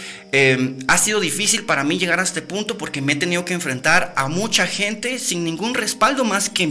ha 0.87 0.97
sido 0.97 1.21
difícil 1.21 1.63
para 1.63 1.85
mí 1.85 1.97
llegar 1.97 2.19
a 2.19 2.23
este 2.23 2.41
punto 2.41 2.77
porque 2.77 3.01
me 3.01 3.13
he 3.13 3.15
tenido 3.15 3.45
que 3.45 3.53
enfrentar 3.53 4.13
a 4.17 4.27
mucha 4.27 4.67
gente 4.67 5.17
sin 5.19 5.45
ningún 5.45 5.73
respaldo 5.73 6.25
más 6.25 6.49
que 6.49 6.65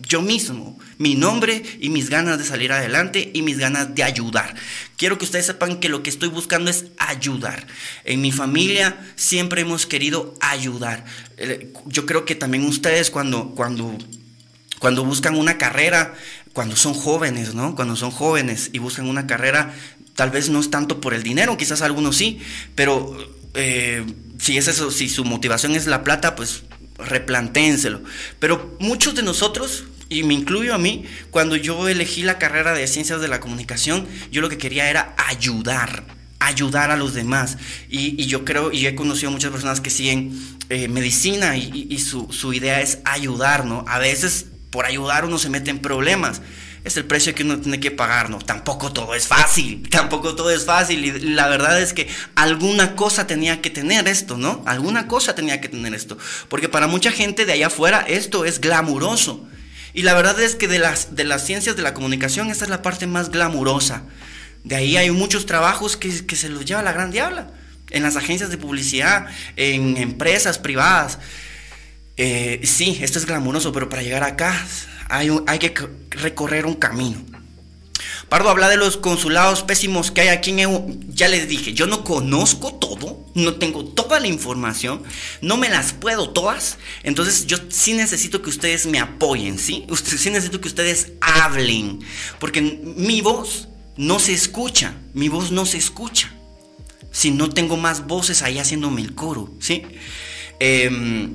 yo 0.00 0.20
mismo, 0.20 0.78
mi 1.02 1.16
nombre 1.16 1.64
y 1.80 1.88
mis 1.88 2.08
ganas 2.08 2.38
de 2.38 2.44
salir 2.44 2.70
adelante 2.70 3.32
y 3.34 3.42
mis 3.42 3.58
ganas 3.58 3.92
de 3.92 4.04
ayudar. 4.04 4.54
Quiero 4.96 5.18
que 5.18 5.24
ustedes 5.24 5.46
sepan 5.46 5.80
que 5.80 5.88
lo 5.88 6.04
que 6.04 6.10
estoy 6.10 6.28
buscando 6.28 6.70
es 6.70 6.84
ayudar. 6.96 7.66
En 8.04 8.20
mi 8.20 8.30
familia 8.30 9.04
siempre 9.16 9.62
hemos 9.62 9.84
querido 9.84 10.34
ayudar. 10.40 11.04
Eh, 11.38 11.72
yo 11.86 12.06
creo 12.06 12.24
que 12.24 12.36
también 12.36 12.64
ustedes 12.64 13.10
cuando, 13.10 13.50
cuando, 13.56 13.98
cuando 14.78 15.04
buscan 15.04 15.34
una 15.34 15.58
carrera, 15.58 16.14
cuando 16.52 16.76
son 16.76 16.94
jóvenes, 16.94 17.52
¿no? 17.52 17.74
Cuando 17.74 17.96
son 17.96 18.12
jóvenes 18.12 18.70
y 18.72 18.78
buscan 18.78 19.08
una 19.08 19.26
carrera, 19.26 19.74
tal 20.14 20.30
vez 20.30 20.50
no 20.50 20.60
es 20.60 20.70
tanto 20.70 21.00
por 21.00 21.14
el 21.14 21.24
dinero, 21.24 21.56
quizás 21.56 21.82
algunos 21.82 22.16
sí, 22.16 22.38
pero 22.76 23.16
eh, 23.54 24.06
si 24.38 24.56
es 24.56 24.68
eso, 24.68 24.92
si 24.92 25.08
su 25.08 25.24
motivación 25.24 25.74
es 25.74 25.88
la 25.88 26.04
plata, 26.04 26.36
pues 26.36 26.62
replanténselo. 26.96 28.02
Pero 28.38 28.76
muchos 28.78 29.16
de 29.16 29.24
nosotros 29.24 29.84
y 30.12 30.22
me 30.24 30.34
incluyo 30.34 30.74
a 30.74 30.78
mí, 30.78 31.04
cuando 31.30 31.56
yo 31.56 31.88
elegí 31.88 32.22
la 32.22 32.38
carrera 32.38 32.72
de 32.74 32.86
ciencias 32.86 33.20
de 33.20 33.28
la 33.28 33.40
comunicación, 33.40 34.06
yo 34.30 34.40
lo 34.40 34.48
que 34.48 34.58
quería 34.58 34.90
era 34.90 35.14
ayudar, 35.28 36.04
ayudar 36.38 36.90
a 36.90 36.96
los 36.96 37.14
demás. 37.14 37.56
Y, 37.88 38.26
yo 38.26 38.44
creo, 38.44 38.72
y 38.72 38.86
he 38.86 38.94
conocido 38.94 39.30
muchas 39.30 39.50
personas 39.50 39.80
que 39.80 39.90
siguen 39.90 40.38
eh, 40.68 40.88
medicina 40.88 41.56
y, 41.56 41.98
su, 41.98 42.32
su, 42.32 42.52
idea 42.52 42.80
es 42.80 42.98
ayudar, 43.04 43.64
¿no? 43.64 43.84
A 43.88 43.98
veces 43.98 44.46
por 44.70 44.86
ayudar 44.86 45.24
uno 45.24 45.38
se 45.38 45.50
mete 45.50 45.70
en 45.70 45.78
problemas. 45.78 46.40
Es 46.84 46.96
el 46.96 47.04
precio 47.04 47.32
que 47.32 47.44
uno 47.44 47.60
tiene 47.60 47.78
que 47.78 47.92
pagar, 47.92 48.28
¿no? 48.28 48.38
Tampoco 48.40 48.92
todo 48.92 49.14
es 49.14 49.28
fácil, 49.28 49.88
tampoco 49.90 50.34
todo 50.34 50.50
es 50.50 50.64
fácil. 50.64 51.04
Y 51.04 51.20
la 51.34 51.46
verdad 51.46 51.80
es 51.80 51.92
que 51.92 52.08
alguna 52.34 52.96
cosa 52.96 53.26
tenía 53.26 53.60
que 53.62 53.70
tener 53.70 54.08
esto, 54.08 54.36
¿no? 54.36 54.64
Alguna 54.66 55.06
cosa 55.06 55.34
tenía 55.34 55.60
que 55.60 55.68
tener 55.68 55.94
esto. 55.94 56.18
Porque 56.48 56.68
para 56.68 56.88
mucha 56.88 57.12
gente 57.12 57.46
de 57.46 57.52
allá 57.52 57.68
afuera 57.68 58.04
esto 58.08 58.44
es 58.44 58.60
glamuroso. 58.60 59.46
Y 59.94 60.02
la 60.02 60.14
verdad 60.14 60.40
es 60.40 60.54
que 60.54 60.68
de 60.68 60.78
las, 60.78 61.14
de 61.14 61.24
las 61.24 61.44
ciencias 61.44 61.76
de 61.76 61.82
la 61.82 61.94
comunicación, 61.94 62.50
esta 62.50 62.64
es 62.64 62.70
la 62.70 62.82
parte 62.82 63.06
más 63.06 63.30
glamurosa. 63.30 64.04
De 64.64 64.76
ahí 64.76 64.96
hay 64.96 65.10
muchos 65.10 65.46
trabajos 65.46 65.96
que, 65.96 66.10
se 66.10 66.48
los 66.48 66.64
lleva 66.64 66.82
la 66.82 66.92
gran 66.92 67.10
diabla. 67.10 67.50
En 67.90 68.02
las 68.02 68.16
agencias 68.16 68.50
de 68.50 68.56
publicidad, 68.56 69.26
en 69.56 69.96
empresas 69.98 70.58
privadas. 70.58 71.18
Eh, 72.16 72.60
sí, 72.64 72.98
esto 73.02 73.18
es 73.18 73.26
glamuroso, 73.26 73.72
pero 73.72 73.88
para 73.88 74.02
llegar 74.02 74.22
acá 74.22 74.54
hay, 75.08 75.30
hay 75.46 75.58
que 75.58 75.74
recorrer 76.10 76.64
un 76.64 76.74
camino. 76.74 77.22
Pardo 78.32 78.48
habla 78.48 78.70
de 78.70 78.78
los 78.78 78.96
consulados 78.96 79.62
pésimos 79.62 80.10
que 80.10 80.22
hay 80.22 80.28
aquí 80.28 80.52
en 80.52 80.60
EU. 80.60 80.98
Ya 81.10 81.28
les 81.28 81.48
dije, 81.48 81.74
yo 81.74 81.86
no 81.86 82.02
conozco 82.02 82.72
todo, 82.72 83.22
no 83.34 83.56
tengo 83.56 83.84
toda 83.84 84.20
la 84.20 84.26
información, 84.26 85.02
no 85.42 85.58
me 85.58 85.68
las 85.68 85.92
puedo 85.92 86.30
todas. 86.30 86.78
Entonces 87.02 87.46
yo 87.46 87.58
sí 87.68 87.92
necesito 87.92 88.40
que 88.40 88.48
ustedes 88.48 88.86
me 88.86 89.00
apoyen, 89.00 89.58
¿sí? 89.58 89.84
Sí 90.02 90.30
necesito 90.30 90.62
que 90.62 90.68
ustedes 90.68 91.12
hablen, 91.20 92.00
porque 92.38 92.62
mi 92.62 93.20
voz 93.20 93.68
no 93.98 94.18
se 94.18 94.32
escucha, 94.32 94.94
mi 95.12 95.28
voz 95.28 95.50
no 95.50 95.66
se 95.66 95.76
escucha. 95.76 96.32
Si 97.10 97.32
no 97.32 97.50
tengo 97.50 97.76
más 97.76 98.06
voces 98.06 98.40
ahí 98.40 98.58
haciéndome 98.58 99.02
el 99.02 99.14
coro, 99.14 99.52
¿sí? 99.60 99.82
Em, 100.58 101.34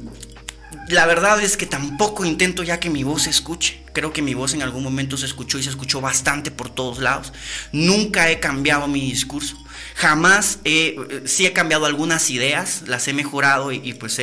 la 0.90 1.06
verdad 1.06 1.42
es 1.42 1.58
que 1.58 1.66
tampoco 1.66 2.26
intento 2.26 2.64
ya 2.64 2.80
que 2.80 2.90
mi 2.90 3.04
voz 3.04 3.24
se 3.24 3.30
escuche. 3.30 3.82
Creo 3.94 4.14
que 4.14 4.22
mi 4.22 4.34
voz 4.34 4.54
en 4.54 4.62
algún 4.62 4.84
momento 4.84 5.18
se 5.18 5.26
escuchó 5.26 5.58
y 5.58 5.64
se 5.64 5.70
escuchó 5.70 6.02
bastante 6.02 6.52
por 6.52 6.70
todos 6.70 7.00
lados. 7.00 7.34
Nunca 7.72 8.30
he 8.30 8.40
cambiado 8.40 8.88
mi 8.88 9.02
discurso. 9.02 9.58
Jamás 9.96 10.60
he, 10.64 10.96
eh, 11.10 11.22
sí 11.26 11.46
he 11.46 11.54
cambiado 11.54 11.86
algunas 11.86 12.30
ideas, 12.30 12.84
las 12.88 13.08
he 13.08 13.14
mejorado 13.14 13.72
y, 13.72 13.94
pues 13.94 14.18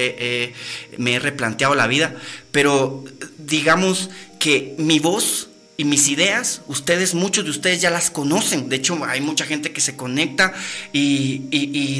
me 0.96 1.14
he 1.14 1.18
replanteado 1.18 1.74
la 1.74 1.86
vida. 1.86 2.14
Pero 2.52 3.04
digamos 3.38 4.10
que 4.38 4.74
mi 4.78 5.00
voz 5.00 5.48
y 5.76 5.84
mis 5.84 6.08
ideas, 6.08 6.62
ustedes, 6.68 7.14
muchos 7.14 7.44
de 7.44 7.50
ustedes 7.50 7.80
ya 7.80 7.90
las 7.90 8.10
conocen. 8.10 8.68
De 8.68 8.76
hecho, 8.76 8.98
hay 9.04 9.20
mucha 9.20 9.44
gente 9.44 9.72
que 9.72 9.80
se 9.80 9.96
conecta 9.96 10.52
y, 10.92 11.38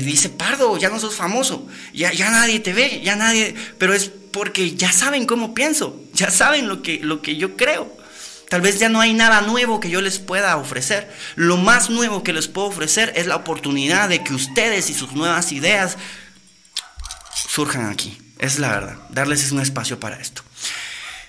dice, 0.03 0.29
Pardo, 0.29 0.77
ya 0.79 0.91
no 0.91 1.01
sos 1.01 1.15
famoso, 1.15 1.67
ya, 1.93 2.13
ya 2.13 2.31
nadie 2.31 2.61
te 2.61 2.73
ve, 2.73 3.01
ya 3.03 3.17
nadie, 3.17 3.55
pero 3.79 3.95
es 3.95 4.13
porque 4.35 4.75
ya 4.75 4.91
saben 4.91 5.27
cómo 5.27 5.55
pienso, 5.55 6.03
ya 6.13 6.29
saben 6.29 6.67
lo 6.67 6.83
que, 6.83 6.99
lo 6.99 7.23
que 7.23 7.37
yo 7.37 7.57
creo. 7.57 7.97
Tal 8.49 8.61
vez 8.61 8.81
ya 8.81 8.89
no 8.89 9.01
hay 9.01 9.15
nada 9.15 9.43
nuevo 9.43 9.79
que 9.79 9.91
yo 9.91 10.01
les 10.01 10.19
pueda 10.19 10.57
ofrecer. 10.57 11.09
Lo 11.37 11.57
más 11.57 11.89
nuevo 11.89 12.25
que 12.25 12.33
les 12.33 12.49
puedo 12.49 12.67
ofrecer 12.67 13.13
es 13.15 13.27
la 13.27 13.37
oportunidad 13.37 14.09
de 14.09 14.25
que 14.25 14.35
ustedes 14.35 14.91
y 14.91 14.95
sus 14.95 15.13
nuevas 15.13 15.53
ideas 15.53 15.99
surjan 17.49 17.87
aquí. 17.87 18.19
Es 18.41 18.59
la 18.59 18.71
verdad. 18.71 18.99
Darles 19.11 19.53
un 19.53 19.61
espacio 19.61 20.01
para 20.01 20.21
esto. 20.21 20.43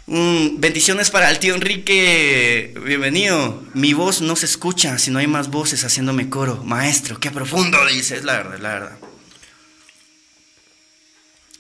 Mm, 0.08 0.60
bendiciones 0.60 1.12
para 1.12 1.30
el 1.30 1.38
tío 1.38 1.54
Enrique. 1.54 2.74
Bienvenido. 2.84 3.64
Mi 3.76 3.94
voz 3.94 4.22
no 4.22 4.36
se 4.36 4.48
escucha 4.48 4.98
si 4.98 5.12
no 5.12 5.20
hay 5.20 5.28
más 5.28 5.52
voces 5.52 5.84
haciéndome 5.84 6.28
coro. 6.32 6.64
Maestro, 6.64 7.20
qué 7.20 7.30
profundo 7.30 7.78
dice. 7.86 8.18
Es 8.18 8.24
la 8.24 8.34
verdad, 8.34 8.60
la 8.60 8.74
verdad. 8.74 8.98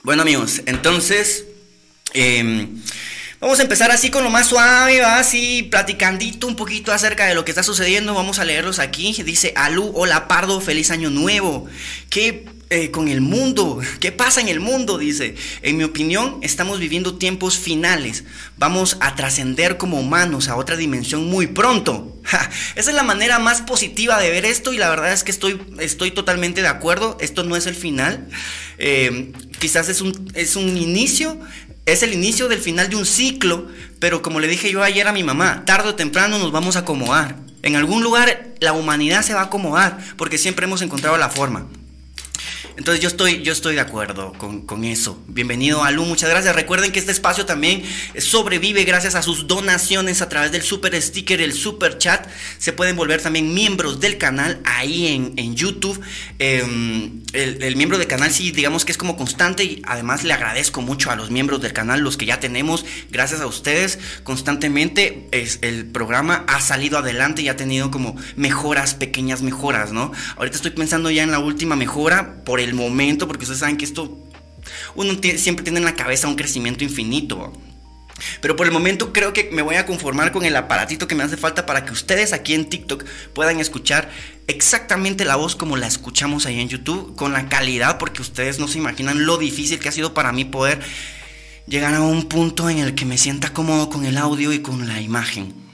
Bueno, 0.05 0.21
amigos, 0.21 0.61
entonces. 0.67 1.45
Em, 2.13 2.79
vamos 3.41 3.59
a 3.59 3.63
empezar 3.63 3.89
así 3.89 4.11
con 4.11 4.23
lo 4.23 4.29
más 4.29 4.45
suave, 4.45 5.03
así 5.03 5.63
platicandito 5.63 6.45
un 6.45 6.55
poquito 6.55 6.93
acerca 6.93 7.25
de 7.25 7.33
lo 7.33 7.43
que 7.43 7.49
está 7.49 7.63
sucediendo. 7.63 8.13
Vamos 8.13 8.37
a 8.37 8.45
leerlos 8.45 8.77
aquí. 8.77 9.19
Dice 9.23 9.51
Alu, 9.55 9.91
hola 9.95 10.27
Pardo, 10.27 10.61
feliz 10.61 10.91
año 10.91 11.09
nuevo. 11.09 11.65
¿Qué 12.11 12.45
eh, 12.71 12.89
con 12.89 13.09
el 13.09 13.21
mundo. 13.21 13.79
¿Qué 13.99 14.11
pasa 14.11 14.41
en 14.41 14.47
el 14.47 14.59
mundo? 14.59 14.97
Dice. 14.97 15.35
En 15.61 15.77
mi 15.77 15.83
opinión, 15.83 16.39
estamos 16.41 16.79
viviendo 16.79 17.15
tiempos 17.15 17.59
finales. 17.59 18.23
Vamos 18.57 18.97
a 19.01 19.15
trascender 19.15 19.77
como 19.77 19.99
humanos 19.99 20.49
a 20.49 20.55
otra 20.55 20.75
dimensión 20.75 21.29
muy 21.29 21.45
pronto. 21.45 22.19
esa 22.75 22.89
es 22.89 22.95
la 22.95 23.03
manera 23.03 23.37
más 23.37 23.61
positiva 23.61 24.19
de 24.19 24.31
ver 24.31 24.45
esto 24.45 24.73
y 24.73 24.77
la 24.77 24.89
verdad 24.89 25.13
es 25.13 25.23
que 25.23 25.29
estoy, 25.29 25.61
estoy 25.79 26.09
totalmente 26.09 26.63
de 26.63 26.67
acuerdo. 26.67 27.17
Esto 27.21 27.43
no 27.43 27.55
es 27.55 27.67
el 27.67 27.75
final. 27.75 28.27
Eh, 28.79 29.31
quizás 29.59 29.87
es 29.87 30.01
un, 30.01 30.31
es 30.33 30.55
un 30.55 30.75
inicio. 30.75 31.39
Es 31.85 32.01
el 32.01 32.13
inicio 32.13 32.47
del 32.47 32.59
final 32.59 32.89
de 32.89 32.95
un 32.95 33.05
ciclo, 33.05 33.67
pero 33.99 34.23
como 34.23 34.39
le 34.39 34.47
dije 34.47 34.71
yo 34.71 34.81
ayer 34.81 35.07
a 35.07 35.13
mi 35.13 35.23
mamá, 35.23 35.65
tarde 35.65 35.89
o 35.89 35.95
temprano 35.95 36.39
nos 36.39 36.51
vamos 36.51 36.77
a 36.77 36.79
acomodar. 36.79 37.35
En 37.61 37.75
algún 37.75 38.01
lugar 38.01 38.55
la 38.59 38.73
humanidad 38.73 39.21
se 39.21 39.35
va 39.35 39.41
a 39.41 39.45
acomodar, 39.45 39.99
porque 40.17 40.39
siempre 40.39 40.65
hemos 40.65 40.81
encontrado 40.81 41.15
la 41.17 41.29
forma. 41.29 41.67
Entonces 42.77 43.01
yo 43.01 43.07
estoy, 43.07 43.41
yo 43.41 43.53
estoy 43.53 43.75
de 43.75 43.81
acuerdo 43.81 44.33
con, 44.33 44.83
eso. 44.83 45.23
Bienvenido 45.27 45.83
Alu, 45.83 46.03
muchas 46.03 46.29
gracias. 46.29 46.53
Recuerden 46.53 46.91
que 46.91 46.99
este 46.99 47.11
espacio 47.11 47.45
también 47.45 47.83
sobrevive 48.17 48.83
gracias 48.83 49.15
a 49.15 49.21
sus 49.21 49.47
donaciones 49.47 50.21
a 50.21 50.27
través 50.27 50.51
del 50.51 50.61
super 50.61 51.01
sticker, 51.01 51.41
el 51.41 51.53
super 51.53 51.97
chat. 51.97 52.27
Se 52.57 52.73
pueden 52.73 52.97
volver 52.97 53.21
también 53.21 53.53
miembros 53.53 54.01
del 54.01 54.17
canal 54.17 54.59
ahí 54.65 55.33
en, 55.37 55.55
YouTube. 55.55 56.01
Em, 56.39 57.23
el, 57.31 57.75
miembro 57.77 57.97
del 57.97 58.07
canal 58.07 58.31
sí, 58.31 58.51
digamos 58.51 58.83
que 58.83 58.91
es 58.91 58.97
como 58.97 59.15
constante 59.15 59.63
y 59.63 59.81
además 59.85 60.25
le 60.25 60.33
agradezco 60.33 60.81
mucho 60.81 61.11
a 61.11 61.15
los 61.15 61.31
miembros 61.31 61.61
del 61.61 61.71
canal, 61.71 62.01
los 62.01 62.17
que 62.17 62.25
ya 62.25 62.41
tenemos. 62.41 62.85
Gracias 63.09 63.39
a 63.39 63.47
ustedes 63.47 63.99
constantemente 64.23 65.27
es, 65.31 65.59
el 65.61 65.85
programa 65.85 66.43
ha 66.47 66.59
salido 66.59 66.97
adelante 66.97 67.41
y 67.41 67.47
ha 67.47 67.55
tenido 67.55 67.89
como 67.89 68.17
mejoras, 68.35 68.95
pequeñas 68.95 69.41
mejoras, 69.41 69.93
¿no? 69.93 70.11
Ahorita 70.35 70.57
estoy 70.57 70.71
pensando 70.71 71.09
ya 71.09 71.23
en 71.23 71.31
la 71.31 71.39
última 71.39 71.77
mejora 71.77 72.43
por 72.43 72.59
momento, 72.73 73.27
porque 73.27 73.43
ustedes 73.43 73.59
saben 73.59 73.77
que 73.77 73.85
esto, 73.85 74.17
uno 74.95 75.13
siempre 75.37 75.63
tiene 75.63 75.79
en 75.79 75.85
la 75.85 75.95
cabeza 75.95 76.27
un 76.27 76.35
crecimiento 76.35 76.83
infinito. 76.83 77.53
Pero 78.41 78.55
por 78.55 78.65
el 78.65 78.71
momento 78.71 79.11
creo 79.11 79.33
que 79.33 79.49
me 79.51 79.61
voy 79.61 79.75
a 79.75 79.85
conformar 79.85 80.31
con 80.31 80.45
el 80.45 80.55
aparatito 80.55 81.07
que 81.07 81.15
me 81.15 81.23
hace 81.23 81.35
falta 81.35 81.65
para 81.65 81.85
que 81.85 81.91
ustedes 81.91 82.31
aquí 82.31 82.53
en 82.53 82.69
TikTok 82.69 83.03
puedan 83.33 83.59
escuchar 83.59 84.09
exactamente 84.47 85.25
la 85.25 85.35
voz 85.35 85.55
como 85.55 85.75
la 85.75 85.87
escuchamos 85.87 86.45
ahí 86.45 86.61
en 86.61 86.69
YouTube, 86.69 87.15
con 87.15 87.33
la 87.33 87.49
calidad, 87.49 87.97
porque 87.97 88.21
ustedes 88.21 88.57
no 88.57 88.67
se 88.67 88.77
imaginan 88.77 89.25
lo 89.25 89.37
difícil 89.37 89.79
que 89.79 89.89
ha 89.89 89.91
sido 89.91 90.13
para 90.13 90.31
mí 90.31 90.45
poder 90.45 90.79
llegar 91.67 91.93
a 91.93 92.01
un 92.01 92.29
punto 92.29 92.69
en 92.69 92.79
el 92.79 92.95
que 92.95 93.05
me 93.05 93.17
sienta 93.17 93.51
cómodo 93.51 93.89
con 93.89 94.05
el 94.05 94.17
audio 94.17 94.53
y 94.53 94.59
con 94.59 94.87
la 94.87 95.01
imagen. 95.01 95.64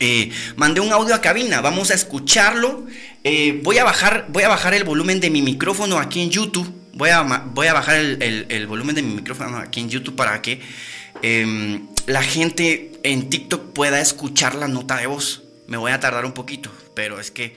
Eh, 0.00 0.30
mandé 0.56 0.80
un 0.80 0.92
audio 0.92 1.14
a 1.14 1.20
cabina, 1.20 1.60
vamos 1.60 1.90
a 1.90 1.94
escucharlo 1.94 2.86
eh, 3.22 3.60
voy, 3.62 3.76
a 3.76 3.84
bajar, 3.84 4.26
voy 4.30 4.44
a 4.44 4.48
bajar 4.48 4.72
el 4.72 4.84
volumen 4.84 5.20
de 5.20 5.28
mi 5.28 5.42
micrófono 5.42 5.98
aquí 5.98 6.22
en 6.22 6.30
YouTube. 6.30 6.72
Voy 6.94 7.10
a, 7.10 7.22
voy 7.22 7.66
a 7.66 7.74
bajar 7.74 7.96
el, 7.96 8.66
volumen 8.66 8.94
de 8.94 9.02
mi 9.02 9.14
micrófono 9.14 9.58
aquí 9.58 9.80
en 9.80 9.90
YouTube 9.90 10.16
para 10.16 10.40
que 10.40 10.60
em, 11.22 11.86
la 12.06 12.22
gente 12.22 12.92
en 13.02 13.28
TikTok 13.28 13.72
pueda 13.72 14.00
escuchar 14.00 14.54
la 14.54 14.68
nota 14.68 14.96
de 14.96 15.06
voz. 15.06 15.42
Me 15.66 15.76
voy 15.76 15.92
a 15.92 16.00
tardar 16.00 16.24
un 16.24 16.32
poquito, 16.32 16.70
pero 16.94 17.20
es 17.20 17.30
que... 17.30 17.54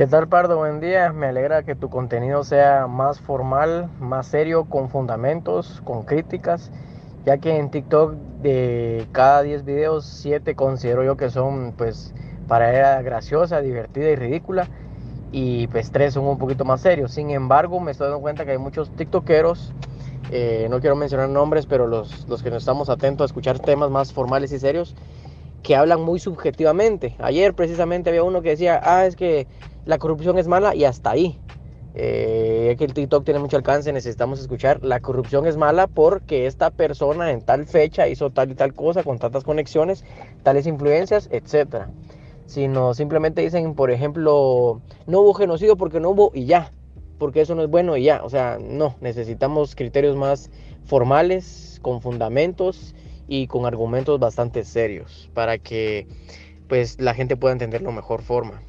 ¿Qué 0.00 0.06
tal 0.06 0.28
Pardo? 0.28 0.56
Buen 0.56 0.80
día. 0.80 1.12
Me 1.12 1.26
alegra 1.26 1.62
que 1.62 1.74
tu 1.74 1.90
contenido 1.90 2.42
sea 2.42 2.86
más 2.86 3.20
formal, 3.20 3.90
más 4.00 4.28
serio, 4.28 4.64
con 4.64 4.88
fundamentos, 4.88 5.82
con 5.84 6.04
críticas, 6.04 6.70
ya 7.26 7.36
que 7.36 7.58
en 7.58 7.70
TikTok 7.70 8.14
de 8.40 9.06
cada 9.12 9.42
10 9.42 9.66
videos, 9.66 10.06
7 10.06 10.54
considero 10.54 11.04
yo 11.04 11.18
que 11.18 11.28
son 11.28 11.74
pues 11.76 12.14
para 12.48 12.70
ella 12.72 13.02
graciosa, 13.02 13.60
divertida 13.60 14.08
y 14.08 14.16
ridícula, 14.16 14.70
y 15.32 15.66
pues 15.66 15.90
3 15.90 16.14
son 16.14 16.24
un 16.24 16.38
poquito 16.38 16.64
más 16.64 16.80
serios. 16.80 17.12
Sin 17.12 17.28
embargo, 17.28 17.78
me 17.78 17.90
estoy 17.90 18.06
dando 18.06 18.22
cuenta 18.22 18.46
que 18.46 18.52
hay 18.52 18.58
muchos 18.58 18.88
TikTokeros, 18.96 19.74
eh, 20.30 20.66
no 20.70 20.80
quiero 20.80 20.96
mencionar 20.96 21.28
nombres, 21.28 21.66
pero 21.66 21.86
los, 21.86 22.26
los 22.26 22.42
que 22.42 22.48
no 22.48 22.56
estamos 22.56 22.88
atentos 22.88 23.24
a 23.24 23.26
escuchar 23.26 23.58
temas 23.58 23.90
más 23.90 24.14
formales 24.14 24.50
y 24.52 24.58
serios, 24.58 24.96
que 25.62 25.76
hablan 25.76 26.00
muy 26.00 26.18
subjetivamente. 26.18 27.16
Ayer 27.18 27.52
precisamente 27.52 28.08
había 28.08 28.22
uno 28.22 28.40
que 28.40 28.48
decía, 28.48 28.80
ah, 28.82 29.04
es 29.04 29.14
que 29.14 29.46
la 29.90 29.98
corrupción 29.98 30.38
es 30.38 30.46
mala 30.46 30.74
y 30.74 30.84
hasta 30.84 31.10
ahí. 31.10 31.38
Eh, 31.94 32.76
que 32.78 32.84
el 32.84 32.94
TikTok 32.94 33.24
tiene 33.24 33.40
mucho 33.40 33.56
alcance, 33.56 33.92
necesitamos 33.92 34.38
escuchar, 34.38 34.84
la 34.84 35.00
corrupción 35.00 35.48
es 35.48 35.56
mala 35.56 35.88
porque 35.88 36.46
esta 36.46 36.70
persona 36.70 37.32
en 37.32 37.42
tal 37.42 37.66
fecha 37.66 38.06
hizo 38.06 38.30
tal 38.30 38.52
y 38.52 38.54
tal 38.54 38.72
cosa, 38.72 39.02
con 39.02 39.18
tantas 39.18 39.42
conexiones, 39.42 40.04
tales 40.44 40.68
influencias, 40.68 41.28
etc. 41.32 41.88
Sino 42.46 42.94
simplemente 42.94 43.42
dicen, 43.42 43.74
por 43.74 43.90
ejemplo, 43.90 44.80
no 45.08 45.20
hubo 45.22 45.34
genocidio 45.34 45.76
porque 45.76 45.98
no 45.98 46.10
hubo 46.10 46.30
y 46.32 46.44
ya, 46.44 46.72
porque 47.18 47.40
eso 47.40 47.56
no 47.56 47.62
es 47.62 47.68
bueno 47.68 47.96
y 47.96 48.04
ya. 48.04 48.22
O 48.22 48.30
sea, 48.30 48.58
no, 48.60 48.94
necesitamos 49.00 49.74
criterios 49.74 50.14
más 50.14 50.52
formales, 50.84 51.80
con 51.82 52.00
fundamentos 52.00 52.94
y 53.26 53.48
con 53.48 53.66
argumentos 53.66 54.20
bastante 54.20 54.62
serios 54.62 55.28
para 55.34 55.58
que 55.58 56.06
pues 56.68 57.00
la 57.00 57.14
gente 57.14 57.36
pueda 57.36 57.52
entenderlo 57.52 57.90
mejor 57.90 58.22
forma. 58.22 58.62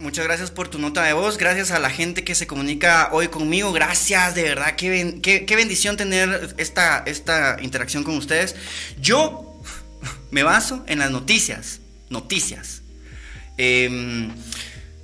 Muchas 0.00 0.24
gracias 0.24 0.50
por 0.50 0.68
tu 0.68 0.78
nota 0.78 1.04
de 1.04 1.12
voz, 1.12 1.36
gracias 1.36 1.72
a 1.72 1.78
la 1.78 1.90
gente 1.90 2.24
que 2.24 2.34
se 2.34 2.46
comunica 2.46 3.10
hoy 3.12 3.28
conmigo, 3.28 3.70
gracias, 3.70 4.34
de 4.34 4.44
verdad, 4.44 4.74
qué, 4.74 5.20
qué, 5.20 5.56
bendición 5.56 5.98
tener 5.98 6.54
esta, 6.56 7.02
esta 7.04 7.58
interacción 7.60 8.02
con 8.02 8.16
ustedes. 8.16 8.56
Yo 8.98 9.60
me 10.30 10.42
baso 10.42 10.82
en 10.86 11.00
las 11.00 11.10
noticias, 11.10 11.80
noticias. 12.08 12.80
Em, 13.58 14.30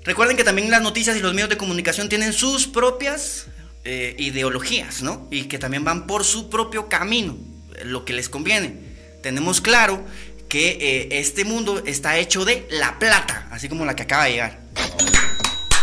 recuerden 0.02 0.34
que 0.34 0.44
también 0.44 0.70
las 0.70 0.80
noticias 0.80 1.14
y 1.14 1.20
los 1.20 1.34
medios 1.34 1.50
de 1.50 1.58
comunicación 1.58 2.08
tienen 2.08 2.32
sus 2.32 2.66
propias 2.66 3.48
eh, 3.84 4.16
ideologías, 4.18 5.02
¿no? 5.02 5.28
Y 5.30 5.42
que 5.42 5.58
también 5.58 5.84
van 5.84 6.06
por 6.06 6.24
su 6.24 6.48
propio 6.48 6.88
camino, 6.88 7.36
lo 7.84 8.06
que 8.06 8.14
les 8.14 8.30
conviene. 8.30 8.78
Tenemos 9.22 9.60
claro 9.60 10.02
que 10.48 10.78
eh, 10.80 11.08
este 11.18 11.44
mundo 11.44 11.82
está 11.84 12.16
hecho 12.16 12.46
de 12.46 12.66
la 12.70 12.98
plata, 12.98 13.46
así 13.50 13.68
como 13.68 13.84
la 13.84 13.94
que 13.94 14.04
acaba 14.04 14.24
de 14.24 14.30
llegar. 14.30 14.65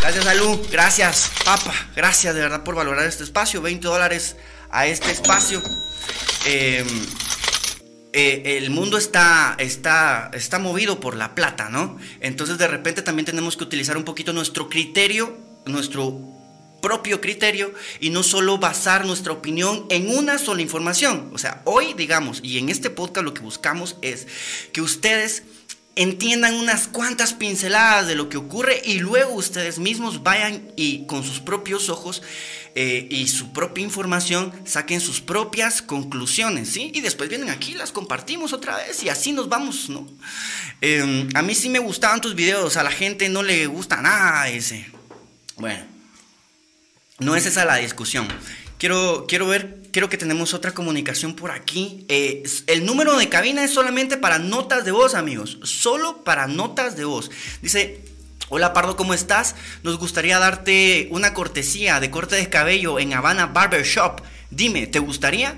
Gracias, 0.04 0.24
Salud. 0.26 0.60
Gracias, 0.70 1.30
Papa. 1.46 1.72
Gracias 1.96 2.34
de 2.34 2.42
verdad 2.42 2.62
por 2.62 2.74
valorar 2.74 3.06
este 3.06 3.24
espacio. 3.24 3.62
20 3.62 3.86
dólares 3.88 4.36
a 4.70 4.86
este 4.86 5.10
espacio. 5.10 5.62
Em, 6.44 6.86
eh, 8.12 8.58
el 8.58 8.68
mundo 8.68 8.98
está, 8.98 9.56
está, 9.58 10.30
está 10.34 10.58
movido 10.58 11.00
por 11.00 11.16
la 11.16 11.34
plata, 11.34 11.70
¿no? 11.70 11.96
Entonces 12.20 12.58
de 12.58 12.68
repente 12.68 13.00
también 13.00 13.24
tenemos 13.24 13.56
que 13.56 13.64
utilizar 13.64 13.96
un 13.96 14.04
poquito 14.04 14.34
nuestro 14.34 14.68
criterio, 14.68 15.38
nuestro 15.64 16.20
propio 16.82 17.22
criterio 17.22 17.72
y 17.98 18.10
no 18.10 18.22
solo 18.22 18.58
basar 18.58 19.06
nuestra 19.06 19.32
opinión 19.32 19.86
en 19.88 20.10
una 20.10 20.36
sola 20.36 20.60
información. 20.60 21.30
O 21.32 21.38
sea, 21.38 21.62
hoy 21.64 21.94
digamos, 21.94 22.40
y 22.42 22.58
en 22.58 22.68
este 22.68 22.90
podcast 22.90 23.24
lo 23.24 23.32
que 23.32 23.40
buscamos 23.40 23.96
es 24.02 24.26
que 24.70 24.82
ustedes 24.82 25.44
entiendan 25.96 26.54
unas 26.54 26.88
cuantas 26.88 27.34
pinceladas 27.34 28.06
de 28.06 28.14
lo 28.14 28.28
que 28.28 28.36
ocurre 28.36 28.82
y 28.84 28.98
luego 28.98 29.34
ustedes 29.34 29.78
mismos 29.78 30.22
vayan 30.22 30.62
y 30.76 31.06
con 31.06 31.22
sus 31.24 31.40
propios 31.40 31.88
ojos 31.88 32.22
eh, 32.74 33.06
y 33.10 33.28
su 33.28 33.52
propia 33.52 33.84
información 33.84 34.52
saquen 34.64 35.00
sus 35.00 35.20
propias 35.20 35.82
conclusiones, 35.82 36.70
¿sí? 36.70 36.90
Y 36.92 37.00
después 37.00 37.28
vienen 37.28 37.50
aquí, 37.50 37.74
las 37.74 37.92
compartimos 37.92 38.52
otra 38.52 38.76
vez 38.76 39.02
y 39.04 39.08
así 39.08 39.32
nos 39.32 39.48
vamos, 39.48 39.88
¿no? 39.88 40.08
Em, 40.80 41.28
a 41.34 41.42
mí 41.42 41.54
sí 41.54 41.68
me 41.68 41.78
gustaban 41.78 42.20
tus 42.20 42.34
videos, 42.34 42.76
a 42.76 42.82
la 42.82 42.90
gente 42.90 43.28
no 43.28 43.42
le 43.42 43.66
gusta 43.66 44.02
nada 44.02 44.48
ese. 44.48 44.86
Bueno, 45.56 45.84
no 47.20 47.36
es 47.36 47.46
esa 47.46 47.64
la 47.64 47.76
discusión. 47.76 48.26
Quiero, 48.84 49.24
quiero 49.26 49.46
ver, 49.46 49.80
quiero 49.92 50.10
que 50.10 50.18
tenemos 50.18 50.52
otra 50.52 50.72
comunicación 50.72 51.32
por 51.36 51.52
aquí. 51.52 52.04
Eh, 52.10 52.42
el 52.66 52.84
número 52.84 53.16
de 53.16 53.30
cabina 53.30 53.64
es 53.64 53.70
solamente 53.70 54.18
para 54.18 54.38
notas 54.38 54.84
de 54.84 54.90
voz, 54.90 55.14
amigos. 55.14 55.56
Solo 55.62 56.22
para 56.22 56.48
notas 56.48 56.94
de 56.94 57.06
voz. 57.06 57.30
Dice, 57.62 58.04
Hola 58.50 58.74
Pardo, 58.74 58.94
¿cómo 58.94 59.14
estás? 59.14 59.54
Nos 59.84 59.96
gustaría 59.96 60.38
darte 60.38 61.08
una 61.12 61.32
cortesía 61.32 61.98
de 61.98 62.10
corte 62.10 62.36
de 62.36 62.50
cabello 62.50 62.98
en 62.98 63.14
Habana 63.14 63.46
Barber 63.46 63.86
Shop. 63.86 64.20
Dime, 64.50 64.86
¿te 64.86 64.98
gustaría? 64.98 65.54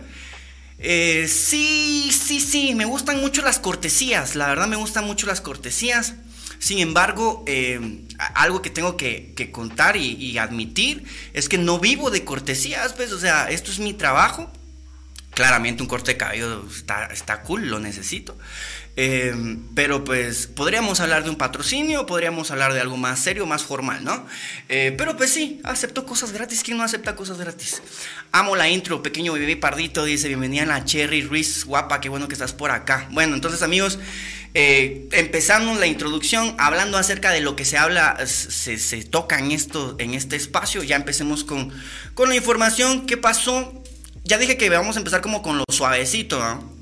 Eh, 0.78 1.26
sí, 1.26 2.12
sí, 2.12 2.38
sí, 2.38 2.76
me 2.76 2.84
gustan 2.84 3.20
mucho 3.20 3.42
las 3.42 3.58
cortesías. 3.58 4.36
La 4.36 4.46
verdad 4.46 4.68
me 4.68 4.76
gustan 4.76 5.04
mucho 5.04 5.26
las 5.26 5.40
cortesías. 5.40 6.14
Sin 6.58 6.78
embargo, 6.78 7.44
eh, 7.46 8.04
algo 8.34 8.62
que 8.62 8.70
tengo 8.70 8.96
que, 8.96 9.50
contar 9.52 9.96
y, 9.96 10.38
admitir 10.38 11.04
es 11.32 11.48
que 11.48 11.58
no 11.58 11.78
vivo 11.78 12.10
de 12.10 12.24
cortesías, 12.24 12.92
pues, 12.92 13.12
o 13.12 13.18
sea, 13.18 13.50
esto 13.50 13.70
es 13.70 13.78
mi 13.78 13.94
trabajo. 13.94 14.50
Claramente 15.30 15.82
un 15.82 15.88
corte 15.88 16.12
de 16.12 16.16
cabello 16.16 16.66
está, 16.68 17.06
está 17.06 17.42
cool, 17.42 17.68
lo 17.68 17.78
necesito. 17.78 18.38
Eh, 18.98 19.58
pero 19.74 20.04
pues 20.04 20.46
podríamos 20.46 21.00
hablar 21.00 21.22
de 21.22 21.28
un 21.28 21.36
patrocinio, 21.36 22.06
podríamos 22.06 22.50
hablar 22.50 22.72
de 22.72 22.80
algo 22.80 22.96
más 22.96 23.20
serio, 23.20 23.44
más 23.44 23.62
formal, 23.62 24.02
¿no? 24.02 24.26
Eh, 24.70 24.94
pero 24.96 25.16
pues 25.18 25.30
sí, 25.30 25.60
acepto 25.64 26.06
cosas 26.06 26.32
gratis. 26.32 26.62
¿Quién 26.62 26.78
no 26.78 26.82
acepta 26.82 27.14
cosas 27.14 27.36
gratis? 27.38 27.82
Amo 28.32 28.56
la 28.56 28.70
intro, 28.70 29.02
pequeño 29.02 29.34
bebé 29.34 29.56
pardito, 29.56 30.04
dice, 30.04 30.28
bienvenida 30.28 30.62
a 30.62 30.66
la 30.66 30.84
Cherry 30.84 31.22
Ruiz, 31.22 31.66
guapa, 31.66 32.00
qué 32.00 32.08
bueno 32.08 32.26
que 32.26 32.34
estás 32.34 32.54
por 32.54 32.70
acá. 32.70 33.06
Bueno, 33.10 33.34
entonces 33.34 33.60
amigos, 33.62 33.98
eh, 34.54 35.06
empezamos 35.12 35.78
la 35.78 35.86
introducción 35.86 36.54
hablando 36.58 36.96
acerca 36.96 37.30
de 37.32 37.42
lo 37.42 37.54
que 37.54 37.66
se 37.66 37.76
habla, 37.76 38.26
se, 38.26 38.78
se 38.78 39.04
toca 39.04 39.38
en, 39.38 39.52
esto, 39.52 39.96
en 39.98 40.14
este 40.14 40.36
espacio. 40.36 40.82
Ya 40.82 40.96
empecemos 40.96 41.44
con, 41.44 41.70
con 42.14 42.30
la 42.30 42.36
información. 42.36 43.04
¿Qué 43.04 43.18
pasó? 43.18 43.84
Ya 44.24 44.38
dije 44.38 44.56
que 44.56 44.70
vamos 44.70 44.96
a 44.96 45.00
empezar 45.00 45.20
como 45.20 45.42
con 45.42 45.58
lo 45.58 45.64
suavecito, 45.70 46.38
¿no? 46.38 46.75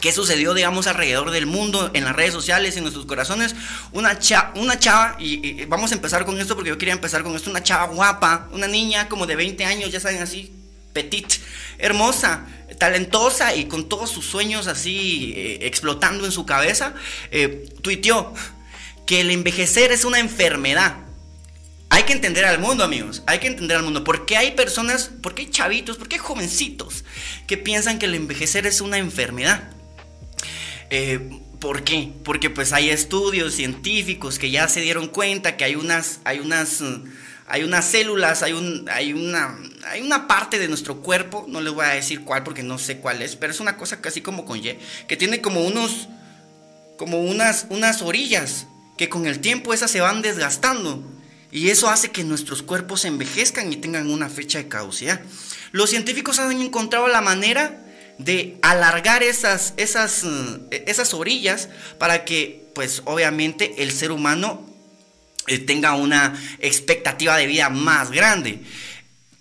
¿Qué 0.00 0.12
sucedió, 0.12 0.54
digamos, 0.54 0.86
alrededor 0.86 1.30
del 1.30 1.46
mundo, 1.46 1.90
en 1.92 2.04
las 2.04 2.16
redes 2.16 2.32
sociales, 2.32 2.76
en 2.76 2.84
nuestros 2.84 3.04
corazones? 3.06 3.54
Una, 3.92 4.18
una 4.54 4.78
chava, 4.78 5.16
y, 5.18 5.64
vamos 5.66 5.92
a 5.92 5.94
empezar 5.94 6.24
con 6.24 6.40
esto 6.40 6.54
porque 6.54 6.70
yo 6.70 6.78
quería 6.78 6.94
empezar 6.94 7.22
con 7.22 7.36
esto, 7.36 7.50
una 7.50 7.62
chava 7.62 7.92
guapa, 7.92 8.48
una 8.52 8.66
niña 8.66 9.08
como 9.08 9.26
de 9.26 9.36
20 9.36 9.64
años, 9.64 9.90
ya 9.92 10.00
saben, 10.00 10.22
así, 10.22 10.52
petit, 10.94 11.34
hermosa, 11.78 12.46
talentosa 12.78 13.54
y 13.54 13.66
con 13.66 13.88
todos 13.88 14.10
sus 14.10 14.24
sueños 14.24 14.66
así 14.66 15.34
eh, 15.36 15.58
explotando 15.62 16.24
en 16.24 16.32
su 16.32 16.46
cabeza, 16.46 16.94
eh, 17.30 17.68
tuiteó 17.82 18.32
que 19.06 19.20
el 19.20 19.30
envejecer 19.30 19.92
es 19.92 20.04
una 20.04 20.18
enfermedad. 20.18 20.96
Hay 21.90 22.04
que 22.04 22.12
entender 22.12 22.44
al 22.44 22.60
mundo, 22.60 22.84
amigos. 22.84 23.22
Hay 23.26 23.40
que 23.40 23.48
entender 23.48 23.76
al 23.76 23.82
mundo. 23.82 24.04
Porque 24.04 24.36
hay 24.36 24.52
personas, 24.52 25.10
porque 25.22 25.42
hay 25.42 25.50
chavitos, 25.50 25.96
porque 25.96 26.14
hay 26.14 26.20
jovencitos 26.20 27.04
que 27.48 27.56
piensan 27.56 27.98
que 27.98 28.06
el 28.06 28.14
envejecer 28.14 28.66
es 28.66 28.80
una 28.80 28.98
enfermedad. 28.98 29.68
Eh, 30.90 31.40
¿Por 31.60 31.84
qué? 31.84 32.12
Porque 32.24 32.50
pues 32.50 32.72
hay 32.72 32.90
estudios 32.90 33.54
científicos 33.54 34.38
que 34.38 34.50
ya 34.50 34.66
se 34.68 34.80
dieron 34.80 35.08
cuenta 35.08 35.56
que 35.56 35.64
hay 35.64 35.76
unas, 35.76 36.20
hay 36.24 36.40
unas 36.40 36.82
hay 37.50 37.64
unas 37.64 37.84
células, 37.84 38.44
hay, 38.44 38.52
un, 38.52 38.88
hay, 38.88 39.12
una, 39.12 39.58
hay 39.88 40.02
una 40.02 40.28
parte 40.28 40.60
de 40.60 40.68
nuestro 40.68 41.00
cuerpo, 41.00 41.46
no 41.48 41.60
les 41.60 41.72
voy 41.72 41.84
a 41.84 41.88
decir 41.88 42.20
cuál 42.20 42.44
porque 42.44 42.62
no 42.62 42.78
sé 42.78 42.98
cuál 42.98 43.22
es, 43.22 43.34
pero 43.34 43.52
es 43.52 43.58
una 43.58 43.76
cosa 43.76 44.00
casi 44.00 44.20
como 44.20 44.44
con 44.44 44.58
Y, 44.58 44.78
que 45.08 45.16
tiene 45.16 45.40
como 45.40 45.64
unos, 45.64 46.08
como 46.96 47.20
unas, 47.20 47.66
unas 47.68 48.02
orillas, 48.02 48.68
que 48.96 49.08
con 49.08 49.26
el 49.26 49.40
tiempo 49.40 49.74
esas 49.74 49.90
se 49.90 50.00
van 50.00 50.22
desgastando. 50.22 51.02
Y 51.50 51.70
eso 51.70 51.90
hace 51.90 52.12
que 52.12 52.22
nuestros 52.22 52.62
cuerpos 52.62 53.04
envejezcan 53.04 53.72
y 53.72 53.76
tengan 53.76 54.08
una 54.08 54.28
fecha 54.28 54.58
de 54.58 54.68
caducidad. 54.68 55.20
Los 55.72 55.90
científicos 55.90 56.38
han 56.38 56.52
encontrado 56.52 57.08
la 57.08 57.20
manera 57.20 57.84
de 58.24 58.58
alargar 58.62 59.22
esas, 59.22 59.74
esas, 59.76 60.24
esas 60.70 61.14
orillas 61.14 61.68
para 61.98 62.24
que, 62.24 62.68
pues 62.74 63.02
obviamente, 63.04 63.82
el 63.82 63.92
ser 63.92 64.12
humano 64.12 64.66
eh, 65.46 65.58
tenga 65.58 65.94
una 65.94 66.38
expectativa 66.60 67.36
de 67.36 67.46
vida 67.46 67.70
más 67.70 68.10
grande. 68.10 68.60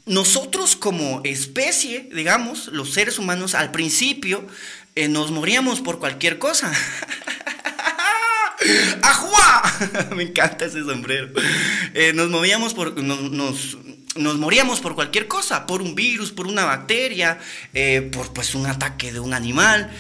Nosotros 0.06 0.76
como 0.76 1.22
especie, 1.24 2.10
digamos, 2.14 2.68
los 2.70 2.94
seres 2.94 3.20
humanos 3.20 3.54
al 3.54 3.72
principio 3.72 4.48
eh, 4.96 5.08
nos 5.08 5.32
moríamos 5.32 5.82
por 5.82 6.00
cualquier 6.00 6.40
cosa. 6.40 6.72
¡Ajua! 9.02 10.10
Me 10.16 10.24
encanta 10.24 10.66
ese 10.66 10.84
sombrero. 10.84 11.30
Eh, 11.94 12.14
nos 12.14 12.30
movíamos 12.30 12.74
por. 12.74 13.02
Nos 13.02 13.78
moríamos 14.16 14.80
por 14.80 14.96
cualquier 14.96 15.28
cosa, 15.28 15.68
por 15.68 15.82
un 15.82 15.94
virus, 15.94 16.32
por 16.32 16.48
una 16.48 16.66
bacteria, 16.66 17.40
eh, 17.74 18.10
por 18.12 18.34
pues 18.34 18.56
un 18.56 18.66
ataque 18.66 19.12
de 19.12 19.20
un 19.20 19.34
animal. 19.34 19.92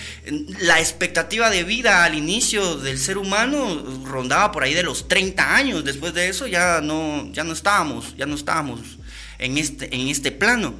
La 0.60 0.80
expectativa 0.80 1.50
de 1.50 1.64
vida 1.64 2.04
al 2.04 2.16
inicio 2.16 2.78
del 2.78 2.98
ser 2.98 3.18
humano 3.18 4.04
rondaba 4.06 4.52
por 4.52 4.64
ahí 4.64 4.74
de 4.74 4.84
los 4.84 5.08
30 5.08 5.56
años. 5.56 5.86
Después 5.86 6.14
de 6.14 6.30
eso 6.30 6.48
ya 6.48 6.82
no, 6.82 7.30
ya 7.34 7.44
no 7.44 7.54
estábamos, 7.54 8.16
ya 8.18 8.26
no 8.26 8.36
estábamos 8.36 8.82
en 9.38 9.58
este, 9.58 9.94
en 9.94 10.08
este 10.08 10.32
plano. 10.32 10.74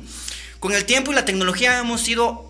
Con 0.60 0.74
el 0.74 0.86
tiempo 0.86 1.12
y 1.12 1.16
la 1.16 1.26
tecnología 1.26 1.80
hemos 1.80 2.08
ido 2.08 2.49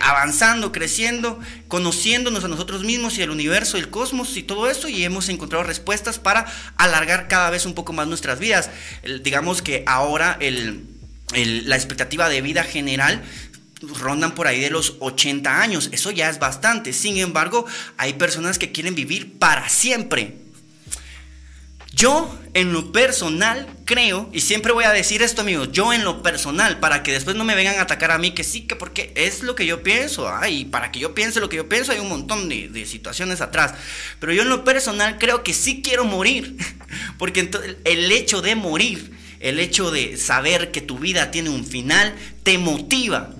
avanzando, 0.00 0.72
creciendo, 0.72 1.38
conociéndonos 1.68 2.44
a 2.44 2.48
nosotros 2.48 2.84
mismos 2.84 3.18
y 3.18 3.22
el 3.22 3.30
universo, 3.30 3.76
el 3.76 3.90
cosmos 3.90 4.36
y 4.36 4.42
todo 4.42 4.68
eso, 4.70 4.88
y 4.88 5.04
hemos 5.04 5.28
encontrado 5.28 5.64
respuestas 5.64 6.18
para 6.18 6.46
alargar 6.76 7.28
cada 7.28 7.50
vez 7.50 7.66
un 7.66 7.74
poco 7.74 7.92
más 7.92 8.06
nuestras 8.06 8.38
vidas. 8.38 8.70
digamos 9.22 9.62
que 9.62 9.84
ahora 9.86 10.38
la 10.40 11.76
expectativa 11.76 12.28
de 12.28 12.42
vida 12.42 12.64
general 12.64 13.22
rondan 13.80 14.34
por 14.34 14.46
ahí 14.46 14.60
de 14.60 14.70
los 14.70 14.96
80 15.00 15.60
años, 15.60 15.88
eso 15.92 16.10
ya 16.10 16.30
es 16.30 16.38
bastante, 16.38 16.92
sin 16.92 17.16
embargo, 17.18 17.66
hay 17.96 18.12
personas 18.12 18.58
que 18.58 18.70
quieren 18.70 18.94
vivir 18.94 19.38
para 19.38 19.68
siempre, 19.68 20.36
yo 21.94 22.38
en 22.54 22.72
lo 22.72 22.92
personal 22.92 23.66
creo, 23.84 24.28
y 24.32 24.40
siempre 24.40 24.72
voy 24.72 24.84
a 24.84 24.92
decir 24.92 25.22
esto 25.22 25.42
amigos, 25.42 25.70
yo 25.72 25.92
en 25.92 26.04
lo 26.04 26.22
personal, 26.22 26.80
para 26.80 27.02
que 27.02 27.12
después 27.12 27.36
no 27.36 27.44
me 27.44 27.54
vengan 27.54 27.78
a 27.78 27.82
atacar 27.82 28.10
a 28.10 28.18
mí, 28.18 28.32
que 28.32 28.44
sí, 28.44 28.62
que 28.62 28.76
porque 28.76 29.12
es 29.14 29.42
lo 29.42 29.54
que 29.54 29.66
yo 29.66 29.82
pienso, 29.82 30.30
y 30.48 30.66
para 30.66 30.90
que 30.90 31.00
yo 31.00 31.14
piense 31.14 31.40
lo 31.40 31.48
que 31.48 31.56
yo 31.56 31.68
pienso 31.68 31.92
hay 31.92 31.98
un 31.98 32.08
montón 32.08 32.48
de, 32.48 32.86
situaciones 32.86 33.40
atrás, 33.40 33.74
pero 34.20 34.32
yo 34.32 34.42
en 34.42 34.48
lo 34.48 34.64
personal 34.64 35.18
creo 35.18 35.42
que 35.42 35.54
sí 35.54 35.82
quiero 35.82 36.04
morir, 36.04 36.56
porque 37.18 37.50
el 37.84 38.12
hecho 38.12 38.42
de 38.42 38.54
morir, 38.54 39.12
el 39.40 39.58
hecho 39.58 39.90
de 39.90 40.16
saber 40.16 40.70
que 40.70 40.80
tu 40.80 40.98
vida 40.98 41.30
tiene 41.30 41.50
un 41.50 41.64
final, 41.64 42.14
te 42.42 42.58
motiva, 42.58 43.30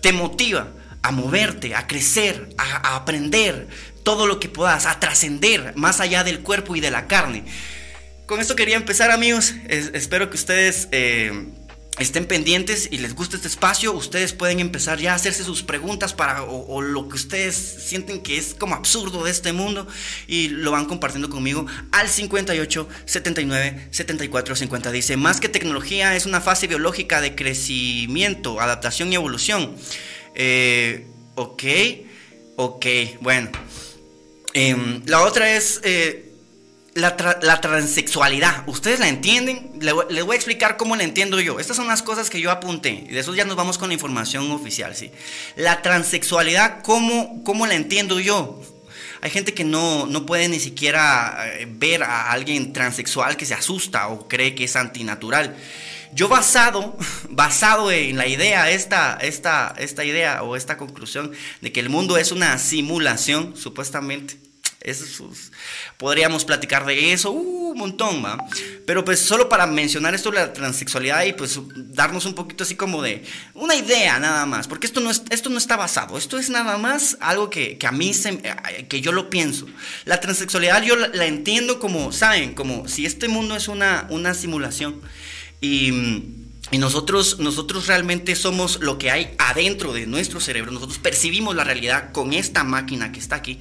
te 0.00 0.12
motiva 0.12 0.68
a 1.02 1.12
moverte, 1.12 1.74
a 1.74 1.86
crecer, 1.86 2.48
a, 2.58 2.96
aprender 2.96 3.68
todo 4.02 4.26
lo 4.26 4.38
que 4.40 4.48
puedas, 4.48 4.86
a 4.86 5.00
trascender 5.00 5.72
más 5.76 6.00
allá 6.00 6.24
del 6.24 6.40
cuerpo 6.40 6.76
y 6.76 6.80
de 6.80 6.90
la 6.90 7.06
carne 7.06 7.44
con 8.26 8.40
esto 8.40 8.56
quería 8.56 8.76
empezar 8.76 9.10
amigos. 9.10 9.54
espero 9.68 10.28
que 10.30 10.36
ustedes 10.36 10.88
eh, 10.90 11.48
estén 11.98 12.26
pendientes 12.26 12.88
y 12.90 12.98
les 12.98 13.14
guste 13.14 13.36
este 13.36 13.48
espacio. 13.48 13.92
Ustedes 13.92 14.32
pueden 14.32 14.60
empezar 14.60 14.98
ya 14.98 15.12
a 15.12 15.14
hacerse 15.14 15.44
sus 15.44 15.62
preguntas 15.62 16.12
para 16.12 16.42
o, 16.42 16.82
lo 16.82 17.08
que 17.08 17.14
ustedes 17.14 17.54
sienten 17.56 18.20
que 18.22 18.36
es 18.36 18.54
como 18.54 18.74
absurdo 18.74 19.24
de 19.24 19.30
este 19.30 19.52
mundo 19.52 19.86
y 20.26 20.48
lo 20.48 20.72
van 20.72 20.86
compartiendo 20.86 21.30
conmigo 21.30 21.66
al 21.92 22.08
58 22.08 22.88
79 23.04 23.88
74 23.90 24.56
50. 24.56 24.92
Dice, 24.92 25.16
más 25.16 25.40
que 25.40 25.48
tecnología 25.48 26.16
es 26.16 26.26
una 26.26 26.40
fase 26.40 26.66
biológica 26.66 27.20
de 27.20 27.34
crecimiento, 27.34 28.60
adaptación 28.60 29.12
y 29.12 29.14
evolución. 29.14 29.76
Eh, 30.34 31.06
ok, 31.36 31.62
ok, 32.56 32.86
bueno. 33.20 33.50
Em, 34.52 35.02
la 35.06 35.22
otra 35.22 35.54
es... 35.54 35.80
Eh, 35.84 36.25
la, 36.96 37.60
transexualidad, 37.60 38.64
¿ustedes 38.66 39.00
la 39.00 39.08
entienden? 39.08 39.70
Les 39.80 40.24
voy 40.24 40.34
a 40.34 40.36
explicar 40.36 40.76
cómo 40.76 40.96
la 40.96 41.04
entiendo 41.04 41.38
yo. 41.40 41.60
Estas 41.60 41.76
son 41.76 41.86
las 41.86 42.02
cosas 42.02 42.30
que 42.30 42.40
yo 42.40 42.50
apunté. 42.50 43.04
Y 43.08 43.12
de 43.12 43.20
eso 43.20 43.34
ya 43.34 43.44
nos 43.44 43.56
vamos 43.56 43.76
con 43.76 43.88
la 43.88 43.94
información 43.94 44.50
oficial, 44.50 44.96
¿sí? 44.96 45.10
La 45.56 45.82
transexualidad, 45.82 46.82
¿cómo, 46.82 47.44
cómo 47.44 47.66
la 47.66 47.74
entiendo 47.74 48.18
yo? 48.18 48.60
Hay 49.20 49.30
gente 49.30 49.52
que 49.52 49.64
no, 49.64 50.06
no 50.06 50.24
puede 50.24 50.48
ni 50.48 50.58
siquiera 50.58 51.36
eh, 51.46 51.66
ver 51.68 52.02
a 52.02 52.30
alguien 52.32 52.72
transexual 52.72 53.36
que 53.36 53.44
se 53.44 53.54
asusta 53.54 54.08
o 54.08 54.26
cree 54.26 54.54
que 54.54 54.64
es 54.64 54.74
antinatural. 54.76 55.54
Yo 56.14 56.28
basado, 56.28 56.96
basado 57.28 57.90
en 57.92 58.16
la 58.16 58.26
idea, 58.26 58.70
esta, 58.70 59.18
esta, 59.20 59.74
esta 59.76 60.02
idea 60.02 60.42
o 60.42 60.56
esta 60.56 60.78
conclusión 60.78 61.32
de 61.60 61.72
que 61.72 61.80
el 61.80 61.90
mundo 61.90 62.16
es 62.16 62.32
una 62.32 62.56
simulación, 62.58 63.54
supuestamente, 63.54 64.45
eso, 64.86 65.28
podríamos 65.98 66.44
platicar 66.44 66.86
de 66.86 67.12
eso 67.12 67.32
uh, 67.32 67.70
un 67.72 67.78
montón, 67.78 68.24
¿va? 68.24 68.38
Pero 68.86 69.04
pues 69.04 69.18
solo 69.18 69.48
para 69.48 69.66
mencionar 69.66 70.14
esto 70.14 70.30
de 70.30 70.36
la 70.38 70.52
transexualidad 70.52 71.24
y 71.24 71.32
pues 71.32 71.58
darnos 71.74 72.24
un 72.24 72.34
poquito 72.34 72.62
así 72.64 72.76
como 72.76 73.02
de 73.02 73.24
una 73.54 73.74
idea 73.74 74.18
nada 74.20 74.46
más, 74.46 74.68
porque 74.68 74.86
esto 74.86 75.00
no, 75.00 75.10
es, 75.10 75.22
esto 75.30 75.50
no 75.50 75.58
está 75.58 75.76
basado, 75.76 76.16
esto 76.16 76.38
es 76.38 76.50
nada 76.50 76.78
más 76.78 77.18
algo 77.20 77.50
que, 77.50 77.78
a 77.84 77.92
mí, 77.92 78.14
se, 78.14 78.30
eh, 78.30 78.86
que 78.88 79.00
yo 79.00 79.10
lo 79.10 79.28
pienso. 79.28 79.66
La 80.04 80.20
transexualidad 80.20 80.82
yo 80.82 80.94
la, 80.96 81.26
entiendo 81.26 81.80
como, 81.80 82.12
¿saben? 82.12 82.54
Como 82.54 82.86
si 82.86 83.06
este 83.06 83.26
mundo 83.28 83.56
es 83.56 83.68
una, 83.68 84.06
una 84.10 84.34
simulación 84.34 85.00
y 85.60 86.45
y 86.72 86.78
nosotros, 86.78 87.38
nosotros 87.38 87.86
realmente 87.86 88.34
somos 88.34 88.80
lo 88.80 88.98
que 88.98 89.10
hay 89.10 89.30
adentro 89.38 89.92
de 89.92 90.06
nuestro 90.06 90.40
cerebro. 90.40 90.72
Nosotros 90.72 90.98
percibimos 90.98 91.54
la 91.54 91.62
realidad 91.62 92.10
con 92.10 92.32
esta 92.32 92.64
máquina 92.64 93.12
que 93.12 93.20
está 93.20 93.36
aquí. 93.36 93.60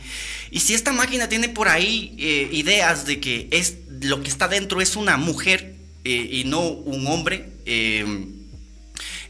Y 0.50 0.62
si 0.62 0.74
esta 0.74 0.91
máquina 0.91 1.30
tiene 1.30 1.50
por 1.50 1.68
ahí 1.68 2.15
eh, 2.18 2.50
ideas 2.52 3.06
de 3.06 3.20
que 3.20 3.48
es, 3.52 3.76
lo 4.02 4.24
que 4.24 4.30
está 4.30 4.48
dentro 4.48 4.82
es 4.82 4.96
una 4.96 5.18
mujer 5.18 5.76
eh, 6.04 6.30
y 6.32 6.44
no 6.46 6.62
un 6.62 7.06
hombre, 7.06 7.50
em, 7.65 8.34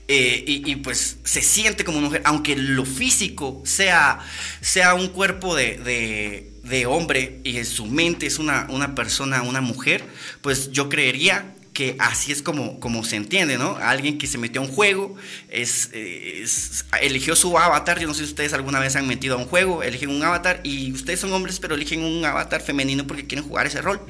eh, 0.07 0.43
y, 0.45 0.75
pues 0.77 1.17
se 1.23 1.41
siente 1.41 1.83
como 1.83 1.97
una 1.97 2.07
mujer, 2.07 2.21
aunque 2.25 2.55
lo 2.55 2.85
físico 2.85 3.63
sea, 3.65 4.19
sea 4.61 4.93
un 4.93 5.07
cuerpo 5.07 5.55
de, 5.55 6.51
de, 6.63 6.85
hombre 6.85 7.39
y 7.43 7.57
en 7.57 7.65
su 7.65 7.87
mente 7.87 8.27
es 8.27 8.37
una, 8.37 8.67
una 8.69 8.93
persona, 8.93 9.41
una 9.41 9.61
mujer, 9.61 10.03
pues 10.41 10.71
yo 10.71 10.89
creería 10.89 11.54
que 11.75 11.95
así 11.99 12.31
es 12.31 12.41
como, 12.41 12.79
como 12.79 13.03
se 13.03 13.17
entiende, 13.17 13.59
¿no? 13.59 13.77
Alguien 13.77 14.17
que 14.17 14.25
se 14.25 14.39
metió 14.39 14.61
a 14.61 14.63
un 14.63 14.71
juego, 14.71 15.15
es, 15.49 15.91
eligió 17.01 17.35
su 17.35 17.55
avatar, 17.59 17.99
yo 17.99 18.07
no 18.07 18.13
sé 18.13 18.23
si 18.23 18.29
ustedes 18.29 18.53
alguna 18.53 18.79
vez 18.79 18.95
han 18.95 19.05
metido 19.05 19.35
a 19.35 19.37
un 19.37 19.45
juego, 19.45 19.83
eligen 19.83 20.09
un 20.09 20.23
avatar 20.23 20.61
y 20.63 20.91
ustedes 20.93 21.19
son 21.19 21.33
hombres 21.33 21.59
pero 21.59 21.75
eligen 21.75 22.01
un 22.01 22.23
avatar 22.23 22.61
femenino 22.61 23.05
porque 23.05 23.27
quieren 23.27 23.47
jugar 23.47 23.67
ese 23.67 23.81
rol. 23.81 24.01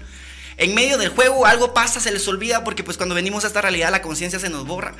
En 0.58 0.76
medio 0.76 0.98
del 0.98 1.10
juego 1.10 1.46
algo 1.46 1.74
pasa, 1.74 2.00
se 2.00 2.12
les 2.12 2.26
olvida 2.28 2.64
porque 2.64 2.84
pues 2.84 2.98
cuando 2.98 3.16
venimos 3.16 3.44
a 3.44 3.48
esta 3.48 3.62
realidad 3.62 3.92
la 3.92 4.04
conciencia 4.04 4.40
se 4.40 4.50
nos 4.50 4.66
borra 4.66 4.94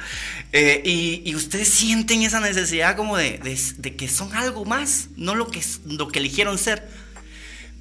eh, 0.52 0.82
y, 0.84 1.34
ustedes 1.36 1.70
sienten 1.70 2.24
esa 2.24 2.40
necesidad 2.40 2.98
como 2.98 3.16
de, 3.16 3.40
de, 3.78 3.96
que 3.96 4.10
son 4.10 4.34
algo 4.34 4.66
más, 4.66 5.10
no 5.16 5.36
lo 5.36 5.48
que, 5.48 5.62
lo 5.86 6.08
que 6.10 6.20
eligieron 6.20 6.58
ser. 6.58 7.05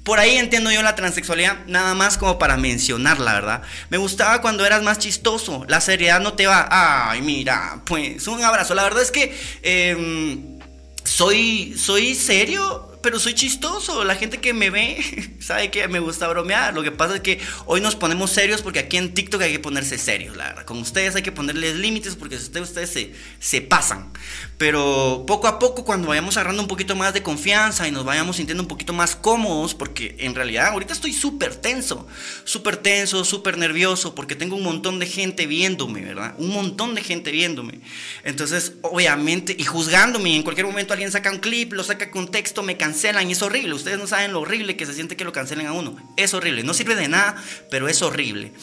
Por 0.05 0.19
ahí 0.19 0.37
entiendo 0.37 0.71
yo 0.71 0.83
la 0.83 0.93
transexualidad, 0.93 1.65
nada 1.65 1.95
más 1.95 2.19
como 2.19 2.37
para 2.37 2.57
mencionarla, 2.57 3.33
¿verdad? 3.33 3.63
Me 3.89 3.97
gustaba 3.97 4.39
cuando 4.39 4.63
eras 4.63 4.83
más 4.83 4.99
chistoso, 4.99 5.65
la 5.67 5.81
seriedad 5.81 6.21
no 6.21 6.33
te 6.33 6.45
va, 6.45 6.67
ay, 7.09 7.23
mira, 7.23 7.81
pues 7.85 8.27
un 8.27 8.43
abrazo. 8.43 8.75
La 8.75 8.83
verdad 8.83 9.01
es 9.01 9.09
que 9.09 9.35
em, 9.63 10.59
soy, 11.03 11.75
soy 11.75 12.13
serio, 12.13 12.94
pero 13.05 13.19
soy 13.19 13.35
chistoso. 13.35 14.03
La 14.03 14.15
gente 14.15 14.39
que 14.39 14.51
me 14.51 14.71
ve 14.71 14.97
sabe 15.39 15.69
que 15.69 15.87
me 15.87 15.99
gusta 15.99 16.27
bromear. 16.27 16.73
Lo 16.73 16.81
que 16.81 16.89
pasa 16.89 17.17
es 17.17 17.21
que 17.21 17.39
hoy 17.67 17.79
nos 17.79 17.95
ponemos 17.95 18.31
serios 18.31 18.63
porque 18.63 18.79
aquí 18.79 18.97
en 18.97 19.13
TikTok 19.13 19.43
hay 19.43 19.51
que 19.51 19.59
ponerse 19.59 19.99
serios, 19.99 20.35
la 20.35 20.45
verdad. 20.45 20.65
Con 20.65 20.79
ustedes 20.79 21.15
hay 21.15 21.21
que 21.21 21.31
ponerles 21.31 21.75
límites 21.75 22.15
porque 22.15 22.37
ustedes, 22.37 22.69
ustedes 22.69 22.89
se, 22.89 23.13
se 23.37 23.61
pasan. 23.61 24.11
Pero 24.57 25.23
poco 25.27 25.45
a 25.47 25.59
poco, 25.59 25.85
cuando 25.85 26.07
vayamos 26.07 26.35
agarrando 26.35 26.63
un 26.63 26.67
poquito 26.67 26.95
más 26.95 27.13
de 27.13 27.21
confianza 27.21 27.87
y 27.87 27.91
nos 27.91 28.05
vayamos 28.05 28.37
sintiendo 28.37 28.63
un 28.63 28.67
poquito 28.67 28.91
más 28.91 29.15
cómodos, 29.15 29.75
porque 29.75 30.15
en 30.17 30.33
realidad 30.33 30.69
ahorita 30.69 30.93
estoy 30.93 31.13
súper 31.13 31.55
tenso, 31.55 32.07
súper 32.43 32.77
tenso, 32.77 33.23
súper 33.23 33.59
nervioso, 33.59 34.15
porque 34.15 34.33
tengo 34.35 34.55
un 34.55 34.63
montón 34.63 34.97
de 34.97 35.05
gente 35.05 35.45
viéndome, 35.45 36.01
¿verdad? 36.01 36.33
Un 36.39 36.49
montón 36.49 36.95
de 36.95 37.03
gente 37.03 37.29
viéndome. 37.29 37.81
Entonces, 38.23 38.73
obviamente, 38.81 39.55
y 39.55 39.63
juzgándome, 39.63 40.35
en 40.35 40.41
cualquier 40.41 40.65
momento 40.65 40.93
alguien 40.93 41.11
saca 41.11 41.29
un 41.29 41.37
clip, 41.37 41.73
lo 41.73 41.83
saca 41.83 42.09
con 42.09 42.31
texto, 42.31 42.63
me 42.63 42.77
cansa 42.77 42.94
cancelan 42.95 43.27
y 43.29 43.33
es 43.33 43.41
horrible. 43.41 43.73
Ustedes 43.73 43.97
no 43.97 44.07
saben 44.07 44.31
lo 44.31 44.39
horrible 44.39 44.77
que 44.77 44.85
se 44.85 44.93
siente 44.93 45.17
que 45.17 45.25
lo 45.25 45.33
cancelen 45.33 45.67
a 45.67 45.73
uno. 45.73 45.97
Es 46.15 46.33
horrible. 46.33 46.63
No 46.63 46.73
sirve 46.73 46.95
de 46.95 47.09
nada, 47.09 47.35
pero 47.69 47.89
es 47.89 48.01
horrible. 48.01 48.53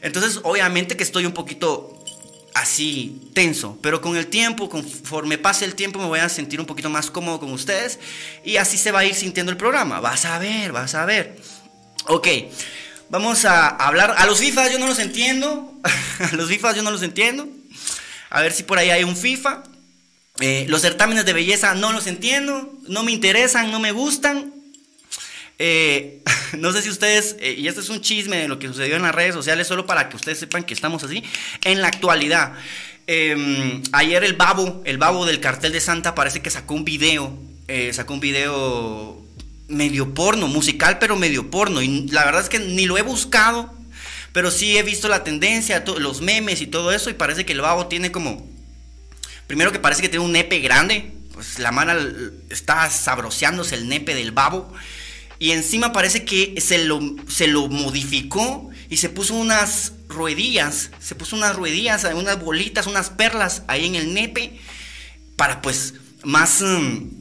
Entonces, 0.00 0.40
obviamente 0.44 0.96
que 0.96 1.02
estoy 1.02 1.26
un 1.26 1.32
poquito 1.32 2.02
así 2.54 3.30
tenso, 3.34 3.78
pero 3.82 4.00
con 4.00 4.16
el 4.16 4.28
tiempo, 4.28 4.68
conforme 4.68 5.36
pase 5.36 5.66
el 5.66 5.74
tiempo, 5.74 5.98
me 5.98 6.06
voy 6.06 6.20
a 6.20 6.28
sentir 6.28 6.58
un 6.58 6.66
poquito 6.66 6.88
más 6.90 7.10
cómodo 7.10 7.40
con 7.40 7.52
ustedes 7.52 7.98
y 8.44 8.56
así 8.56 8.76
se 8.78 8.92
va 8.92 9.00
a 9.00 9.04
ir 9.04 9.14
sintiendo 9.14 9.52
el 9.52 9.58
programa. 9.58 10.00
Vas 10.00 10.24
a 10.24 10.38
ver, 10.38 10.72
vas 10.72 10.94
a 10.94 11.04
ver. 11.04 11.36
Ok, 12.06 12.28
vamos 13.10 13.44
a 13.44 13.68
hablar. 13.68 14.14
A 14.16 14.24
los 14.24 14.38
FIFAs 14.38 14.72
yo 14.72 14.78
no 14.78 14.86
los 14.86 14.98
entiendo. 15.00 15.74
a 16.32 16.34
los 16.34 16.48
FIFAs 16.48 16.76
yo 16.76 16.82
no 16.82 16.90
los 16.90 17.02
entiendo. 17.02 17.46
A 18.30 18.40
ver 18.40 18.52
si 18.52 18.62
por 18.62 18.78
ahí 18.78 18.88
hay 18.88 19.04
un 19.04 19.16
FIFA. 19.16 19.64
Eh, 20.40 20.66
los 20.68 20.80
certámenes 20.80 21.26
de 21.26 21.34
belleza 21.34 21.74
no 21.74 21.92
los 21.92 22.06
entiendo, 22.06 22.72
no 22.88 23.02
me 23.02 23.12
interesan, 23.12 23.70
no 23.70 23.80
me 23.80 23.92
gustan. 23.92 24.52
Eh, 25.58 26.22
no 26.58 26.72
sé 26.72 26.82
si 26.82 26.88
ustedes, 26.88 27.36
eh, 27.40 27.54
y 27.58 27.68
esto 27.68 27.80
es 27.80 27.90
un 27.90 28.00
chisme 28.00 28.38
de 28.38 28.48
lo 28.48 28.58
que 28.58 28.68
sucedió 28.68 28.96
en 28.96 29.02
las 29.02 29.14
redes 29.14 29.34
sociales, 29.34 29.66
solo 29.66 29.86
para 29.86 30.08
que 30.08 30.16
ustedes 30.16 30.38
sepan 30.38 30.64
que 30.64 30.74
estamos 30.74 31.04
así. 31.04 31.22
En 31.64 31.82
la 31.82 31.88
actualidad, 31.88 32.54
em, 33.06 33.82
ayer 33.92 34.24
el 34.24 34.32
babo, 34.34 34.82
el 34.84 34.98
babo 34.98 35.26
del 35.26 35.40
cartel 35.40 35.72
de 35.72 35.80
Santa 35.80 36.14
parece 36.14 36.40
que 36.40 36.50
sacó 36.50 36.74
un 36.74 36.84
video, 36.84 37.38
sacó 37.92 38.12
un 38.12 38.20
video 38.20 39.22
medio 39.68 40.12
porno, 40.12 40.46
musical, 40.46 40.98
pero 40.98 41.16
medio 41.16 41.50
porno. 41.50 41.80
Y 41.80 42.08
la 42.08 42.24
verdad 42.24 42.42
es 42.42 42.48
que 42.48 42.58
ni 42.58 42.84
lo 42.84 42.98
he 42.98 43.02
buscado, 43.02 43.72
pero 44.32 44.50
sí 44.50 44.76
he 44.76 44.82
visto 44.82 45.08
la 45.08 45.24
tendencia, 45.24 45.84
los 45.98 46.20
memes 46.20 46.60
y 46.60 46.66
todo 46.66 46.92
eso, 46.92 47.10
y 47.10 47.14
parece 47.14 47.46
que 47.46 47.52
el 47.52 47.62
babo 47.62 47.86
tiene 47.86 48.12
como, 48.12 48.51
primero 49.52 49.70
que 49.70 49.78
parece 49.78 50.00
que 50.00 50.08
tiene 50.08 50.24
un 50.24 50.32
nepe 50.32 50.60
grande, 50.60 51.12
pues 51.34 51.58
la 51.58 51.72
mano 51.72 51.92
está 52.48 52.88
sabroseándose 52.88 53.74
el 53.74 53.86
nepe 53.86 54.14
del 54.14 54.32
babo, 54.32 54.72
y 55.38 55.50
encima 55.50 55.92
parece 55.92 56.24
que 56.24 56.58
se 56.58 56.86
lo, 56.86 56.98
se 57.28 57.48
lo 57.48 57.68
modificó 57.68 58.70
y 58.88 58.96
se 58.96 59.10
puso 59.10 59.34
unas 59.34 59.92
ruedillas, 60.08 60.90
se 61.00 61.14
puso 61.14 61.36
unas 61.36 61.54
ruedillas, 61.54 62.08
unas 62.14 62.40
bolitas, 62.40 62.86
unas 62.86 63.10
perlas 63.10 63.62
ahí 63.68 63.84
en 63.84 63.96
el 63.96 64.14
nepe, 64.14 64.58
para 65.36 65.60
pues 65.60 65.92
más... 66.24 66.62
Mm, 66.62 67.20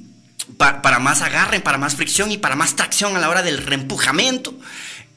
para, 0.57 0.99
más 0.99 1.21
agarre, 1.21 1.59
para 1.59 1.77
más 1.77 1.95
fricción 1.95 2.32
y 2.32 2.38
para 2.38 2.55
más 2.55 2.75
tracción 2.75 3.15
a 3.17 3.19
la 3.19 3.29
hora 3.29 3.41
del 3.41 3.57
reempujamiento. 3.57 4.53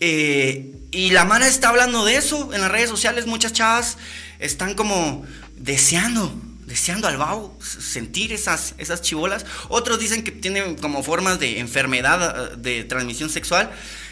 Eh, 0.00 0.72
y 0.90 1.10
la 1.10 1.24
Mara 1.24 1.46
está 1.46 1.68
hablando 1.68 2.04
de 2.04 2.16
eso 2.16 2.52
en 2.54 2.60
las 2.60 2.70
redes 2.70 2.88
sociales. 2.88 3.26
Muchas 3.26 3.52
chavas 3.52 3.98
están 4.38 4.74
como 4.74 5.24
deseando, 5.56 6.34
deseando 6.66 7.08
al 7.08 7.16
babo, 7.16 7.58
sentir 7.60 8.32
esas, 8.32 8.74
esas 8.78 9.02
chivolas. 9.02 9.44
Otros 9.68 9.98
dicen 9.98 10.24
que 10.24 10.30
tienen 10.30 10.76
como 10.76 11.02
formas 11.02 11.38
de 11.38 11.60
enfermedad 11.60 12.52
eh, 12.52 12.56
de 12.56 12.84
transmisión 12.84 13.30
sexual. 13.30 13.70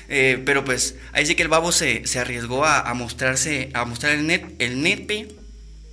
Eh, 0.09 0.43
pero 0.45 0.65
pues 0.65 0.97
ahí 1.13 1.25
sí 1.25 1.35
que 1.35 1.43
el 1.43 1.49
babo 1.49 1.73
se, 1.73 2.05
arriesgó 2.19 2.67
a, 2.67 2.93
mostrarse, 2.95 3.71
a 3.73 3.85
mostrar 3.85 4.13
el, 4.13 4.27
net, 4.27 4.45
el 4.59 4.83
nepe. 4.83 5.29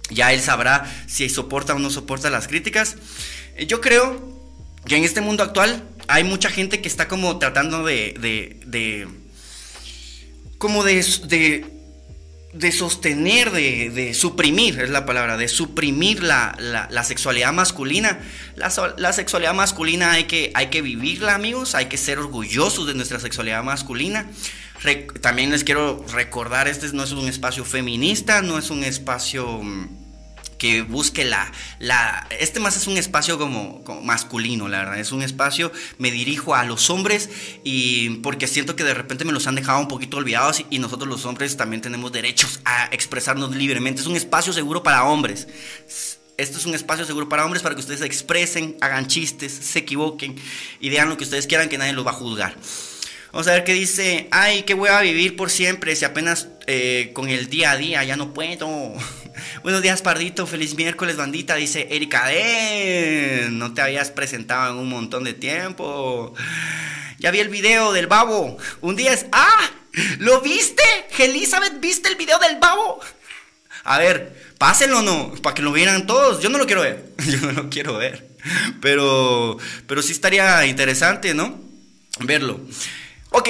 Ya 0.10 0.34
él 0.34 0.42
sabrá 0.42 0.92
si 1.08 1.30
soporta 1.30 1.74
o 1.76 1.80
no 1.80 1.90
soporta 1.90 2.30
las 2.30 2.48
críticas. 2.48 2.98
yo 3.68 3.80
creo 3.80 4.38
que 4.86 4.96
en 4.96 5.04
este 5.04 5.22
mundo 5.22 5.44
actual 5.44 5.84
hay 6.08 6.24
mucha 6.24 6.50
gente 6.50 6.82
que 6.82 6.88
está 6.88 7.08
como 7.08 7.38
tratando 7.38 7.84
de, 7.84 8.16
de, 8.20 8.60
de 8.66 9.08
como 10.58 10.84
de, 10.84 11.66
de 12.54 12.72
sostener, 12.72 13.52
de, 13.52 13.92
de, 13.92 14.14
suprimir, 14.14 14.80
es 14.80 14.90
la 14.90 15.06
palabra, 15.06 15.38
de 15.38 15.48
suprimir 15.48 16.24
la, 16.24 16.56
la, 16.60 17.04
sexualidad 17.04 17.54
masculina. 17.54 18.20
La, 18.56 18.72
la, 18.98 19.14
sexualidad 19.14 19.54
masculina 19.54 20.14
hay 20.14 20.24
que, 20.24 20.52
hay 20.56 20.68
que 20.68 20.82
vivirla, 20.82 21.36
amigos, 21.36 21.76
hay 21.76 21.86
que 21.86 21.98
ser 21.98 22.18
orgullosos 22.18 22.88
de 22.88 22.96
nuestra 22.96 23.20
sexualidad 23.20 23.64
masculina. 23.64 24.28
también 25.22 25.52
les 25.52 25.64
quiero 25.64 26.04
recordar, 26.12 26.68
este 26.68 26.88
no 26.94 27.04
es 27.04 27.12
un 27.12 27.28
espacio 27.28 27.64
feminista, 27.66 28.42
no 28.42 28.58
es 28.58 28.72
un 28.72 28.84
espacio 28.84 29.62
mm, 29.62 30.09
que 30.60 30.84
busque 30.84 31.26
la, 31.26 31.52
la... 31.80 32.28
Este 32.40 32.60
más 32.60 32.78
es 32.78 32.86
un 32.86 32.98
espacio 32.98 33.40
como, 33.40 33.82
masculino, 34.04 34.68
la 34.68 34.80
verdad. 34.80 35.00
Es 35.00 35.12
un 35.12 35.24
espacio, 35.24 35.72
me 35.98 36.12
dirijo 36.12 36.54
a 36.54 36.66
los 36.66 36.92
hombres 36.92 37.30
y 37.64 38.18
porque 38.18 38.46
siento 38.46 38.76
que 38.76 38.84
de 38.84 38.94
repente 38.94 39.26
me 39.26 39.32
los 39.32 39.48
han 39.48 39.56
dejado 39.56 39.80
un 39.80 39.88
poquito 39.88 40.18
olvidados 40.18 40.64
y, 40.70 40.80
nosotros 40.80 41.10
los 41.10 41.26
hombres 41.26 41.58
también 41.58 41.82
tenemos 41.82 42.12
derechos 42.12 42.60
a 42.66 42.90
expresarnos 42.92 43.56
libremente. 43.56 44.02
Es 44.02 44.08
un 44.08 44.16
espacio 44.16 44.54
seguro 44.54 44.84
para 44.84 45.06
hombres. 45.06 45.48
Esto 46.38 46.58
es 46.58 46.66
un 46.66 46.76
espacio 46.76 47.06
seguro 47.06 47.28
para 47.28 47.46
hombres 47.46 47.64
para 47.64 47.76
que 47.76 47.82
ustedes 47.82 48.02
se 48.02 48.06
expresen, 48.06 48.78
hagan 48.82 49.08
chistes, 49.08 49.52
se 49.52 49.80
equivoquen 49.80 50.36
y 50.80 50.90
digan 50.90 51.10
lo 51.10 51.18
que 51.18 51.24
ustedes 51.24 51.48
quieran 51.48 51.70
que 51.70 51.78
nadie 51.78 51.94
los 51.94 52.06
va 52.06 52.12
a 52.12 52.16
juzgar. 52.16 52.56
Vamos 53.32 53.48
a 53.48 53.52
ver 53.52 53.64
qué 53.64 53.74
dice, 53.74 54.28
ay, 54.32 54.64
qué 54.64 54.74
voy 54.74 54.90
a 54.90 55.02
vivir 55.02 55.36
por 55.36 55.52
siempre 55.52 55.96
si 55.96 56.04
apenas 56.04 56.48
eh, 56.66 57.12
con 57.14 57.30
el 57.30 57.50
día 57.50 57.72
a 57.72 57.78
día 57.78 58.04
ya 58.04 58.16
no 58.16 58.34
puedo. 58.34 58.94
Buenos 59.64 59.82
días, 59.82 60.02
Pardito. 60.02 60.48
Feliz 60.48 60.76
miércoles, 60.76 61.18
bandita. 61.18 61.56
Dice 61.56 61.88
Erika 61.92 62.28
de 62.28 63.48
No 63.52 63.74
te 63.74 63.82
habías 63.82 64.12
presentado 64.12 64.74
en 64.74 64.80
un 64.80 64.90
montón 64.90 65.24
de 65.24 65.34
tiempo. 65.34 66.34
Ya 67.20 67.32
vi 67.32 67.40
el 67.40 67.50
video 67.50 67.92
del 67.92 68.08
babo. 68.08 68.58
Un 68.82 68.96
día 68.96 69.14
es. 69.14 69.26
¡Ah! 69.32 69.70
¿Lo 70.20 70.42
viste? 70.42 70.84
Elizabeth, 71.18 71.80
¿viste 71.80 72.10
el 72.10 72.16
video 72.16 72.40
del 72.40 72.58
babo? 72.60 73.00
A 73.84 73.98
ver, 73.98 74.54
pásenlo 74.58 75.02
no, 75.02 75.34
para 75.42 75.54
que 75.54 75.62
lo 75.62 75.72
vieran 75.72 76.08
todos. 76.08 76.42
Yo 76.42 76.50
no 76.50 76.58
lo 76.58 76.66
quiero 76.66 76.82
ver. 76.82 77.12
Yo 77.28 77.40
no 77.40 77.52
lo 77.52 77.70
quiero 77.70 77.98
ver. 77.98 78.30
Pero, 78.82 79.58
pero 79.88 80.02
sí 80.02 80.12
estaría 80.12 80.66
interesante, 80.66 81.34
¿no? 81.34 81.60
Verlo. 82.20 82.60
Ok, 83.32 83.48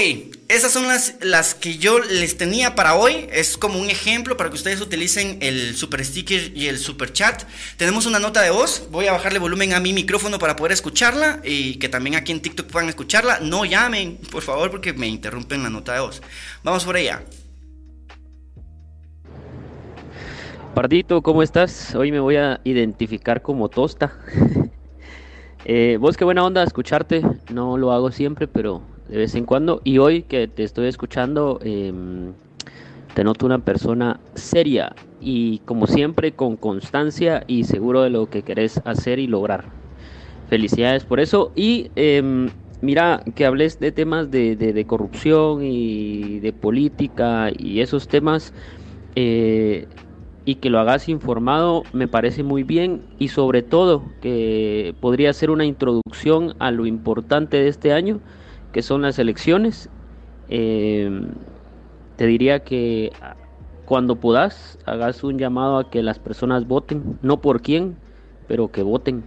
esas 0.50 0.74
son 0.74 0.88
las, 0.90 1.16
las 1.22 1.56
que 1.56 1.78
yo 1.78 2.00
les 2.00 2.38
tenía 2.38 2.76
para 2.76 2.96
hoy. 2.96 3.28
Es 3.32 3.58
como 3.58 3.80
un 3.80 3.90
ejemplo 3.90 4.36
para 4.36 4.50
que 4.50 4.58
ustedes 4.58 4.82
utilicen 4.82 5.38
el 5.42 5.74
super 5.78 6.04
sticker 6.04 6.52
y 6.54 6.68
el 6.68 6.78
super 6.78 7.14
chat. 7.14 7.44
Tenemos 7.78 8.06
una 8.06 8.20
nota 8.20 8.42
de 8.42 8.50
voz. 8.50 8.90
Voy 8.92 9.08
a 9.08 9.14
bajarle 9.14 9.40
volumen 9.40 9.72
a 9.72 9.80
mi 9.80 9.94
micrófono 9.94 10.38
para 10.38 10.58
poder 10.58 10.74
escucharla 10.74 11.40
y 11.46 11.76
que 11.76 11.88
también 11.88 12.18
aquí 12.18 12.34
en 12.34 12.42
TikTok 12.42 12.68
puedan 12.68 12.90
escucharla. 12.90 13.40
No 13.40 13.64
llamen, 13.64 14.18
por 14.30 14.44
favor, 14.44 14.70
porque 14.70 14.92
me 14.92 15.08
interrumpen 15.08 15.64
la 15.64 15.70
nota 15.70 15.94
de 15.94 16.02
voz. 16.02 16.22
Vamos 16.62 16.84
por 16.84 16.98
allá. 16.98 17.24
Pardito, 20.76 21.22
¿cómo 21.22 21.42
estás? 21.42 21.96
Hoy 21.96 22.12
me 22.12 22.20
voy 22.20 22.36
a 22.36 22.60
identificar 22.66 23.42
como 23.42 23.70
Tosta. 23.70 24.14
eh, 25.64 25.98
vos 26.02 26.18
qué 26.18 26.26
buena 26.26 26.44
onda 26.44 26.64
escucharte. 26.64 27.22
No 27.50 27.78
lo 27.78 27.94
hago 27.94 28.12
siempre, 28.12 28.46
pero 28.46 28.84
de 29.10 29.18
vez 29.18 29.36
en 29.36 29.46
cuando. 29.46 29.82
Y 29.84 29.98
hoy 29.98 30.24
que 30.24 30.48
te 30.48 30.64
estoy 30.64 30.88
escuchando, 30.88 31.60
em, 31.64 32.34
te 33.14 33.24
noto 33.24 33.46
una 33.46 33.60
persona 33.60 34.20
seria 34.36 34.96
y 35.20 35.60
como 35.60 35.88
siempre 35.88 36.34
con 36.34 36.56
constancia 36.56 37.44
y 37.48 37.64
seguro 37.64 38.04
de 38.04 38.10
lo 38.10 38.30
que 38.30 38.44
querés 38.44 38.82
hacer 38.86 39.20
y 39.20 39.28
lograr. 39.28 39.66
Felicidades 40.48 41.04
por 41.04 41.20
eso. 41.20 41.52
Y 41.56 41.92
em, 41.96 42.50
mira, 42.82 43.24
que 43.36 43.46
hables 43.46 43.80
de 43.80 43.92
temas 43.92 44.32
de, 44.32 44.56
de, 44.56 44.86
corrupción 44.86 45.64
y 45.64 46.40
de 46.40 46.54
política 46.54 47.50
y 47.56 47.82
esos 47.82 48.08
temas. 48.08 48.54
Eh, 49.16 49.88
y 50.46 50.56
que 50.56 50.70
lo 50.70 50.80
hagas 50.80 51.10
informado 51.10 51.84
me 51.94 52.08
parece 52.08 52.42
muy 52.42 52.64
bien 52.64 53.04
y 53.20 53.28
sobre 53.28 53.62
todo 53.62 54.04
que 54.22 54.96
podría 55.00 55.32
ser 55.34 55.52
una 55.52 55.66
introducción 55.66 56.56
a 56.58 56.72
lo 56.72 56.88
importante 56.88 57.58
de 57.58 57.68
este 57.68 57.94
año 57.94 58.20
que 58.72 58.82
son 58.82 59.02
las 59.02 59.20
elecciones. 59.20 59.90
Em, 60.50 61.28
te 62.16 62.26
diría 62.26 62.60
que 62.60 63.12
cuando 63.86 64.16
puedas, 64.16 64.78
hagas 64.86 65.24
un 65.24 65.40
llamado 65.40 65.78
a 65.78 65.90
que 65.90 66.04
las 66.04 66.20
personas 66.20 66.68
voten, 66.68 67.18
no 67.22 67.42
por 67.42 67.62
quién, 67.62 67.96
pero 68.48 68.72
que 68.72 68.84
voten. 68.84 69.24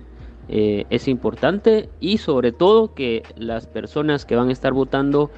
Eh, 0.48 0.84
es 0.90 1.08
importante 1.08 1.88
y 2.00 2.18
sobre 2.18 2.52
todo 2.52 2.94
que 2.94 3.22
las 3.36 3.66
personas 3.66 4.24
que 4.24 4.36
van 4.36 4.48
a 4.48 4.52
estar 4.52 4.72
votando 4.72 5.30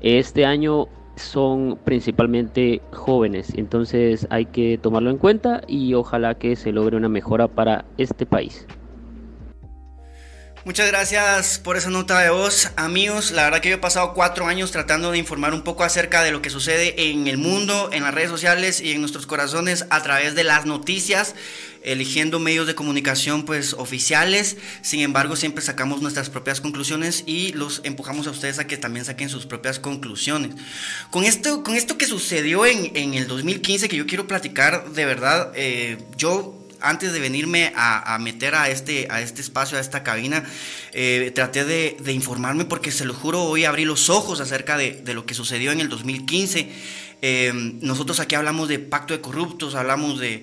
este 0.00 0.46
año 0.46 0.86
son 1.16 1.78
principalmente 1.84 2.80
jóvenes, 2.92 3.52
entonces 3.56 4.26
hay 4.30 4.46
que 4.46 4.78
tomarlo 4.78 5.10
en 5.10 5.18
cuenta 5.18 5.60
y 5.66 5.92
ojalá 5.94 6.34
que 6.36 6.56
se 6.56 6.72
logre 6.72 6.96
una 6.96 7.08
mejora 7.08 7.48
para 7.48 7.84
este 7.98 8.24
país. 8.24 8.66
Muchas 10.64 10.86
gracias 10.86 11.58
por 11.58 11.76
esa 11.76 11.90
nota 11.90 12.20
de 12.20 12.30
voz, 12.30 12.70
amigos. 12.76 13.32
La 13.32 13.42
verdad 13.42 13.60
que 13.60 13.70
yo 13.70 13.74
he 13.74 13.78
pasado 13.78 14.14
cuatro 14.14 14.46
años 14.46 14.70
tratando 14.70 15.10
de 15.10 15.18
informar 15.18 15.54
un 15.54 15.62
poco 15.62 15.82
acerca 15.82 16.22
de 16.22 16.30
lo 16.30 16.40
que 16.40 16.50
sucede 16.50 17.10
en 17.10 17.26
el 17.26 17.36
mundo, 17.36 17.90
en 17.92 18.04
las 18.04 18.14
redes 18.14 18.30
sociales 18.30 18.80
y 18.80 18.92
en 18.92 19.00
nuestros 19.00 19.26
corazones 19.26 19.86
a 19.90 20.04
través 20.04 20.36
de 20.36 20.44
las 20.44 20.64
noticias, 20.64 21.34
eligiendo 21.82 22.38
medios 22.38 22.68
de 22.68 22.76
comunicación 22.76 23.44
pues 23.44 23.72
oficiales. 23.72 24.56
Sin 24.82 25.00
embargo, 25.00 25.34
siempre 25.34 25.64
sacamos 25.64 26.00
nuestras 26.00 26.30
propias 26.30 26.60
conclusiones 26.60 27.24
y 27.26 27.52
los 27.54 27.80
empujamos 27.82 28.28
a 28.28 28.30
ustedes 28.30 28.60
a 28.60 28.68
que 28.68 28.76
también 28.76 29.04
saquen 29.04 29.30
sus 29.30 29.46
propias 29.46 29.80
conclusiones. 29.80 30.54
Con 31.10 31.24
esto, 31.24 31.64
con 31.64 31.74
esto 31.74 31.98
que 31.98 32.06
sucedió 32.06 32.66
en, 32.66 33.14
el 33.14 33.26
2015, 33.26 33.88
que 33.88 33.96
yo 33.96 34.06
quiero 34.06 34.28
platicar 34.28 34.90
de 34.90 35.06
verdad, 35.06 35.50
eh, 35.56 35.98
yo 36.16 36.61
antes 36.82 37.12
de 37.12 37.20
venirme 37.20 37.72
a, 37.76 38.18
meter 38.20 38.54
a 38.54 38.68
este, 38.68 39.08
a 39.10 39.20
este 39.20 39.40
espacio, 39.40 39.78
a 39.78 39.80
esta 39.80 40.02
cabina, 40.02 40.44
eh, 40.92 41.32
traté 41.34 41.64
de, 41.64 42.12
informarme 42.12 42.64
porque 42.64 42.90
se 42.90 43.04
lo 43.04 43.14
juro, 43.14 43.42
hoy 43.44 43.64
abrí 43.64 43.84
los 43.84 44.10
ojos 44.10 44.40
acerca 44.40 44.76
de, 44.76 44.92
de 44.92 45.14
lo 45.14 45.24
que 45.26 45.34
sucedió 45.34 45.72
en 45.72 45.80
el 45.80 45.88
2015. 45.88 46.68
Em, 47.24 47.78
nosotros 47.82 48.18
aquí 48.18 48.34
hablamos 48.34 48.66
de 48.68 48.80
pacto 48.80 49.14
de 49.14 49.20
corruptos, 49.20 49.76
hablamos 49.76 50.18
de, 50.18 50.42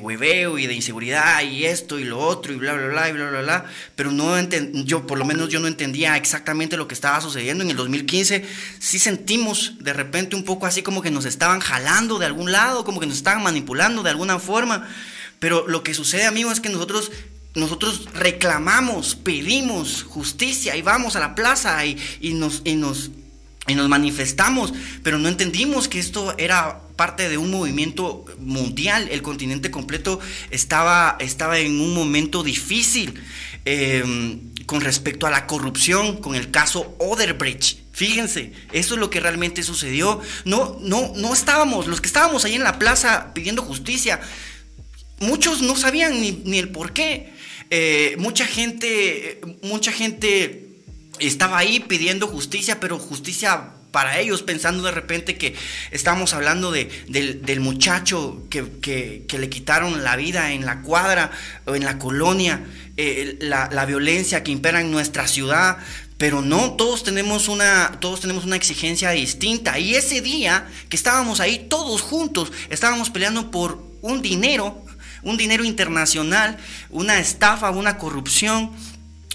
hueveo 0.00 0.58
y 0.58 0.66
de 0.66 0.74
inseguridad 0.74 1.44
y 1.44 1.64
esto 1.64 2.00
y 2.00 2.04
lo 2.04 2.18
otro 2.18 2.52
y 2.52 2.56
bla, 2.56 2.72
bla, 2.72 2.88
bla, 2.88 3.08
y 3.08 3.12
bla, 3.12 3.30
bla, 3.30 3.42
bla, 3.42 3.66
pero 3.94 4.10
no 4.10 4.36
yo, 4.84 5.06
por 5.06 5.16
lo 5.16 5.24
menos 5.24 5.48
yo 5.48 5.60
no 5.60 5.68
entendía 5.68 6.16
exactamente 6.16 6.76
lo 6.76 6.88
que 6.88 6.94
estaba 6.94 7.20
sucediendo. 7.20 7.62
En 7.62 7.70
el 7.70 7.76
2015 7.76 8.44
sí 8.80 8.98
sentimos 8.98 9.76
de 9.78 9.92
repente 9.92 10.34
un 10.34 10.42
poco 10.42 10.66
así 10.66 10.82
como 10.82 11.02
que 11.02 11.12
nos 11.12 11.24
estaban 11.24 11.60
jalando 11.60 12.18
de 12.18 12.26
algún 12.26 12.50
lado, 12.50 12.84
como 12.84 12.98
que 12.98 13.06
nos 13.06 13.18
estaban 13.18 13.44
manipulando 13.44 14.02
de 14.02 14.10
alguna 14.10 14.40
forma, 14.40 14.88
pero 15.38 15.68
lo 15.68 15.84
que 15.84 15.94
sucede, 15.94 16.24
amigo, 16.24 16.50
es 16.50 16.58
que 16.58 16.68
nosotros 16.68 17.12
nosotros 17.54 18.08
reclamamos, 18.12 19.14
pedimos 19.14 20.02
justicia 20.02 20.74
y 20.74 20.82
vamos 20.82 21.14
a 21.14 21.20
la 21.20 21.36
plaza 21.36 21.86
y, 21.86 21.96
nos, 22.34 22.62
y 22.64 22.74
nos 22.74 23.12
y 23.66 23.74
nos 23.74 23.88
manifestamos, 23.88 24.74
pero 25.02 25.18
no 25.18 25.28
entendimos 25.28 25.88
que 25.88 25.98
esto 25.98 26.34
era 26.36 26.80
parte 26.96 27.28
de 27.28 27.38
un 27.38 27.50
movimiento 27.50 28.24
mundial. 28.38 29.08
El 29.10 29.22
continente 29.22 29.70
completo 29.70 30.20
estaba, 30.50 31.16
estaba 31.18 31.58
en 31.58 31.80
un 31.80 31.94
momento 31.94 32.42
difícil 32.42 33.14
em, 33.64 34.40
con 34.66 34.80
respecto 34.80 35.26
a 35.26 35.30
la 35.30 35.46
corrupción, 35.46 36.18
con 36.18 36.34
el 36.34 36.50
caso 36.50 36.94
Oderbrecht. 36.98 37.78
Fíjense, 37.92 38.52
eso 38.72 38.94
es 38.94 39.00
lo 39.00 39.08
que 39.08 39.20
realmente 39.20 39.62
sucedió. 39.62 40.20
No, 40.44 40.76
no, 40.80 41.12
no 41.16 41.32
estábamos, 41.32 41.86
los 41.86 42.00
que 42.00 42.08
estábamos 42.08 42.44
ahí 42.44 42.54
en 42.54 42.64
la 42.64 42.78
plaza 42.78 43.32
pidiendo 43.34 43.62
justicia, 43.62 44.20
muchos 45.20 45.62
no 45.62 45.76
sabían 45.76 46.20
ni, 46.20 46.58
el 46.58 46.68
por 46.68 46.92
qué. 46.92 47.32
Eh, 47.70 48.16
mucha 48.18 48.46
gente, 48.46 49.40
mucha 49.62 49.90
gente 49.90 50.63
estaba 51.18 51.58
ahí 51.58 51.80
pidiendo 51.80 52.26
justicia, 52.26 52.80
pero 52.80 52.98
justicia 52.98 53.70
para 53.90 54.18
ellos, 54.18 54.42
pensando 54.42 54.82
de 54.82 54.90
repente 54.90 55.38
que 55.38 55.54
estábamos 55.92 56.34
hablando 56.34 56.72
de, 56.72 56.86
del, 57.06 57.60
muchacho 57.60 58.42
que, 58.50 59.24
le 59.30 59.48
quitaron 59.48 60.02
la 60.02 60.16
vida 60.16 60.50
en 60.52 60.66
la 60.66 60.82
cuadra 60.82 61.30
o 61.64 61.76
en 61.76 61.84
la 61.84 61.96
colonia, 61.96 62.64
eh, 62.96 63.38
la, 63.40 63.68
la, 63.70 63.86
violencia 63.86 64.42
que 64.42 64.50
impera 64.50 64.80
en 64.80 64.90
nuestra 64.90 65.28
ciudad, 65.28 65.78
pero 66.18 66.42
no, 66.42 66.72
todos 66.72 67.04
tenemos 67.04 67.46
una, 67.48 67.98
todos 68.00 68.20
tenemos 68.20 68.44
una 68.44 68.56
exigencia 68.56 69.10
distinta. 69.10 69.78
Y 69.78 69.94
ese 69.94 70.20
día 70.20 70.66
que 70.88 70.96
estábamos 70.96 71.38
ahí 71.38 71.66
todos 71.68 72.02
juntos, 72.02 72.50
estábamos 72.70 73.10
peleando 73.10 73.52
por 73.52 73.80
un 74.00 74.22
dinero, 74.22 74.84
un 75.22 75.36
dinero 75.36 75.64
internacional, 75.64 76.56
una 76.90 77.18
estafa, 77.18 77.70
una 77.70 77.98
corrupción. 77.98 78.72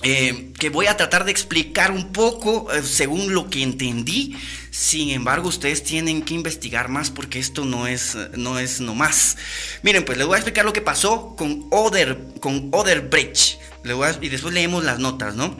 Eh, 0.01 0.53
que 0.57 0.69
voy 0.69 0.87
a 0.87 0.95
tratar 0.95 1.25
de 1.25 1.31
explicar 1.31 1.91
un 1.91 2.13
poco 2.13 2.71
eh, 2.71 2.83
según 2.83 3.33
lo 3.33 3.49
que 3.49 3.63
entendí. 3.63 4.37
Sin 4.71 5.09
embargo, 5.09 5.49
ustedes 5.49 5.83
tienen 5.83 6.21
que 6.21 6.33
investigar 6.33 6.87
más 6.87 7.09
porque 7.11 7.39
esto 7.39 7.65
no 7.65 7.85
es, 7.87 8.17
no 8.37 8.59
es 8.59 8.79
nomás. 8.79 9.35
Miren, 9.83 10.05
pues 10.05 10.17
les 10.17 10.25
voy 10.25 10.35
a 10.35 10.37
explicar 10.37 10.63
lo 10.63 10.73
que 10.73 10.81
pasó 10.81 11.35
con 11.35 11.67
Oder, 11.71 12.17
con 12.39 12.71
Bridge. 12.71 13.57
y 14.21 14.29
después 14.29 14.53
leemos 14.53 14.83
las 14.85 14.99
notas, 14.99 15.35
¿no? 15.35 15.57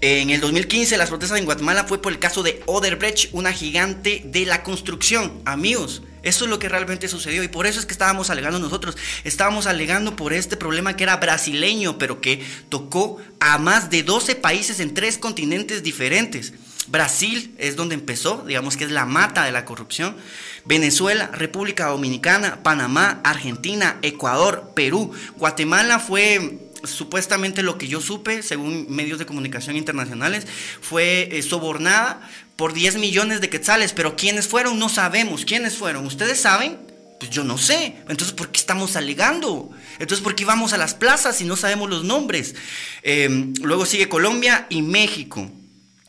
En 0.00 0.30
el 0.30 0.40
2015 0.40 0.96
las 0.98 1.08
protestas 1.08 1.38
en 1.38 1.46
Guatemala 1.46 1.84
fue 1.84 2.02
por 2.02 2.12
el 2.12 2.18
caso 2.18 2.42
de 2.42 2.62
Oderbrecht, 2.66 3.30
una 3.32 3.52
gigante 3.52 4.22
de 4.26 4.44
la 4.44 4.62
construcción. 4.62 5.40
Amigos, 5.44 6.02
eso 6.22 6.44
es 6.44 6.50
lo 6.50 6.58
que 6.58 6.68
realmente 6.68 7.08
sucedió 7.08 7.42
y 7.42 7.48
por 7.48 7.66
eso 7.66 7.80
es 7.80 7.86
que 7.86 7.92
estábamos 7.92 8.28
alegando 8.30 8.58
nosotros. 8.58 8.96
Estábamos 9.24 9.66
alegando 9.66 10.16
por 10.16 10.32
este 10.32 10.56
problema 10.56 10.96
que 10.96 11.04
era 11.04 11.16
brasileño, 11.16 11.98
pero 11.98 12.20
que 12.20 12.44
tocó 12.68 13.18
a 13.40 13.58
más 13.58 13.90
de 13.90 14.02
12 14.02 14.34
países 14.34 14.80
en 14.80 14.92
tres 14.92 15.18
continentes 15.18 15.82
diferentes. 15.82 16.52
Brasil 16.88 17.54
es 17.58 17.76
donde 17.76 17.94
empezó, 17.94 18.44
digamos 18.46 18.76
que 18.76 18.84
es 18.84 18.90
la 18.90 19.06
mata 19.06 19.44
de 19.44 19.52
la 19.52 19.64
corrupción. 19.64 20.16
Venezuela, 20.64 21.30
República 21.32 21.86
Dominicana, 21.86 22.62
Panamá, 22.62 23.20
Argentina, 23.24 23.98
Ecuador, 24.02 24.72
Perú. 24.74 25.12
Guatemala 25.36 25.98
fue 25.98 26.65
supuestamente 26.86 27.62
lo 27.62 27.78
que 27.78 27.88
yo 27.88 28.00
supe, 28.00 28.42
según 28.42 28.86
medios 28.88 29.18
de 29.18 29.26
comunicación 29.26 29.76
internacionales, 29.76 30.46
fue 30.80 31.28
eh, 31.32 31.42
sobornada 31.42 32.28
por 32.56 32.72
10 32.72 32.96
millones 32.96 33.40
de 33.40 33.50
quetzales, 33.50 33.92
pero 33.92 34.16
¿quiénes 34.16 34.48
fueron? 34.48 34.78
No 34.78 34.88
sabemos. 34.88 35.44
¿Quiénes 35.44 35.76
fueron? 35.76 36.06
¿Ustedes 36.06 36.40
saben? 36.40 36.78
Pues 37.18 37.30
yo 37.30 37.44
no 37.44 37.58
sé. 37.58 37.96
Entonces, 38.08 38.32
¿por 38.32 38.50
qué 38.50 38.60
estamos 38.60 38.96
alegando? 38.96 39.70
Entonces, 39.98 40.22
¿por 40.22 40.34
qué 40.34 40.44
vamos 40.44 40.72
a 40.72 40.78
las 40.78 40.94
plazas 40.94 41.36
si 41.36 41.44
no 41.44 41.56
sabemos 41.56 41.90
los 41.90 42.04
nombres? 42.04 42.54
Em, 43.02 43.54
luego 43.62 43.86
sigue 43.86 44.08
Colombia 44.08 44.66
y 44.70 44.82
México. 44.82 45.50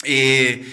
Eh, 0.03 0.65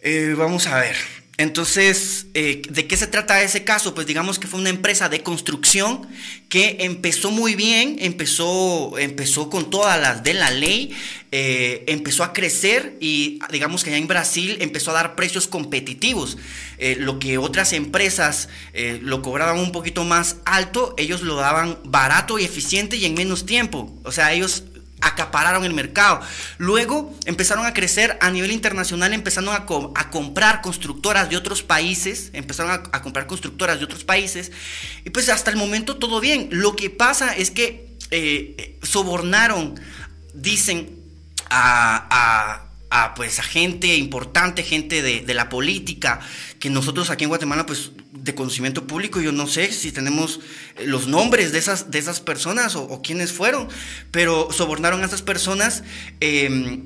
eh, 0.00 0.34
vamos 0.36 0.66
a 0.66 0.80
ver. 0.80 1.21
Entonces, 1.38 2.26
eh, 2.34 2.60
¿de 2.68 2.86
qué 2.86 2.96
se 2.96 3.06
trata 3.06 3.42
ese 3.42 3.64
caso? 3.64 3.94
Pues 3.94 4.06
digamos 4.06 4.38
que 4.38 4.46
fue 4.46 4.60
una 4.60 4.68
empresa 4.68 5.08
de 5.08 5.22
construcción 5.22 6.06
que 6.50 6.76
empezó 6.80 7.30
muy 7.30 7.54
bien, 7.54 7.96
empezó, 8.00 8.98
empezó 8.98 9.48
con 9.48 9.70
todas 9.70 9.98
las 9.98 10.22
de 10.22 10.34
la 10.34 10.50
ley, 10.50 10.94
eh, 11.32 11.84
empezó 11.88 12.22
a 12.22 12.34
crecer 12.34 12.98
y 13.00 13.38
digamos 13.50 13.82
que 13.82 13.90
allá 13.90 13.98
en 13.98 14.08
Brasil 14.08 14.58
empezó 14.60 14.90
a 14.90 14.94
dar 14.94 15.16
precios 15.16 15.48
competitivos. 15.48 16.36
Eh, 16.76 16.96
lo 16.98 17.18
que 17.18 17.38
otras 17.38 17.72
empresas 17.72 18.50
lo 19.00 19.22
cobraban 19.22 19.58
un 19.58 19.72
poquito 19.72 20.04
más 20.04 20.36
alto, 20.44 20.94
ellos 20.98 21.22
lo 21.22 21.36
daban 21.36 21.78
barato 21.84 22.38
y 22.38 22.44
eficiente 22.44 22.96
y 22.96 23.06
en 23.06 23.14
menos 23.14 23.46
tiempo. 23.46 23.98
O 24.04 24.12
sea, 24.12 24.34
ellos 24.34 24.64
acapararon 25.02 25.64
el 25.64 25.74
mercado. 25.74 26.20
Luego 26.58 27.14
empezaron 27.26 27.66
a 27.66 27.74
crecer 27.74 28.16
a 28.20 28.30
nivel 28.30 28.50
internacional, 28.50 29.12
empezaron 29.12 29.54
a, 29.54 29.66
comprar 30.10 30.62
constructoras 30.62 31.28
de 31.28 31.36
otros 31.36 31.62
países, 31.62 32.30
empezaron 32.32 32.72
a, 32.72 33.02
comprar 33.02 33.26
constructoras 33.26 33.78
de 33.78 33.84
otros 33.84 34.04
países, 34.04 34.52
y 35.04 35.10
pues 35.10 35.28
hasta 35.28 35.50
el 35.50 35.56
momento 35.56 35.96
todo 35.96 36.20
bien. 36.20 36.48
Lo 36.50 36.76
que 36.76 36.88
pasa 36.90 37.36
es 37.36 37.50
que 37.50 37.96
eh, 38.10 38.78
sobornaron, 38.82 39.78
dicen, 40.34 40.98
a 41.50 42.68
a, 42.92 43.14
pues, 43.14 43.38
a 43.38 43.42
gente 43.42 43.96
importante, 43.96 44.62
gente 44.62 45.00
de, 45.00 45.34
la 45.34 45.48
política, 45.48 46.20
que 46.58 46.68
nosotros 46.68 47.08
aquí 47.08 47.24
en 47.24 47.30
Guatemala, 47.30 47.64
pues 47.64 47.90
de 48.12 48.34
conocimiento 48.34 48.86
público, 48.86 49.20
yo 49.20 49.32
no 49.32 49.46
sé 49.46 49.72
si 49.72 49.90
tenemos 49.90 50.40
eh, 50.76 50.86
los 50.86 51.06
nombres 51.06 51.50
de 51.50 51.58
esas, 51.58 51.90
de 51.90 51.98
esas 51.98 52.20
personas 52.20 52.76
o, 52.76 53.00
quiénes 53.02 53.32
fueron, 53.32 53.68
pero 54.10 54.52
sobornaron 54.52 55.02
a 55.02 55.06
esas 55.06 55.22
personas 55.22 55.82
em, 56.20 56.82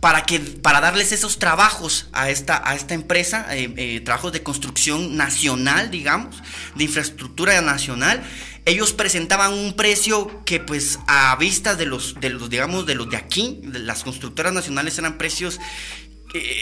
para, 0.00 0.24
que, 0.24 0.38
para 0.38 0.82
darles 0.82 1.12
esos 1.12 1.38
trabajos 1.38 2.08
a 2.12 2.28
esta, 2.28 2.62
a 2.68 2.74
esta 2.74 2.92
empresa, 2.92 3.46
eh, 3.56 3.72
eh, 3.76 4.00
trabajos 4.00 4.32
de 4.32 4.42
construcción 4.42 5.16
nacional, 5.16 5.90
digamos, 5.90 6.36
de 6.74 6.84
infraestructura 6.84 7.60
nacional. 7.62 8.22
Ellos 8.66 8.92
presentaban 8.92 9.54
un 9.54 9.74
precio 9.74 10.44
que 10.44 10.60
pues 10.60 10.98
a 11.06 11.34
vista 11.36 11.74
de 11.74 11.86
los, 11.86 12.20
de 12.20 12.30
los 12.30 12.50
digamos, 12.50 12.84
de 12.84 12.96
los 12.96 13.08
de 13.08 13.16
aquí, 13.16 13.60
las 13.64 14.02
constructoras 14.02 14.52
nacionales 14.52 14.98
eran 14.98 15.16
precios 15.16 15.58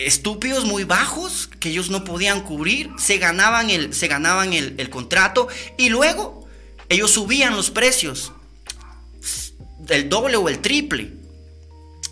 estúpidos, 0.06 0.64
muy 0.64 0.84
bajos, 0.84 1.48
que 1.60 1.70
ellos 1.70 1.90
no 1.90 2.04
podían 2.04 2.42
cubrir, 2.42 2.90
se 2.98 3.18
ganaban 3.18 3.70
el, 3.70 3.94
se 3.94 4.08
ganaban 4.08 4.52
el, 4.52 4.74
el 4.78 4.90
contrato 4.90 5.48
y 5.76 5.88
luego 5.88 6.46
ellos 6.88 7.10
subían 7.10 7.56
los 7.56 7.70
precios 7.70 8.32
del 9.78 10.08
doble 10.08 10.36
o 10.36 10.48
el 10.48 10.60
triple. 10.60 11.12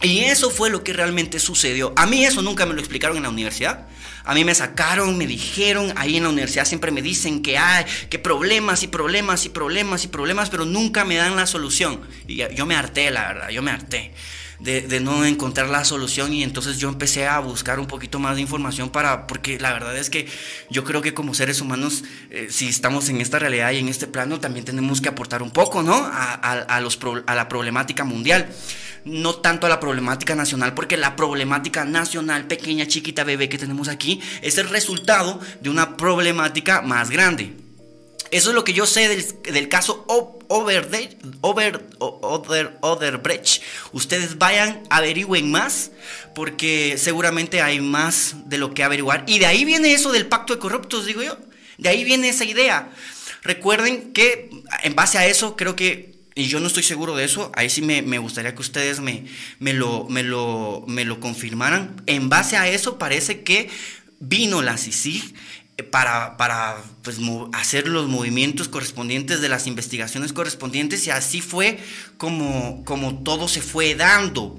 Y 0.02 0.24
eso 0.24 0.50
fue 0.50 0.68
lo 0.68 0.82
que 0.82 0.92
realmente 0.92 1.38
sucedió. 1.38 1.92
A 1.96 2.06
mí 2.06 2.24
eso 2.24 2.42
nunca 2.42 2.66
me 2.66 2.74
lo 2.74 2.80
explicaron 2.80 3.16
en 3.16 3.22
la 3.22 3.28
universidad. 3.28 3.86
A 4.24 4.34
mí 4.34 4.44
me 4.44 4.54
sacaron, 4.54 5.16
me 5.16 5.26
dijeron, 5.26 5.92
ahí 5.96 6.16
en 6.16 6.24
la 6.24 6.28
universidad 6.28 6.64
siempre 6.64 6.90
me 6.90 7.02
dicen 7.02 7.42
que 7.42 7.58
hay, 7.58 7.84
que 8.08 8.18
problemas 8.18 8.82
y 8.82 8.88
problemas 8.88 9.44
y 9.44 9.48
problemas 9.48 10.04
y 10.04 10.08
problemas, 10.08 10.50
pero 10.50 10.64
nunca 10.64 11.04
me 11.04 11.16
dan 11.16 11.36
la 11.36 11.46
solución. 11.46 12.00
Y 12.26 12.36
yo 12.36 12.66
me 12.66 12.74
harté, 12.74 13.10
la 13.10 13.28
verdad, 13.28 13.48
yo 13.50 13.62
me 13.62 13.70
harté. 13.70 14.12
De, 14.62 15.00
no 15.00 15.24
encontrar 15.24 15.68
la 15.68 15.84
solución 15.84 16.32
y 16.32 16.44
entonces 16.44 16.78
yo 16.78 16.88
empecé 16.88 17.26
a 17.26 17.40
buscar 17.40 17.80
un 17.80 17.86
poquito 17.86 18.20
más 18.20 18.36
de 18.36 18.42
información 18.42 18.90
para, 18.90 19.26
porque 19.26 19.58
la 19.58 19.72
verdad 19.72 19.96
es 19.96 20.08
que 20.08 20.28
yo 20.70 20.84
creo 20.84 21.02
que 21.02 21.14
como 21.14 21.34
seres 21.34 21.60
humanos, 21.60 22.04
eh, 22.30 22.46
si 22.48 22.68
estamos 22.68 23.08
en 23.08 23.20
esta 23.20 23.40
realidad 23.40 23.72
y 23.72 23.78
en 23.78 23.88
este 23.88 24.06
plano, 24.06 24.38
también 24.38 24.64
tenemos 24.64 25.00
que 25.00 25.08
aportar 25.08 25.42
un 25.42 25.50
poco, 25.50 25.82
¿no? 25.82 25.94
A, 25.94 26.34
a 26.34 27.34
la 27.34 27.48
problemática 27.48 28.04
mundial 28.04 28.48
no 29.04 29.34
tanto 29.34 29.66
a 29.66 29.70
la 29.70 29.80
problemática 29.80 30.34
nacional, 30.34 30.74
porque 30.74 30.96
la 30.96 31.16
problemática 31.16 31.84
nacional, 31.84 32.46
pequeña, 32.46 32.86
chiquita, 32.86 33.24
bebé 33.24 33.48
que 33.48 33.58
tenemos 33.58 33.88
aquí, 33.88 34.20
es 34.42 34.58
el 34.58 34.68
resultado 34.68 35.40
de 35.60 35.70
una 35.70 35.96
problemática 35.96 36.82
más 36.82 37.10
grande. 37.10 37.61
Eso 38.32 38.48
es 38.48 38.54
lo 38.54 38.64
que 38.64 38.72
yo 38.72 38.86
sé 38.86 39.08
del, 39.44 39.68
caso 39.68 40.06
Over, 40.08 41.18
Over, 41.42 42.78
Oderbrecht. 42.80 43.62
Ustedes 43.92 44.38
vayan, 44.38 44.82
averigüen 44.88 45.50
más, 45.50 45.90
porque 46.34 46.96
seguramente 46.96 47.60
hay 47.60 47.82
más 47.82 48.34
de 48.46 48.56
lo 48.56 48.72
que 48.72 48.84
averiguar. 48.84 49.24
Y 49.26 49.38
de 49.38 49.44
ahí 49.44 49.66
viene 49.66 49.92
eso 49.92 50.12
del 50.12 50.28
pacto 50.28 50.54
de 50.54 50.60
corruptos, 50.60 51.04
digo 51.04 51.22
yo. 51.22 51.36
De 51.76 51.90
ahí 51.90 52.04
viene 52.04 52.30
esa 52.30 52.46
idea. 52.46 52.90
Recuerden 53.42 54.14
que 54.14 54.48
en 54.82 54.94
base 54.94 55.18
a 55.18 55.26
eso 55.26 55.54
creo 55.54 55.76
que 55.76 56.12
y 56.34 56.46
yo 56.46 56.60
no 56.60 56.68
estoy 56.68 56.82
seguro 56.82 57.14
de 57.14 57.24
eso, 57.24 57.52
ahí 57.54 57.68
sí 57.68 57.82
me, 57.82 58.16
gustaría 58.16 58.54
que 58.54 58.62
ustedes 58.62 59.00
me, 59.00 59.26
me, 59.58 59.74
lo, 59.74 60.06
me, 60.08 60.22
lo, 60.22 60.86
me 60.88 61.04
lo 61.04 61.20
confirmaran. 61.20 62.02
En 62.06 62.30
base 62.30 62.56
a 62.56 62.66
eso 62.66 62.96
parece 62.96 63.42
que 63.42 63.68
vino 64.20 64.62
la 64.62 64.78
CICIG 64.78 65.34
para, 65.90 66.36
para 66.36 66.76
pues, 67.02 67.18
hacer 67.52 67.88
los 67.88 68.08
movimientos 68.08 68.68
correspondientes 68.68 69.40
de 69.40 69.48
las 69.48 69.66
investigaciones 69.66 70.32
correspondientes 70.32 71.06
y 71.06 71.10
así 71.10 71.40
fue 71.40 71.78
como, 72.18 72.84
como 72.84 73.22
todo 73.22 73.48
se 73.48 73.62
fue 73.62 73.94
dando. 73.94 74.58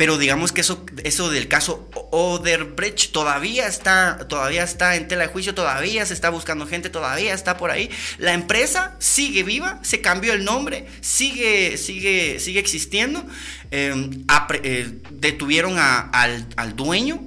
Pero 0.00 0.16
digamos 0.16 0.50
que 0.52 0.62
eso, 0.62 0.86
eso 1.04 1.28
del 1.28 1.46
caso 1.46 1.86
Oderbrecht 2.10 3.12
todavía 3.12 3.66
está, 3.66 4.26
todavía 4.28 4.62
está 4.62 4.96
en 4.96 5.06
tela 5.08 5.26
de 5.26 5.28
juicio, 5.28 5.54
todavía 5.54 6.06
se 6.06 6.14
está 6.14 6.30
buscando 6.30 6.66
gente, 6.66 6.88
todavía 6.88 7.34
está 7.34 7.58
por 7.58 7.70
ahí. 7.70 7.90
La 8.16 8.32
empresa 8.32 8.96
sigue 8.98 9.42
viva, 9.42 9.78
se 9.82 10.00
cambió 10.00 10.32
el 10.32 10.42
nombre, 10.42 10.86
sigue, 11.02 11.76
sigue, 11.76 12.40
sigue 12.40 12.60
existiendo. 12.60 13.26
Em, 13.70 14.24
eh, 14.62 15.02
detuvieron 15.10 15.76
al, 15.78 16.76
dueño, 16.76 17.22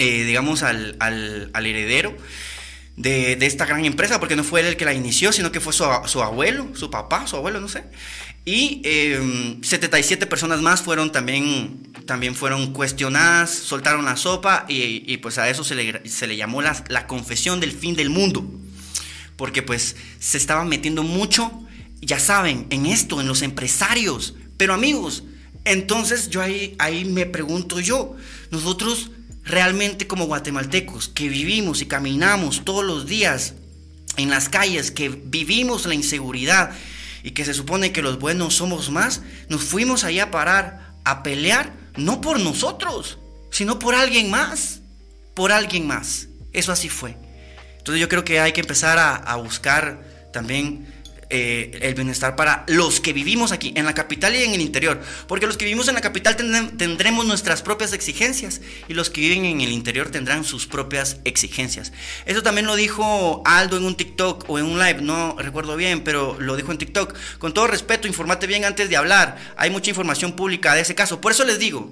eh, 0.00 0.24
digamos 0.24 0.62
al, 0.62 0.96
al 0.98 1.66
heredero 1.66 2.16
de, 3.00 3.46
esta 3.46 3.64
gran 3.64 3.84
empresa, 3.84 4.20
porque 4.20 4.36
no 4.36 4.44
fue 4.44 4.60
él 4.60 4.66
el 4.66 4.76
que 4.76 4.84
la 4.84 4.92
inició, 4.92 5.32
sino 5.32 5.50
que 5.52 5.60
fue 5.60 5.72
su, 5.72 5.84
su 6.06 6.22
abuelo, 6.22 6.68
su 6.74 6.90
papá, 6.90 7.26
su 7.26 7.36
abuelo, 7.36 7.60
no 7.60 7.68
sé. 7.68 7.84
Y 8.44 8.82
77 9.62 10.24
em, 10.24 10.28
personas 10.28 10.60
más 10.60 10.82
fueron 10.82 11.12
también, 11.12 11.92
también 12.06 12.34
fueron 12.34 12.72
cuestionadas, 12.72 13.50
soltaron 13.50 14.04
la 14.04 14.16
sopa 14.16 14.66
y, 14.68 15.16
pues 15.18 15.38
a 15.38 15.48
eso 15.48 15.64
se 15.64 15.74
le, 15.74 16.08
se 16.08 16.26
le 16.26 16.36
llamó 16.36 16.62
la, 16.62 16.84
la, 16.88 17.06
confesión 17.06 17.60
del 17.60 17.72
fin 17.72 17.96
del 17.96 18.10
mundo. 18.10 18.44
Porque 19.36 19.62
pues 19.62 19.96
se 20.18 20.36
estaba 20.36 20.64
metiendo 20.64 21.02
mucho, 21.02 21.66
ya 22.00 22.18
saben, 22.18 22.66
en 22.70 22.86
esto, 22.86 23.20
en 23.20 23.28
los 23.28 23.42
empresarios. 23.42 24.34
Pero 24.56 24.74
amigos, 24.74 25.24
entonces 25.64 26.28
yo 26.28 26.42
ahí, 26.42 26.74
ahí 26.78 27.06
me 27.06 27.24
pregunto 27.24 27.80
yo, 27.80 28.16
nosotros 28.50 29.10
realmente 29.50 30.06
como 30.06 30.26
guatemaltecos 30.26 31.08
que 31.08 31.28
vivimos 31.28 31.82
y 31.82 31.86
caminamos 31.86 32.64
todos 32.64 32.84
los 32.84 33.06
días 33.06 33.54
en 34.16 34.30
las 34.30 34.48
calles, 34.48 34.90
que 34.90 35.08
vivimos 35.08 35.86
la 35.86 35.94
inseguridad, 35.94 36.72
y 37.22 37.32
que 37.32 37.44
se 37.44 37.54
supone 37.54 37.92
que 37.92 38.02
los 38.02 38.18
buenos 38.18 38.54
somos 38.54 38.90
más, 38.90 39.22
nos 39.48 39.62
fuimos 39.62 40.04
allá 40.04 40.24
a 40.24 40.30
parar 40.30 40.90
a 41.04 41.22
pelear, 41.22 41.72
no 41.96 42.20
por 42.20 42.38
nosotros, 42.40 43.18
sino 43.50 43.78
por 43.78 43.94
alguien 43.94 44.30
más, 44.30 44.80
por 45.34 45.52
alguien 45.52 45.86
más. 45.86 46.28
Eso 46.52 46.72
así 46.72 46.88
fue. 46.88 47.16
Entonces 47.78 48.00
yo 48.00 48.08
creo 48.08 48.24
que 48.24 48.40
hay 48.40 48.52
que 48.52 48.60
empezar 48.60 48.98
a, 48.98 49.16
a 49.16 49.36
buscar 49.36 50.28
también 50.32 50.86
eh, 51.30 51.78
el 51.82 51.94
bienestar 51.94 52.36
para 52.36 52.64
los 52.66 53.00
que 53.00 53.12
vivimos 53.12 53.52
aquí, 53.52 53.72
en 53.76 53.84
la 53.84 53.94
capital 53.94 54.34
y 54.34 54.42
en 54.42 54.52
el 54.52 54.60
interior. 54.60 55.00
Porque 55.28 55.46
los 55.46 55.56
que 55.56 55.64
vivimos 55.64 55.88
en 55.88 55.94
la 55.94 56.00
capital 56.00 56.36
tendremos 56.36 57.24
nuestras 57.24 57.62
propias 57.62 57.92
exigencias 57.92 58.60
y 58.88 58.94
los 58.94 59.10
que 59.10 59.20
viven 59.20 59.44
en 59.44 59.60
el 59.60 59.70
interior 59.70 60.10
tendrán 60.10 60.44
sus 60.44 60.66
propias 60.66 61.18
exigencias. 61.24 61.92
Eso 62.26 62.42
también 62.42 62.66
lo 62.66 62.76
dijo 62.76 63.42
Aldo 63.44 63.76
en 63.76 63.84
un 63.84 63.96
TikTok 63.96 64.44
o 64.48 64.58
en 64.58 64.64
un 64.64 64.78
live, 64.78 65.02
no 65.02 65.36
recuerdo 65.38 65.76
bien, 65.76 66.02
pero 66.02 66.36
lo 66.40 66.56
dijo 66.56 66.72
en 66.72 66.78
TikTok. 66.78 67.14
Con 67.38 67.54
todo 67.54 67.66
respeto, 67.66 68.08
informate 68.08 68.46
bien 68.46 68.64
antes 68.64 68.88
de 68.90 68.96
hablar. 68.96 69.36
Hay 69.56 69.70
mucha 69.70 69.90
información 69.90 70.32
pública 70.32 70.74
de 70.74 70.80
ese 70.80 70.94
caso. 70.94 71.20
Por 71.20 71.32
eso 71.32 71.44
les 71.44 71.58
digo, 71.58 71.90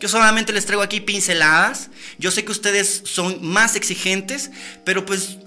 yo 0.00 0.08
solamente 0.08 0.52
les 0.52 0.64
traigo 0.64 0.82
aquí 0.82 1.00
pinceladas. 1.00 1.90
Yo 2.18 2.30
sé 2.30 2.44
que 2.44 2.52
ustedes 2.52 3.02
son 3.04 3.38
más 3.44 3.76
exigentes, 3.76 4.50
pero 4.84 5.04
pues 5.04 5.38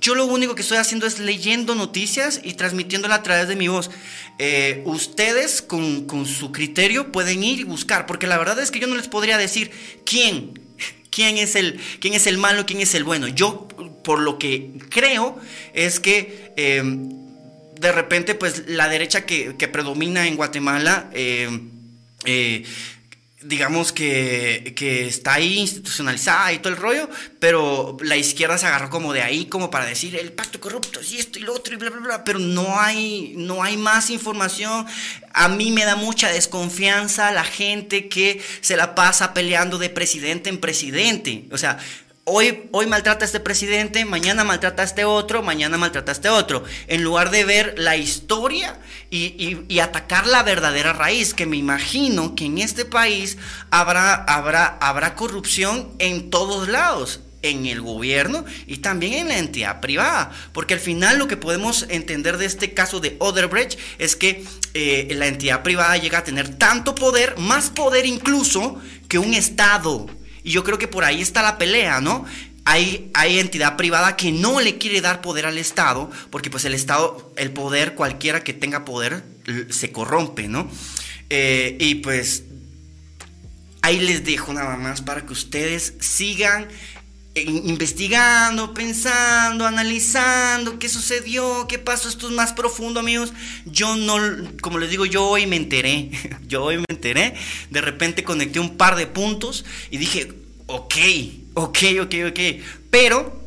yo 0.00 0.14
lo 0.14 0.26
único 0.26 0.54
que 0.54 0.62
estoy 0.62 0.78
haciendo 0.78 1.06
es 1.06 1.18
leyendo 1.18 1.74
noticias 1.74 2.40
y 2.42 2.54
transmitiéndola 2.54 3.16
a 3.16 3.22
través 3.22 3.48
de 3.48 3.56
mi 3.56 3.68
voz. 3.68 3.90
Eh, 4.38 4.82
ustedes 4.84 5.62
con, 5.62 6.06
su 6.26 6.52
criterio 6.52 7.10
pueden 7.10 7.42
ir 7.42 7.60
y 7.60 7.64
buscar, 7.64 8.06
porque 8.06 8.26
la 8.26 8.38
verdad 8.38 8.60
es 8.60 8.70
que 8.70 8.78
yo 8.78 8.86
no 8.86 8.96
les 8.96 9.08
podría 9.08 9.38
decir 9.38 9.70
quién, 10.04 10.60
quién 11.10 11.36
es 11.38 11.56
el, 11.56 11.80
quién 12.00 12.14
es 12.14 12.26
el 12.26 12.38
malo, 12.38 12.66
quién 12.66 12.80
es 12.80 12.94
el 12.94 13.04
bueno. 13.04 13.28
Yo, 13.28 13.66
por 14.04 14.20
lo 14.20 14.38
que 14.38 14.70
creo, 14.90 15.38
es 15.74 16.00
que 16.00 16.52
eh, 16.56 16.82
de 17.80 17.92
repente, 17.92 18.34
pues 18.34 18.64
la 18.68 18.88
derecha 18.88 19.26
que, 19.26 19.52
predomina 19.72 20.26
en 20.26 20.36
Guatemala, 20.36 21.10
eh, 21.12 21.48
digamos 23.42 23.92
que, 23.92 24.74
está 25.08 25.34
ahí 25.34 25.58
institucionalizada 25.58 26.52
y 26.52 26.58
todo 26.58 26.72
el 26.72 26.78
rollo, 26.78 27.08
pero 27.38 27.96
la 28.00 28.16
izquierda 28.16 28.58
se 28.58 28.66
agarró 28.66 28.90
como 28.90 29.12
de 29.12 29.22
ahí 29.22 29.46
como 29.46 29.70
para 29.70 29.86
decir 29.86 30.16
el 30.16 30.32
pacto 30.32 30.58
corrupto 30.58 31.00
y 31.08 31.18
esto 31.18 31.38
y 31.38 31.42
lo 31.42 31.54
otro 31.54 31.74
y 31.74 31.76
bla 31.76 31.90
bla 31.90 32.00
bla, 32.00 32.24
pero 32.24 32.40
no 32.40 32.80
hay 32.80 33.34
no 33.36 33.62
hay 33.62 33.76
más 33.76 34.10
información. 34.10 34.86
A 35.32 35.48
mí 35.48 35.70
me 35.70 35.84
da 35.84 35.94
mucha 35.94 36.28
desconfianza 36.30 37.30
la 37.30 37.44
gente 37.44 38.08
que 38.08 38.42
se 38.60 38.76
la 38.76 38.96
pasa 38.96 39.34
peleando 39.34 39.78
de 39.78 39.90
presidente 39.90 40.50
en 40.50 40.58
presidente. 40.58 41.44
O 41.52 41.58
sea, 41.58 41.78
Hoy, 42.30 42.86
maltrata 42.86 43.24
a 43.24 43.26
este 43.26 43.40
presidente, 43.40 44.04
mañana 44.04 44.44
maltrata 44.44 44.82
a 44.82 44.84
este 44.84 45.06
otro, 45.06 45.42
mañana 45.42 45.78
maltrata 45.78 46.12
a 46.12 46.14
este 46.14 46.28
otro. 46.28 46.62
En 46.86 47.02
lugar 47.02 47.30
de 47.30 47.44
ver 47.44 47.74
la 47.78 47.96
historia 47.96 48.78
y, 49.10 49.78
atacar 49.80 50.26
la 50.26 50.42
verdadera 50.42 50.92
raíz, 50.92 51.32
que 51.32 51.46
me 51.46 51.56
imagino 51.56 52.34
que 52.34 52.44
en 52.44 52.58
este 52.58 52.84
país 52.84 53.38
habrá 53.70 55.14
corrupción 55.16 55.88
en 55.98 56.28
todos 56.28 56.68
lados 56.68 57.20
en 57.40 57.66
el 57.66 57.80
gobierno 57.80 58.44
y 58.66 58.78
también 58.78 59.14
en 59.14 59.28
la 59.28 59.38
entidad 59.38 59.80
privada. 59.80 60.30
Porque 60.52 60.74
al 60.74 60.80
final 60.80 61.18
lo 61.18 61.28
que 61.28 61.38
podemos 61.38 61.86
entender 61.88 62.36
de 62.36 62.44
este 62.44 62.74
caso 62.74 63.00
de 63.00 63.16
Oderbrecht 63.20 63.78
es 63.98 64.16
que 64.16 64.44
eh, 64.74 65.08
la 65.12 65.28
entidad 65.28 65.62
privada 65.62 65.96
llega 65.96 66.18
a 66.18 66.24
tener 66.24 66.56
tanto 66.56 66.94
poder, 66.94 67.38
más 67.38 67.70
poder 67.70 68.04
incluso 68.04 68.80
que 69.08 69.18
un 69.18 69.32
Estado. 69.32 70.08
Y 70.44 70.50
yo 70.52 70.64
creo 70.64 70.78
que 70.78 70.88
por 70.88 71.04
ahí 71.04 71.20
está 71.20 71.42
la 71.42 71.58
pelea, 71.58 72.00
¿no? 72.00 72.24
Hay, 72.64 73.10
hay, 73.14 73.38
entidad 73.38 73.76
privada 73.76 74.16
que 74.16 74.30
no 74.30 74.60
le 74.60 74.76
quiere 74.76 75.00
dar 75.00 75.22
poder 75.22 75.46
al 75.46 75.56
Estado, 75.56 76.10
porque 76.30 76.50
pues 76.50 76.66
el 76.66 76.74
Estado, 76.74 77.32
el 77.36 77.50
poder, 77.50 77.94
cualquiera 77.94 78.44
que 78.44 78.52
tenga 78.52 78.84
poder, 78.84 79.24
se 79.70 79.90
corrompe, 79.90 80.48
¿no? 80.48 80.70
Eh, 81.30 81.76
y 81.80 81.96
pues 81.96 82.44
ahí 83.82 84.00
les 84.00 84.24
dejo 84.24 84.52
nada 84.52 84.76
más 84.76 85.00
para 85.00 85.24
que 85.24 85.32
ustedes 85.32 85.94
sigan 86.00 86.68
investigando, 87.42 88.74
pensando, 88.74 89.66
analizando 89.66 90.78
qué 90.78 90.88
sucedió, 90.88 91.66
qué 91.68 91.78
pasó, 91.78 92.08
esto 92.08 92.28
es 92.28 92.34
más 92.34 92.52
profundo, 92.52 93.00
amigos. 93.00 93.32
Yo 93.66 93.96
no, 93.96 94.16
como 94.60 94.78
les 94.78 94.90
digo, 94.90 95.06
yo 95.06 95.24
hoy 95.24 95.46
me 95.46 95.56
enteré, 95.56 96.10
yo 96.46 96.64
hoy 96.64 96.78
me 96.78 96.84
enteré, 96.88 97.34
de 97.70 97.80
repente 97.80 98.24
conecté 98.24 98.60
un 98.60 98.76
par 98.76 98.96
de 98.96 99.06
puntos 99.06 99.64
y 99.90 99.98
dije, 99.98 100.32
ok, 100.66 100.94
ok, 101.54 101.78
ok, 102.02 102.14
ok, 102.28 102.40
pero 102.90 103.38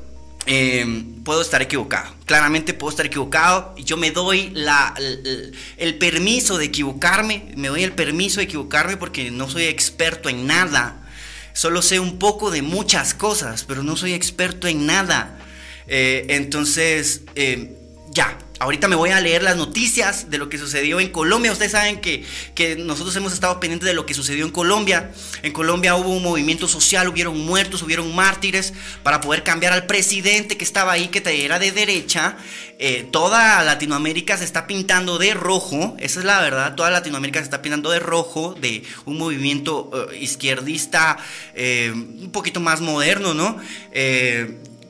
eh, 0.46 1.04
puedo 1.24 1.42
estar 1.42 1.62
equivocado. 1.62 2.14
Claramente 2.26 2.74
puedo 2.74 2.90
estar 2.90 3.06
equivocado. 3.06 3.74
y 3.78 3.84
Yo 3.84 3.98
me 3.98 4.12
doy 4.12 4.54
el, 5.78 5.98
permiso 5.98 6.58
de 6.58 6.66
equivocarme. 6.66 7.54
Me 7.56 7.68
doy 7.68 7.84
el 7.84 7.94
permiso 7.94 8.40
de 8.40 8.46
equivocarme 8.46 8.98
porque 8.98 9.32
no 9.32 9.50
soy 9.50 9.66
experto 9.66 10.30
en 10.30 10.48
nada. 10.48 11.01
Solo 11.54 11.82
sé 11.82 12.00
un 12.00 12.18
poco 12.18 12.52
de 12.52 12.62
muchas 12.62 13.14
cosas, 13.14 13.66
pero 13.68 13.84
no 13.84 13.96
soy 13.96 14.14
experto 14.14 14.68
en 14.68 14.86
nada. 14.86 15.38
Eh, 15.88 16.26
entonces, 16.30 17.22
eh, 17.36 17.81
ya, 18.12 18.38
ahorita 18.60 18.88
me 18.88 18.96
voy 18.96 19.10
a 19.10 19.20
leer 19.20 19.42
las 19.42 19.56
noticias 19.56 20.30
de 20.30 20.38
lo 20.38 20.50
que 20.50 20.58
sucedió 20.58 21.00
en 21.00 21.10
Colombia. 21.10 21.52
Ustedes 21.52 21.72
saben 21.72 22.02
que, 22.02 22.24
que, 22.54 22.76
nosotros 22.76 23.16
hemos 23.16 23.34
estado 23.34 23.60
pendientes 23.60 23.88
de 23.88 23.94
lo 23.94 24.06
que 24.06 24.14
sucedió 24.14 24.46
en 24.46 24.52
Colombia. 24.52 25.12
En 25.44 25.54
Colombia 25.54 25.96
hubo 25.96 26.10
un 26.10 26.22
movimiento 26.22 26.68
social, 26.68 27.08
hubieron 27.08 27.40
muertos, 27.40 27.82
hubieron 27.82 28.14
mártires 28.14 28.74
para 29.02 29.22
poder 29.22 29.44
cambiar 29.44 29.74
al 29.74 29.88
presidente 29.88 30.58
que 30.58 30.64
estaba 30.64 30.92
ahí, 30.92 31.08
que 31.08 31.24
era 31.44 31.58
de 31.58 31.72
derecha. 31.72 32.38
Eh, 32.78 33.08
toda 33.12 33.64
Latinoamérica 33.64 34.38
se 34.38 34.44
está 34.44 34.68
pintando 34.68 35.18
de 35.18 35.34
rojo, 35.34 35.96
esa 36.00 36.20
es 36.20 36.26
la 36.26 36.42
verdad, 36.42 36.76
toda 36.76 36.90
Latinoamérica 36.90 37.40
se 37.40 37.46
está 37.46 37.62
pintando 37.62 37.92
de 37.92 38.00
rojo, 38.00 38.56
de 38.60 38.84
un 39.06 39.18
movimiento 39.18 39.92
eh, 40.12 40.18
izquierdista 40.20 41.18
eh, 41.54 41.92
un 41.94 42.32
poquito 42.32 42.60
más 42.60 42.82
moderno, 42.82 43.34
¿no? 43.34 43.58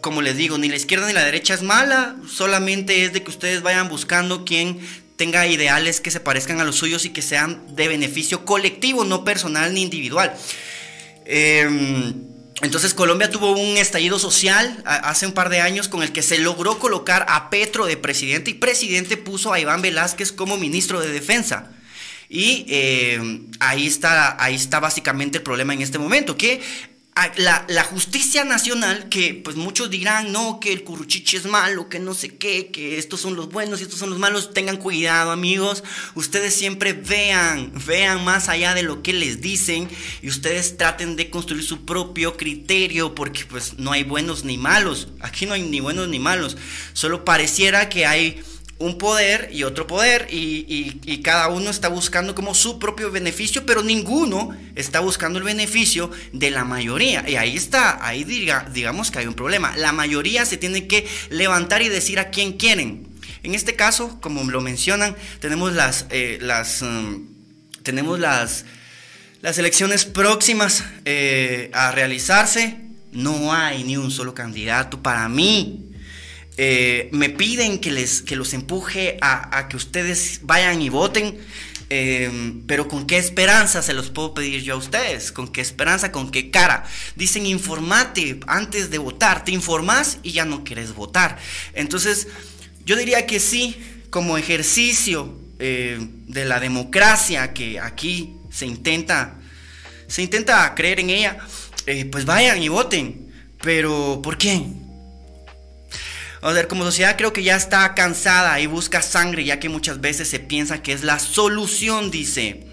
Como 0.02 0.22
les 0.22 0.36
digo, 0.36 0.58
ni 0.58 0.68
la 0.68 0.76
izquierda 0.76 1.08
ni 1.08 1.14
la 1.14 1.24
derecha 1.24 1.54
es 1.54 1.62
mala, 1.62 2.16
solamente 2.28 3.06
es 3.06 3.14
de 3.14 3.24
que 3.24 3.30
ustedes 3.30 3.62
vayan 3.62 3.88
buscando 3.88 4.44
quien 4.44 4.80
tenga 5.16 5.46
ideales 5.48 6.02
que 6.02 6.10
se 6.10 6.20
parezcan 6.20 6.60
a 6.60 6.64
los 6.64 6.78
suyos 6.78 7.06
y 7.06 7.12
que 7.12 7.22
sean 7.22 7.76
de 7.76 7.88
beneficio 7.88 8.44
colectivo, 8.44 9.04
no 9.06 9.24
personal 9.24 9.74
ni 9.74 9.84
individual. 9.84 10.36
Em, 11.26 12.14
entonces 12.62 12.94
Colombia 12.94 13.30
tuvo 13.30 13.52
un 13.52 13.78
estallido 13.78 14.18
social 14.20 14.82
hace 14.86 15.26
un 15.26 15.34
par 15.34 15.50
de 15.50 15.62
años 15.62 15.88
con 15.88 16.04
el 16.04 16.12
que 16.12 16.24
se 16.24 16.40
logró 16.40 16.80
colocar 16.80 17.26
a 17.30 17.50
Petro 17.50 17.86
de 17.86 17.98
presidente 17.98 18.52
y 18.52 18.56
presidente 18.56 19.18
puso 19.18 19.54
a 19.54 19.60
Iván 19.60 19.82
Velázquez 19.82 20.32
como 20.32 20.58
ministro 20.58 21.00
de 21.00 21.10
defensa. 21.12 21.72
Y 22.34 22.66
em, 22.70 23.48
ahí, 23.60 23.86
está, 23.86 24.42
ahí 24.42 24.56
está 24.56 24.80
básicamente 24.80 25.40
el 25.40 25.44
problema 25.44 25.74
en 25.74 25.82
este 25.82 26.00
momento, 26.00 26.38
que 26.38 26.62
la, 27.38 27.84
justicia 27.84 28.44
nacional, 28.46 29.10
que 29.10 29.34
pues 29.34 29.56
muchos 29.56 29.90
dirán, 29.90 30.32
no, 30.32 30.60
que 30.60 30.72
el 30.72 30.84
curruchiche 30.84 31.38
es 31.38 31.46
malo, 31.46 31.90
que 31.90 32.00
no 32.00 32.14
sé 32.14 32.36
qué, 32.38 32.72
que 32.72 32.98
estos 32.98 33.20
son 33.20 33.36
los 33.36 33.50
buenos 33.50 33.80
y 33.80 33.84
estos 33.84 34.00
son 34.00 34.10
los 34.10 34.20
malos, 34.20 34.54
tengan 34.54 34.78
cuidado 34.78 35.32
amigos, 35.32 35.84
ustedes 36.16 36.56
siempre 36.56 36.94
vean, 36.94 37.72
vean 37.86 38.24
más 38.24 38.48
allá 38.48 38.74
de 38.74 38.84
lo 38.84 39.04
que 39.04 39.14
les 39.14 39.42
dicen 39.42 39.90
y 40.22 40.30
ustedes 40.30 40.78
traten 40.78 41.16
de 41.16 41.30
construir 41.30 41.64
su 41.64 41.86
propio 41.86 42.38
criterio, 42.38 43.14
porque 43.14 43.46
pues 43.46 43.78
no 43.78 43.92
hay 43.92 44.04
buenos 44.04 44.46
ni 44.46 44.58
malos, 44.58 45.10
aquí 45.20 45.46
no 45.46 45.54
hay 45.54 45.64
ni 45.64 45.82
buenos 45.82 46.08
ni 46.08 46.20
malos, 46.20 46.56
solo 46.94 47.26
pareciera 47.26 47.90
que 47.90 48.06
hay 48.06 48.42
un 48.82 48.98
poder 48.98 49.50
y 49.54 49.64
otro 49.64 49.88
poder 49.88 50.28
y, 50.30 51.22
cada 51.24 51.50
uno 51.50 51.70
está 51.70 51.88
buscando 51.88 52.34
como 52.34 52.56
su 52.56 52.80
propio 52.80 53.12
beneficio, 53.12 53.66
pero 53.66 53.84
ninguno 53.84 54.58
está 54.76 55.00
buscando 55.00 55.38
el 55.38 55.46
beneficio 55.46 56.10
de 56.34 56.50
la 56.50 56.66
mayoría. 56.66 57.24
Y 57.30 57.36
ahí 57.36 57.56
está, 57.56 58.06
ahí 58.06 58.24
diga, 58.24 58.68
digamos 58.74 59.12
que 59.12 59.20
hay 59.20 59.28
un 59.28 59.36
problema. 59.36 59.78
La 59.78 59.92
mayoría 59.92 60.46
se 60.46 60.58
tiene 60.58 60.88
que 60.88 61.08
levantar 61.30 61.82
y 61.84 61.90
decir 61.90 62.20
a 62.20 62.32
quién 62.32 62.54
quieren. 62.54 63.08
En 63.44 63.54
este 63.54 63.76
caso, 63.76 64.20
como 64.20 64.44
lo 64.44 64.62
mencionan, 64.62 65.16
tenemos 65.40 65.74
las, 65.74 66.08
eh, 66.10 66.40
las, 66.42 66.82
um, 66.82 67.28
tenemos 67.84 68.20
las, 68.20 68.66
las 69.42 69.58
elecciones 69.60 70.06
próximas 70.06 70.84
eh, 71.06 71.70
a 71.74 71.92
realizarse 71.92 72.92
no 73.12 73.54
hay 73.54 73.84
ni 73.84 73.98
un 73.98 74.12
solo 74.12 74.34
candidato 74.34 75.02
para 75.02 75.28
mí. 75.28 75.91
Eh, 76.58 77.10
me 77.12 77.30
piden 77.30 77.80
que, 77.80 77.92
les, 77.92 78.22
que 78.22 78.36
los 78.36 78.54
empuje 78.54 79.18
a, 79.22 79.68
que 79.70 79.78
ustedes 79.78 80.42
vayan 80.44 80.82
y 80.82 80.90
voten. 80.90 81.38
Em, 81.94 82.62
pero 82.68 82.88
con 82.88 83.06
qué 83.06 83.18
esperanza 83.18 83.82
se 83.82 83.94
los 83.94 84.12
puedo 84.12 84.34
pedir 84.34 84.62
yo 84.64 84.76
a 84.76 84.78
ustedes, 84.78 85.34
con 85.34 85.50
qué 85.50 85.60
esperanza, 85.60 86.12
con 86.12 86.32
qué 86.32 86.50
cara. 86.50 86.86
Dicen 87.18 87.46
informate 87.46 88.40
antes 88.48 88.90
de 88.90 88.98
votar, 88.98 89.44
te 89.44 89.52
informas 89.52 90.20
y 90.24 90.32
ya 90.32 90.46
no 90.46 90.64
quieres 90.64 90.94
votar. 90.94 91.38
Entonces, 91.74 92.30
yo 92.86 92.96
diría 92.96 93.26
que 93.26 93.42
sí, 93.42 93.76
como 94.10 94.38
ejercicio 94.38 95.38
eh, 95.60 95.98
de 96.00 96.46
la 96.46 96.62
democracia 96.62 97.54
que 97.54 97.80
aquí 97.80 98.36
se 98.50 98.66
intenta, 98.66 99.36
se 100.08 100.22
intenta 100.22 100.74
creer 100.76 101.02
en 101.02 101.10
ella, 101.10 101.38
eh, 101.88 102.06
pues 102.06 102.24
vayan 102.24 102.64
y 102.64 102.70
voten. 102.70 103.34
Pero, 103.62 104.22
¿por 104.24 104.38
qué? 104.38 104.64
A 106.42 106.52
ver, 106.52 106.68
como 106.68 106.84
sociedad 106.84 107.18
creo 107.18 107.34
que 107.34 107.44
ya 107.44 107.56
está 107.56 107.94
cansada 107.94 108.60
y 108.60 108.66
busca 108.66 109.02
sangre, 109.04 109.46
ya 109.46 109.60
que 109.60 109.70
muchas 109.70 110.02
veces 110.02 110.28
se 110.28 110.40
piensa 110.40 110.82
que 110.82 110.92
es 110.92 111.04
la 111.04 111.20
solución, 111.20 112.10
dice. 112.10 112.66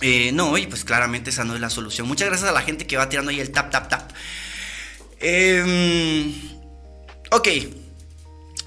Eh, 0.00 0.30
no, 0.32 0.56
y 0.56 0.66
pues 0.66 0.84
claramente 0.84 1.30
esa 1.30 1.44
no 1.44 1.54
es 1.54 1.60
la 1.60 1.70
solución. 1.70 2.06
Muchas 2.06 2.28
gracias 2.28 2.48
a 2.48 2.52
la 2.52 2.62
gente 2.62 2.86
que 2.86 2.96
va 2.96 3.08
tirando 3.08 3.30
ahí 3.30 3.40
el 3.40 3.50
tap, 3.50 3.70
tap, 3.70 3.88
tap. 3.88 4.10
Em, 5.20 6.32
ok. 7.30 7.48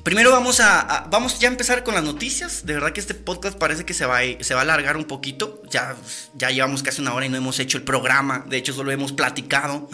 Primero 0.03 0.31
vamos 0.31 0.59
a, 0.59 1.07
vamos 1.09 1.39
ya 1.39 1.47
a 1.49 1.51
empezar 1.51 1.83
con 1.83 1.95
las 1.95 2.03
noticias. 2.03 2.65
De 2.65 2.73
verdad 2.73 2.91
que 2.91 2.99
este 2.99 3.13
podcast 3.13 3.57
parece 3.57 3.85
que 3.85 3.93
se 3.93 4.05
va, 4.05 4.19
a, 4.19 4.23
se 4.39 4.53
va 4.53 4.59
a 4.61 4.63
alargar 4.63 4.97
un 4.97 5.05
poquito. 5.05 5.61
Ya, 5.69 5.95
ya 6.35 6.51
llevamos 6.51 6.83
casi 6.83 7.01
una 7.01 7.13
hora 7.13 7.25
y 7.25 7.29
no 7.29 7.37
hemos 7.37 7.59
hecho 7.59 7.77
el 7.77 7.83
programa. 7.83 8.45
De 8.47 8.57
hecho, 8.57 8.73
solo 8.73 8.91
hemos 8.91 9.13
platicado. 9.13 9.89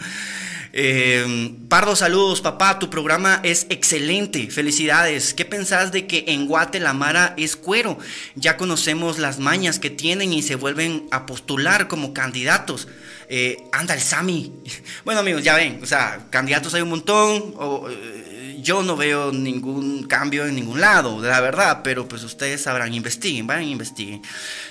Eh, 0.74 1.54
Pardo, 1.68 1.94
saludos, 1.94 2.40
papá. 2.40 2.78
Tu 2.78 2.88
programa 2.88 3.40
es 3.42 3.66
excelente. 3.68 4.50
Felicidades. 4.50 5.34
¿Qué 5.34 5.44
pensás 5.44 5.92
de 5.92 6.06
que 6.06 6.24
en 6.28 6.46
Guate 6.46 6.80
la 6.80 6.94
Mara 6.94 7.34
es 7.36 7.56
cuero? 7.56 7.98
Ya 8.34 8.56
conocemos 8.56 9.18
las 9.18 9.38
mañas 9.38 9.78
que 9.78 9.90
tienen 9.90 10.32
y 10.32 10.42
se 10.42 10.54
vuelven 10.54 11.06
a 11.10 11.26
postular 11.26 11.88
como 11.88 12.14
candidatos. 12.14 12.88
Eh, 13.28 13.58
anda 13.72 13.94
el 13.94 14.00
Sami. 14.00 14.52
Bueno, 15.04 15.20
amigos, 15.20 15.42
ya 15.42 15.56
ven. 15.56 15.80
O 15.82 15.86
sea, 15.86 16.26
candidatos 16.30 16.72
hay 16.74 16.82
un 16.82 16.90
montón. 16.90 17.54
O, 17.58 17.88
eh, 17.90 18.21
yo 18.62 18.82
no 18.82 18.96
veo 18.96 19.32
ningún 19.32 20.04
cambio 20.04 20.46
en 20.46 20.54
ningún 20.54 20.80
lado, 20.80 21.20
la 21.20 21.40
verdad, 21.40 21.80
pero 21.82 22.06
pues 22.06 22.22
ustedes 22.22 22.62
sabrán, 22.62 22.94
investiguen, 22.94 23.46
vayan, 23.46 23.64
investiguen. 23.64 24.22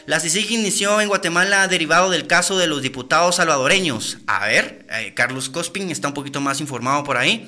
La 0.05 0.19
CICIG 0.19 0.51
inició 0.51 1.01
en 1.01 1.09
Guatemala 1.09 1.67
derivado 1.67 2.09
del 2.09 2.25
caso 2.25 2.57
de 2.57 2.67
los 2.67 2.81
diputados 2.81 3.35
salvadoreños. 3.35 4.19
A 4.27 4.47
ver, 4.47 4.85
eh, 4.89 5.13
Carlos 5.13 5.49
Cospin 5.49 5.91
está 5.91 6.07
un 6.07 6.13
poquito 6.13 6.41
más 6.41 6.61
informado 6.61 7.03
por 7.03 7.17
ahí. 7.17 7.47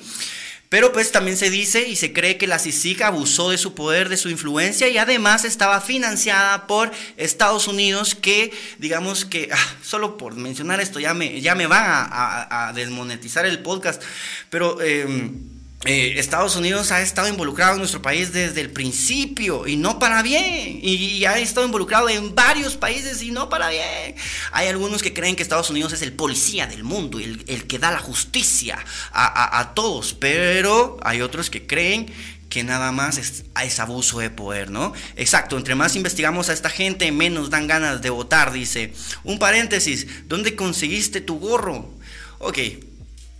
Pero 0.68 0.92
pues 0.92 1.12
también 1.12 1.36
se 1.36 1.50
dice 1.50 1.88
y 1.88 1.94
se 1.94 2.12
cree 2.12 2.36
que 2.36 2.48
la 2.48 2.58
CICIG 2.58 3.04
abusó 3.04 3.50
de 3.50 3.58
su 3.58 3.74
poder, 3.74 4.08
de 4.08 4.16
su 4.16 4.28
influencia 4.28 4.88
y 4.88 4.98
además 4.98 5.44
estaba 5.44 5.80
financiada 5.80 6.66
por 6.66 6.90
Estados 7.16 7.68
Unidos 7.68 8.16
que, 8.16 8.52
digamos 8.78 9.24
que, 9.24 9.50
ah, 9.52 9.74
solo 9.84 10.16
por 10.16 10.34
mencionar 10.34 10.80
esto 10.80 10.98
ya 10.98 11.14
me, 11.14 11.40
ya 11.40 11.54
me 11.54 11.68
van 11.68 11.84
a, 11.86 12.72
desmonetizar 12.74 13.46
el 13.46 13.60
podcast, 13.60 14.02
pero... 14.50 14.82
Em, 14.82 15.53
eh, 15.86 16.14
Estados 16.18 16.56
Unidos 16.56 16.90
ha 16.92 17.02
estado 17.02 17.28
involucrado 17.28 17.72
en 17.72 17.78
nuestro 17.78 18.00
país 18.00 18.32
desde 18.32 18.62
el 18.62 18.70
principio 18.70 19.66
y 19.66 19.76
no 19.76 19.98
para 19.98 20.22
bien. 20.22 20.78
Y, 20.82 21.24
ha 21.26 21.38
estado 21.38 21.66
involucrado 21.66 22.08
en 22.08 22.34
varios 22.34 22.76
países 22.76 23.22
y 23.22 23.30
no 23.30 23.48
para 23.48 23.68
bien. 23.68 24.14
Hay 24.52 24.68
algunos 24.68 25.02
que 25.02 25.12
creen 25.12 25.36
que 25.36 25.42
Estados 25.42 25.70
Unidos 25.70 25.92
es 25.92 26.02
el 26.02 26.12
policía 26.12 26.66
del 26.66 26.84
mundo 26.84 27.20
y 27.20 27.24
el, 27.46 27.66
que 27.66 27.78
da 27.78 27.90
la 27.90 27.98
justicia 27.98 28.78
a, 29.12 29.72
todos. 29.74 30.14
Pero 30.14 30.96
hay 31.02 31.20
otros 31.20 31.50
que 31.50 31.66
creen 31.66 32.06
que 32.48 32.64
nada 32.64 32.92
más 32.92 33.18
es, 33.18 33.44
es, 33.62 33.80
abuso 33.80 34.20
de 34.20 34.30
poder, 34.30 34.70
¿no? 34.70 34.92
Exacto, 35.16 35.56
entre 35.58 35.74
más 35.74 35.96
investigamos 35.96 36.48
a 36.48 36.52
esta 36.52 36.70
gente, 36.70 37.10
menos 37.10 37.50
dan 37.50 37.66
ganas 37.66 38.00
de 38.00 38.10
votar, 38.10 38.52
dice. 38.52 38.94
Un 39.24 39.38
paréntesis, 39.38 40.06
¿dónde 40.28 40.54
conseguiste 40.54 41.20
tu 41.20 41.38
gorro? 41.38 41.92
Ok, 42.38 42.58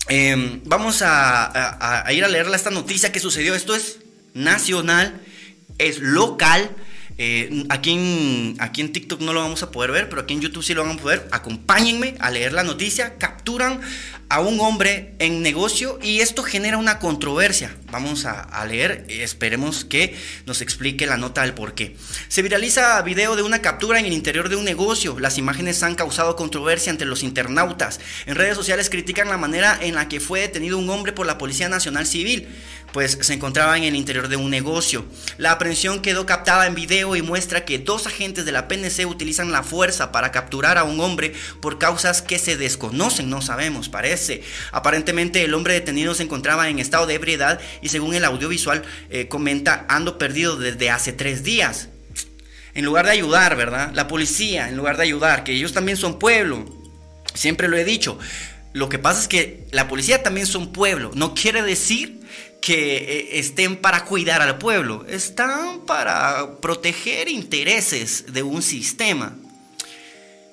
Em, 0.09 0.61
vamos 0.65 1.03
a, 1.03 2.05
ir 2.13 2.25
a 2.25 2.29
leerla 2.29 2.57
esta 2.57 2.71
noticia 2.71 3.13
que 3.13 3.21
sucedió. 3.21 3.55
Esto 3.55 3.75
es 3.75 4.01
nacional, 4.35 5.21
es 5.79 5.99
local. 5.99 6.71
Eh, 7.17 7.65
aquí, 7.69 7.93
en, 7.93 8.57
aquí 8.59 8.81
en 8.81 8.93
TikTok 8.93 9.21
no 9.21 9.33
lo 9.33 9.41
vamos 9.41 9.63
a 9.63 9.71
poder 9.71 9.93
ver, 9.93 10.09
pero 10.09 10.23
aquí 10.23 10.35
en 10.35 10.41
YouTube 10.41 10.65
sí 10.65 10.75
lo 10.75 10.85
van 10.85 10.99
a 10.99 11.01
poder. 11.01 11.27
Acompáñenme 11.31 12.17
a 12.19 12.31
leer 12.31 12.53
la 12.53 12.65
noticia. 12.65 13.17
Capturan 13.19 13.81
a 14.35 14.41
un 14.41 14.59
hombre 14.59 15.14
en 15.20 15.43
negocio 15.43 16.01
y 16.03 16.18
esto 16.18 16.43
genera 16.43 16.76
una 16.76 16.99
controversia. 16.99 17.76
Vamos 17.93 18.24
a, 18.24 18.66
leer, 18.66 19.05
esperemos 19.09 19.85
que 19.85 20.16
nos 20.45 20.61
explique 20.61 21.07
la 21.07 21.16
nota 21.16 21.43
del 21.43 21.55
por 21.55 21.74
qué. 21.74 21.97
Se 22.26 22.43
viraliza 22.43 23.01
video 23.03 23.37
de 23.37 23.45
una 23.45 23.62
captura 23.62 24.01
en 24.01 24.07
el 24.07 24.12
interior 24.12 24.49
de 24.49 24.57
un 24.57 24.64
negocio. 24.64 25.20
Las 25.20 25.39
imágenes 25.39 25.85
han 25.85 25.95
causado 25.95 26.35
controversia 26.35 26.91
entre 26.91 27.07
los 27.07 27.22
internautas. 27.22 28.01
En 28.26 28.35
redes 28.35 28.57
sociales 28.57 28.91
critican 28.91 29.28
la 29.28 29.37
manera 29.37 29.78
en 29.80 29.95
la 29.95 30.09
que 30.09 30.18
fue 30.18 30.41
detenido 30.41 30.78
un 30.78 30.91
hombre 30.91 31.12
por 31.12 31.26
la 31.26 31.39
Policía 31.39 31.68
Nacional 31.68 32.05
Civil 32.05 32.49
pues 32.95 33.18
se 33.20 33.35
encontraba 33.35 33.76
en 33.76 33.82
el 33.82 33.97
interior 33.97 34.28
de 34.28 34.37
un 34.37 34.51
negocio. 34.51 35.05
La 35.37 35.51
aprehensión 35.51 36.01
quedó 36.01 36.26
captada 36.26 36.68
en 36.68 36.76
video 36.76 37.16
y 37.16 37.22
muestra 37.22 37.64
que 37.64 37.80
dos 37.80 38.07
agentes 38.07 38.45
de 38.45 38.53
la 38.53 38.68
PNC 38.68 39.05
utilizan 39.07 39.51
la 39.51 39.64
fuerza 39.64 40.12
para 40.12 40.30
capturar 40.30 40.78
a 40.78 40.85
un 40.85 41.01
hombre 41.01 41.35
por 41.61 41.80
causas 41.80 42.22
que 42.22 42.39
se 42.39 42.57
desconocen, 42.57 43.28
no 43.28 43.43
sabemos, 43.43 43.89
parece. 43.89 44.24
Aparentemente 44.72 45.45
el 45.45 45.55
hombre 45.55 45.75
detenido 45.75 46.14
se 46.14 46.22
encontraba 46.22 46.68
en 46.68 46.79
estado 46.79 47.07
de 47.07 47.14
ebriedad 47.14 47.61
y 47.83 47.89
según 47.89 48.14
el 48.14 48.25
audiovisual 48.25 48.83
eh, 49.11 49.29
comenta 49.29 49.87
ando 49.89 50.18
perdido 50.18 50.57
desde 50.57 50.91
hace 50.91 51.12
tres 51.12 51.43
días. 51.43 51.89
En 52.75 52.85
lugar 52.85 53.07
de 53.07 53.12
ayudar, 53.12 53.57
¿verdad? 53.57 53.93
La 53.95 54.09
policía, 54.09 54.68
en 54.68 54.77
lugar 54.77 54.97
de 54.97 55.05
ayudar, 55.05 55.45
que 55.45 55.53
ellos 55.53 55.72
también 55.72 55.97
son 55.97 56.18
pueblo. 56.18 56.64
Siempre 57.35 57.68
lo 57.68 57.77
he 57.77 57.85
dicho. 57.85 58.18
Lo 58.72 58.89
que 58.89 58.99
pasa 58.99 59.20
es 59.20 59.29
que 59.29 59.66
la 59.70 59.87
policía 59.87 60.22
también 60.22 60.47
son 60.47 60.72
pueblo. 60.72 61.12
No 61.14 61.35
quiere 61.35 61.62
decir 61.62 62.20
que 62.61 62.97
eh, 62.97 63.39
estén 63.39 63.77
para 63.77 64.05
cuidar 64.05 64.43
al 64.43 64.59
pueblo, 64.59 65.05
están 65.09 65.81
para 65.81 66.61
proteger 66.61 67.29
intereses 67.29 68.33
de 68.33 68.43
un 68.43 68.62
sistema. 68.62 69.37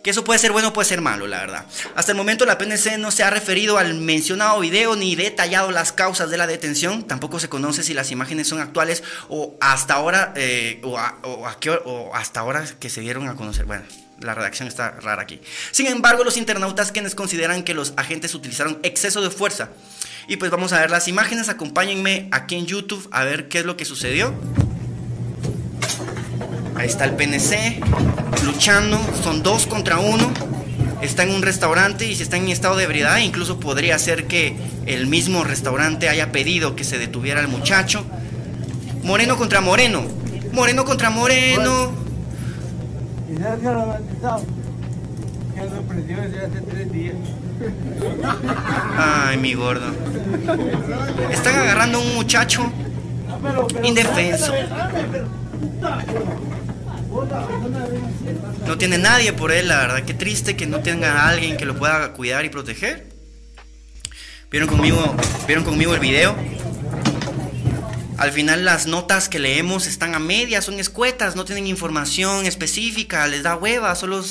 Que 0.03 0.09
eso 0.09 0.23
puede 0.23 0.39
ser 0.39 0.51
bueno, 0.51 0.73
puede 0.73 0.87
ser 0.89 1.01
malo, 1.01 1.27
la 1.27 1.39
verdad. 1.39 1.65
Hasta 1.95 2.11
el 2.11 2.17
momento 2.17 2.45
la 2.45 2.57
PNC 2.57 2.97
no 2.97 3.11
se 3.11 3.23
ha 3.23 3.29
referido 3.29 3.77
al 3.77 3.93
mencionado 3.95 4.59
video 4.59 4.95
ni 4.95 5.15
detallado 5.15 5.71
las 5.71 5.91
causas 5.91 6.29
de 6.29 6.37
la 6.37 6.47
detención. 6.47 7.03
Tampoco 7.03 7.39
se 7.39 7.49
conoce 7.49 7.83
si 7.83 7.93
las 7.93 8.11
imágenes 8.11 8.47
son 8.47 8.59
actuales 8.59 9.03
o 9.29 9.55
hasta 9.61 9.93
ahora 9.93 10.33
eh, 10.35 10.81
o, 10.83 10.97
o 11.85 12.15
hasta 12.15 12.39
ahora 12.39 12.65
que 12.79 12.89
se 12.89 13.01
dieron 13.01 13.27
a 13.27 13.35
conocer. 13.35 13.65
Bueno, 13.65 13.83
la 14.19 14.33
redacción 14.33 14.67
está 14.67 14.91
rara 14.91 15.21
aquí. 15.21 15.41
Sin 15.71 15.87
embargo, 15.87 16.23
los 16.23 16.37
internautas 16.37 16.91
quienes 16.91 17.15
consideran 17.15 17.63
que 17.63 17.73
los 17.73 17.93
agentes 17.97 18.33
utilizaron 18.33 18.79
exceso 18.83 19.21
de 19.21 19.29
fuerza 19.29 19.69
y 20.27 20.37
pues 20.37 20.51
vamos 20.51 20.73
a 20.73 20.79
ver 20.79 20.91
las 20.91 21.07
imágenes, 21.07 21.49
acompáñenme 21.49 22.27
aquí 22.31 22.55
en 22.55 22.65
YouTube 22.65 23.07
a 23.11 23.23
ver 23.23 23.49
qué 23.49 23.59
es 23.59 23.65
lo 23.65 23.77
que 23.77 23.85
sucedió. 23.85 24.33
Ahí 26.81 26.87
está 26.87 27.05
el 27.05 27.13
PNC 27.13 27.79
luchando, 28.43 28.99
son 29.21 29.43
dos 29.43 29.67
contra 29.67 29.99
uno. 29.99 30.31
Está 31.03 31.21
en 31.21 31.29
un 31.29 31.43
restaurante 31.43 32.07
y 32.07 32.15
si 32.15 32.23
está 32.23 32.37
en 32.37 32.47
estado 32.47 32.75
de 32.75 32.85
ebriedad, 32.85 33.19
incluso 33.19 33.59
podría 33.59 33.99
ser 33.99 34.25
que 34.25 34.55
el 34.87 35.05
mismo 35.05 35.43
restaurante 35.43 36.09
haya 36.09 36.31
pedido 36.31 36.75
que 36.75 36.83
se 36.83 36.97
detuviera 36.97 37.39
el 37.39 37.49
muchacho. 37.49 38.03
Moreno 39.03 39.37
contra 39.37 39.61
Moreno. 39.61 40.01
Moreno 40.53 40.83
contra 40.83 41.11
Moreno. 41.11 41.91
Ay, 48.97 49.37
mi 49.37 49.53
gordo. 49.53 49.85
Están 51.29 51.57
agarrando 51.57 51.99
a 51.99 52.01
un 52.01 52.15
muchacho 52.15 52.71
indefenso. 53.83 54.51
No 58.65 58.77
tiene 58.77 58.97
nadie 58.97 59.33
por 59.33 59.51
él, 59.51 59.67
la 59.67 59.79
verdad. 59.79 60.03
Qué 60.05 60.13
triste 60.13 60.55
que 60.55 60.65
no 60.65 60.79
tenga 60.79 61.23
a 61.23 61.29
alguien 61.29 61.57
que 61.57 61.65
lo 61.65 61.75
pueda 61.75 62.13
cuidar 62.13 62.45
y 62.45 62.49
proteger. 62.49 63.11
¿Vieron 64.49 64.69
conmigo, 64.69 65.15
¿vieron 65.45 65.65
conmigo 65.65 65.93
el 65.93 65.99
video? 65.99 66.35
Al 68.17 68.31
final 68.31 68.63
las 68.63 68.85
notas 68.85 69.29
que 69.29 69.39
leemos 69.39 69.87
están 69.87 70.13
a 70.13 70.19
medias, 70.19 70.65
son 70.65 70.79
escuetas, 70.79 71.35
no 71.35 71.43
tienen 71.43 71.67
información 71.67 72.45
específica, 72.45 73.27
les 73.27 73.43
da 73.43 73.55
hueva, 73.55 73.95
solo 73.95 74.23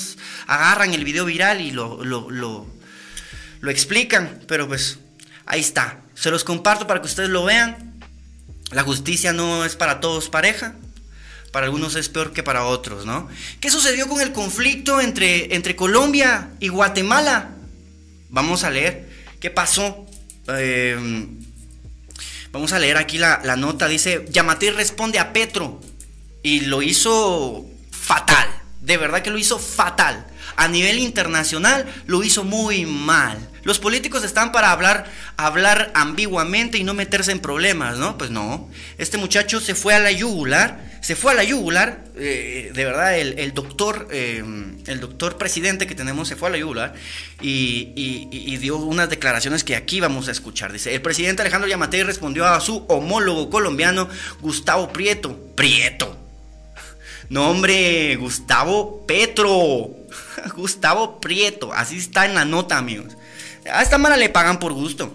agarran 0.46 0.94
el 0.94 1.04
video 1.04 1.24
viral 1.24 1.60
y 1.60 1.72
lo, 1.72 2.04
lo, 2.04 2.30
lo, 2.30 2.66
lo 3.60 3.70
explican, 3.70 4.40
pero 4.46 4.68
pues 4.68 5.00
ahí 5.44 5.60
está. 5.60 5.98
Se 6.14 6.30
los 6.30 6.44
comparto 6.44 6.86
para 6.86 7.00
que 7.00 7.06
ustedes 7.06 7.30
lo 7.30 7.44
vean. 7.44 7.98
La 8.70 8.84
justicia 8.84 9.32
no 9.32 9.64
es 9.64 9.74
para 9.74 10.00
todos 10.00 10.28
pareja. 10.28 10.74
Para 11.52 11.66
algunos 11.66 11.96
es 11.96 12.08
peor 12.08 12.32
que 12.32 12.42
para 12.42 12.64
otros, 12.64 13.06
¿no? 13.06 13.28
¿Qué 13.60 13.70
sucedió 13.70 14.08
con 14.08 14.20
el 14.20 14.32
conflicto 14.32 15.00
entre, 15.00 15.54
entre 15.54 15.74
Colombia 15.74 16.50
y 16.60 16.68
Guatemala? 16.68 17.50
Vamos 18.28 18.62
a 18.62 18.70
leer 18.70 19.08
qué 19.40 19.50
pasó. 19.50 20.06
Em, 20.46 21.38
vamos 22.52 22.72
a 22.72 22.78
leer 22.78 22.96
aquí 22.96 23.18
la, 23.18 23.40
la 23.44 23.56
nota. 23.56 23.88
Dice, 23.88 24.26
Yamate 24.30 24.70
responde 24.70 25.18
a 25.18 25.32
Petro. 25.32 25.80
Y 26.42 26.60
lo 26.60 26.82
hizo 26.82 27.66
fatal. 27.90 28.59
De 28.80 28.96
verdad 28.96 29.22
que 29.22 29.30
lo 29.30 29.38
hizo 29.38 29.58
fatal. 29.58 30.26
A 30.56 30.68
nivel 30.68 30.98
internacional 30.98 31.86
lo 32.06 32.22
hizo 32.22 32.44
muy 32.44 32.86
mal. 32.86 33.38
Los 33.62 33.78
políticos 33.78 34.24
están 34.24 34.52
para 34.52 34.72
hablar, 34.72 35.04
hablar 35.36 35.90
ambiguamente 35.94 36.78
y 36.78 36.84
no 36.84 36.94
meterse 36.94 37.32
en 37.32 37.40
problemas, 37.40 37.98
¿no? 37.98 38.16
Pues 38.16 38.30
no. 38.30 38.70
Este 38.96 39.18
muchacho 39.18 39.60
se 39.60 39.74
fue 39.74 39.94
a 39.94 39.98
la 39.98 40.10
yugular, 40.10 40.98
se 41.02 41.14
fue 41.14 41.32
a 41.32 41.34
la 41.34 41.44
yugular, 41.44 42.04
eh, 42.16 42.70
de 42.74 42.84
verdad, 42.84 43.18
el, 43.18 43.52
doctor, 43.52 44.08
eh, 44.10 44.42
el 44.86 45.00
doctor 45.00 45.36
presidente 45.36 45.86
que 45.86 45.94
tenemos 45.94 46.28
se 46.28 46.36
fue 46.36 46.48
a 46.48 46.52
la 46.52 46.58
yugular 46.58 46.94
y, 47.40 47.92
y, 47.96 48.56
dio 48.56 48.76
unas 48.76 49.08
declaraciones 49.08 49.64
que 49.64 49.76
aquí 49.76 50.00
vamos 50.00 50.28
a 50.28 50.32
escuchar. 50.32 50.72
Dice, 50.72 50.94
el 50.94 51.02
presidente 51.02 51.42
Alejandro 51.42 51.68
Yamatei 51.68 52.02
respondió 52.02 52.46
a 52.46 52.60
su 52.60 52.86
homólogo 52.88 53.50
colombiano 53.50 54.08
Gustavo 54.40 54.90
Prieto. 54.92 55.38
Prieto. 55.54 56.19
No, 57.30 57.48
hombre, 57.48 58.16
Gustavo 58.16 59.06
Petro. 59.06 59.94
Gustavo 60.56 61.20
Prieto. 61.20 61.72
Así 61.72 61.96
está 61.96 62.26
en 62.26 62.34
la 62.34 62.44
nota, 62.44 62.76
amigos. 62.76 63.16
A 63.72 63.82
esta 63.82 63.98
mala 63.98 64.16
le 64.16 64.28
pagan 64.30 64.58
por 64.58 64.72
gusto. 64.72 65.14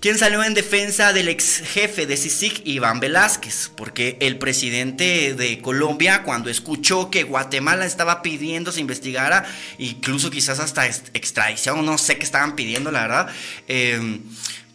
¿Quién 0.00 0.18
salió 0.18 0.44
en 0.44 0.52
defensa 0.52 1.14
del 1.14 1.28
ex 1.28 1.62
jefe 1.62 2.06
de 2.06 2.18
CICIC, 2.18 2.66
Iván 2.66 3.00
Velázquez? 3.00 3.70
Porque 3.74 4.18
el 4.20 4.36
presidente 4.36 5.34
de 5.34 5.62
Colombia, 5.62 6.24
cuando 6.24 6.50
escuchó 6.50 7.10
que 7.10 7.22
Guatemala 7.22 7.86
estaba 7.86 8.20
pidiendo 8.20 8.70
se 8.70 8.80
investigara, 8.80 9.46
incluso 9.78 10.30
quizás 10.30 10.60
hasta 10.60 10.86
extradición, 10.86 11.84
no 11.86 11.96
sé 11.96 12.18
qué 12.18 12.24
estaban 12.24 12.54
pidiendo, 12.54 12.90
la 12.90 13.02
verdad, 13.02 13.28
eh, 13.66 14.20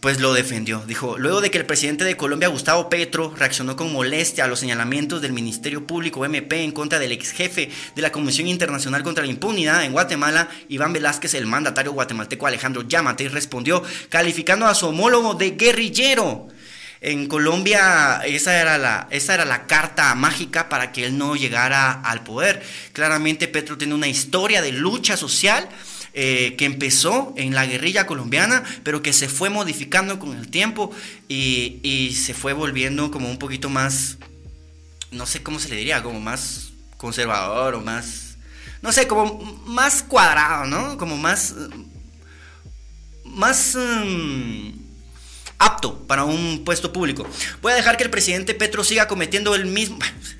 pues 0.05 0.21
lo 0.21 0.35
defendió. 0.35 0.83
Dijo, 0.85 1.17
luego 1.17 1.41
de 1.41 1.49
que 1.49 1.57
el 1.57 1.65
presidente 1.65 2.03
de 2.03 2.15
Colombia, 2.15 2.47
Gustavo 2.47 2.91
Petro, 2.91 3.33
reaccionó 3.35 3.75
con 3.75 3.91
molestia 3.91 4.43
a 4.43 4.47
los 4.47 4.59
señalamientos 4.59 5.19
del 5.19 5.33
Ministerio 5.33 5.87
Público 5.87 6.23
MP 6.23 6.61
en 6.61 6.73
contra 6.73 6.99
del 6.99 7.11
ex 7.11 7.31
jefe 7.31 7.71
de 7.95 8.01
la 8.03 8.11
Comisión 8.11 8.47
Internacional 8.47 9.01
contra 9.01 9.25
la 9.25 9.31
Impunidad 9.31 9.83
en 9.83 9.93
Guatemala, 9.93 10.47
Iván 10.69 10.93
Velázquez, 10.93 11.33
el 11.33 11.47
mandatario 11.47 11.91
guatemalteco 11.93 12.45
Alejandro 12.45 12.83
Yamate, 12.87 13.29
respondió 13.29 13.81
calificando 14.09 14.67
a 14.67 14.75
su 14.75 14.85
homólogo 14.85 15.33
de 15.33 15.49
guerrillero. 15.57 16.49
En 17.01 17.27
Colombia 17.27 18.21
esa 18.27 18.61
era, 18.61 18.77
la, 18.77 19.07
esa 19.09 19.33
era 19.33 19.43
la 19.43 19.65
carta 19.65 20.13
mágica 20.13 20.69
para 20.69 20.91
que 20.91 21.07
él 21.07 21.17
no 21.17 21.35
llegara 21.35 21.91
al 21.91 22.23
poder. 22.23 22.61
Claramente 22.93 23.47
Petro 23.47 23.75
tiene 23.75 23.95
una 23.95 24.07
historia 24.07 24.61
de 24.61 24.71
lucha 24.71 25.17
social 25.17 25.67
eh, 26.17 26.55
que 26.57 26.63
empezó 26.63 27.33
en 27.35 27.53
la 27.53 27.65
guerrilla 27.65 28.07
colombiana, 28.07 28.63
pero 28.83 29.01
que 29.01 29.11
se 29.11 29.27
fue 29.27 29.49
modificando 29.49 30.17
con 30.17 30.33
el 30.37 30.47
tiempo 30.47 30.89
y, 31.27 32.15
se 32.15 32.33
fue 32.33 32.53
volviendo 32.53 33.11
como 33.11 33.29
un 33.29 33.37
poquito 33.37 33.69
más, 33.69 34.17
no 35.11 35.25
sé 35.25 35.43
cómo 35.43 35.59
se 35.59 35.67
le 35.67 35.75
diría, 35.75 36.01
como 36.01 36.21
más 36.21 36.71
conservador 36.95 37.75
o 37.75 37.81
más, 37.81 38.37
no 38.81 38.93
sé, 38.93 39.07
como 39.07 39.41
más 39.65 40.03
cuadrado, 40.03 40.65
¿no? 40.67 40.97
Como 40.97 41.17
más, 41.17 41.53
más... 43.25 43.75
Mm, 43.75 44.84
apto 45.57 45.99
para 46.07 46.23
un 46.23 46.63
puesto 46.65 46.91
público. 46.91 47.25
Voy 47.61 47.71
a 47.71 47.75
dejar 47.75 47.97
que 47.97 48.03
el 48.03 48.09
presidente 48.09 48.53
Petro 48.53 48.83
siga 48.83 49.07
cometiendo 49.07 49.55
el 49.55 49.65
mismo... 49.65 49.97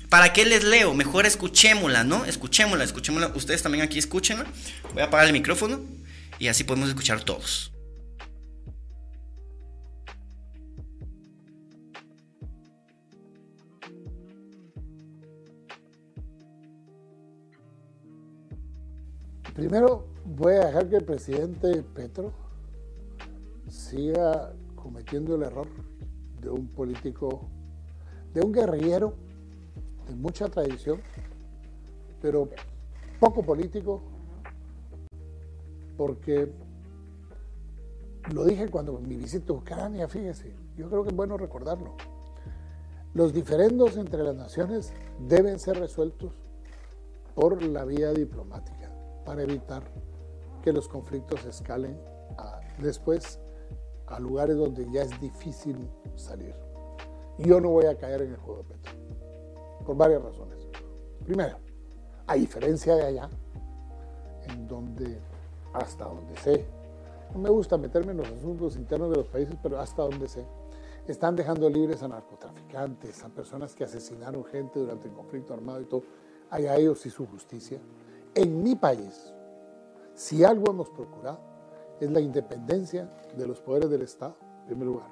¿Para 0.08 0.32
qué 0.32 0.44
les 0.44 0.62
leo? 0.62 0.94
Mejor 0.94 1.26
escuchémosla, 1.26 2.04
¿no? 2.04 2.24
Escuchémosla, 2.24 2.84
escuchémosla. 2.84 3.32
Ustedes 3.34 3.62
también 3.62 3.82
aquí 3.84 3.98
escúchenla. 3.98 4.46
Voy 4.94 5.02
a 5.02 5.06
apagar 5.06 5.26
el 5.26 5.32
micrófono 5.32 5.80
y 6.38 6.48
así 6.48 6.64
podemos 6.64 6.88
escuchar 6.88 7.22
todos. 7.22 7.72
Primero 19.54 20.06
voy 20.24 20.52
a 20.54 20.66
dejar 20.66 20.88
que 20.90 20.96
el 20.96 21.04
presidente 21.04 21.82
Petro 21.94 22.34
siga 23.70 24.52
cometiendo 24.86 25.34
el 25.34 25.42
error 25.42 25.66
de 26.40 26.48
un 26.48 26.68
político, 26.68 27.48
de 28.32 28.40
un 28.40 28.52
guerrillero 28.52 29.14
de 30.06 30.14
mucha 30.14 30.48
tradición, 30.48 31.00
pero 32.22 32.48
poco 33.18 33.42
político, 33.42 34.00
porque 35.96 36.52
lo 38.32 38.44
dije 38.44 38.70
cuando 38.70 39.00
mi 39.00 39.16
visita 39.16 39.52
a 39.52 39.56
Ucrania, 39.56 40.06
fíjese, 40.06 40.54
yo 40.76 40.88
creo 40.88 41.02
que 41.02 41.08
es 41.08 41.16
bueno 41.16 41.36
recordarlo. 41.36 41.96
Los 43.12 43.32
diferendos 43.32 43.96
entre 43.96 44.22
las 44.22 44.36
naciones 44.36 44.92
deben 45.18 45.58
ser 45.58 45.80
resueltos 45.80 46.30
por 47.34 47.60
la 47.60 47.84
vía 47.84 48.12
diplomática 48.12 48.92
para 49.24 49.42
evitar 49.42 49.82
que 50.62 50.72
los 50.72 50.86
conflictos 50.86 51.44
escalen 51.44 51.98
después 52.78 53.40
a 54.06 54.20
lugares 54.20 54.56
donde 54.56 54.90
ya 54.90 55.02
es 55.02 55.20
difícil 55.20 55.76
salir. 56.14 56.54
Yo 57.38 57.60
no 57.60 57.70
voy 57.70 57.86
a 57.86 57.96
caer 57.96 58.22
en 58.22 58.30
el 58.32 58.36
juego 58.38 58.62
de 58.62 58.74
Petro, 58.74 58.92
por 59.84 59.96
varias 59.96 60.22
razones. 60.22 60.66
Primero, 61.24 61.58
a 62.26 62.34
diferencia 62.34 62.94
de 62.94 63.04
allá, 63.04 63.28
en 64.48 64.66
donde, 64.66 65.18
hasta 65.72 66.04
donde 66.04 66.36
sé, 66.36 66.64
no 67.32 67.40
me 67.40 67.50
gusta 67.50 67.76
meterme 67.76 68.12
en 68.12 68.18
los 68.18 68.28
asuntos 68.28 68.76
internos 68.76 69.10
de 69.10 69.16
los 69.16 69.26
países, 69.26 69.56
pero 69.62 69.78
hasta 69.78 70.02
donde 70.02 70.28
sé, 70.28 70.46
están 71.06 71.36
dejando 71.36 71.68
libres 71.68 72.02
a 72.02 72.08
narcotraficantes, 72.08 73.22
a 73.22 73.28
personas 73.28 73.74
que 73.74 73.84
asesinaron 73.84 74.44
gente 74.44 74.78
durante 74.78 75.08
el 75.08 75.14
conflicto 75.14 75.54
armado 75.54 75.80
y 75.80 75.84
todo, 75.84 76.02
hay 76.50 76.66
a 76.66 76.76
ellos 76.76 77.04
y 77.06 77.10
su 77.10 77.26
justicia. 77.26 77.78
En 78.34 78.62
mi 78.62 78.76
país, 78.76 79.32
si 80.14 80.44
algo 80.44 80.70
hemos 80.70 80.90
procurado, 80.90 81.55
es 82.00 82.10
la 82.10 82.20
independencia 82.20 83.10
de 83.36 83.46
los 83.46 83.60
poderes 83.60 83.90
del 83.90 84.02
Estado, 84.02 84.36
en 84.60 84.66
primer 84.66 84.86
lugar. 84.86 85.08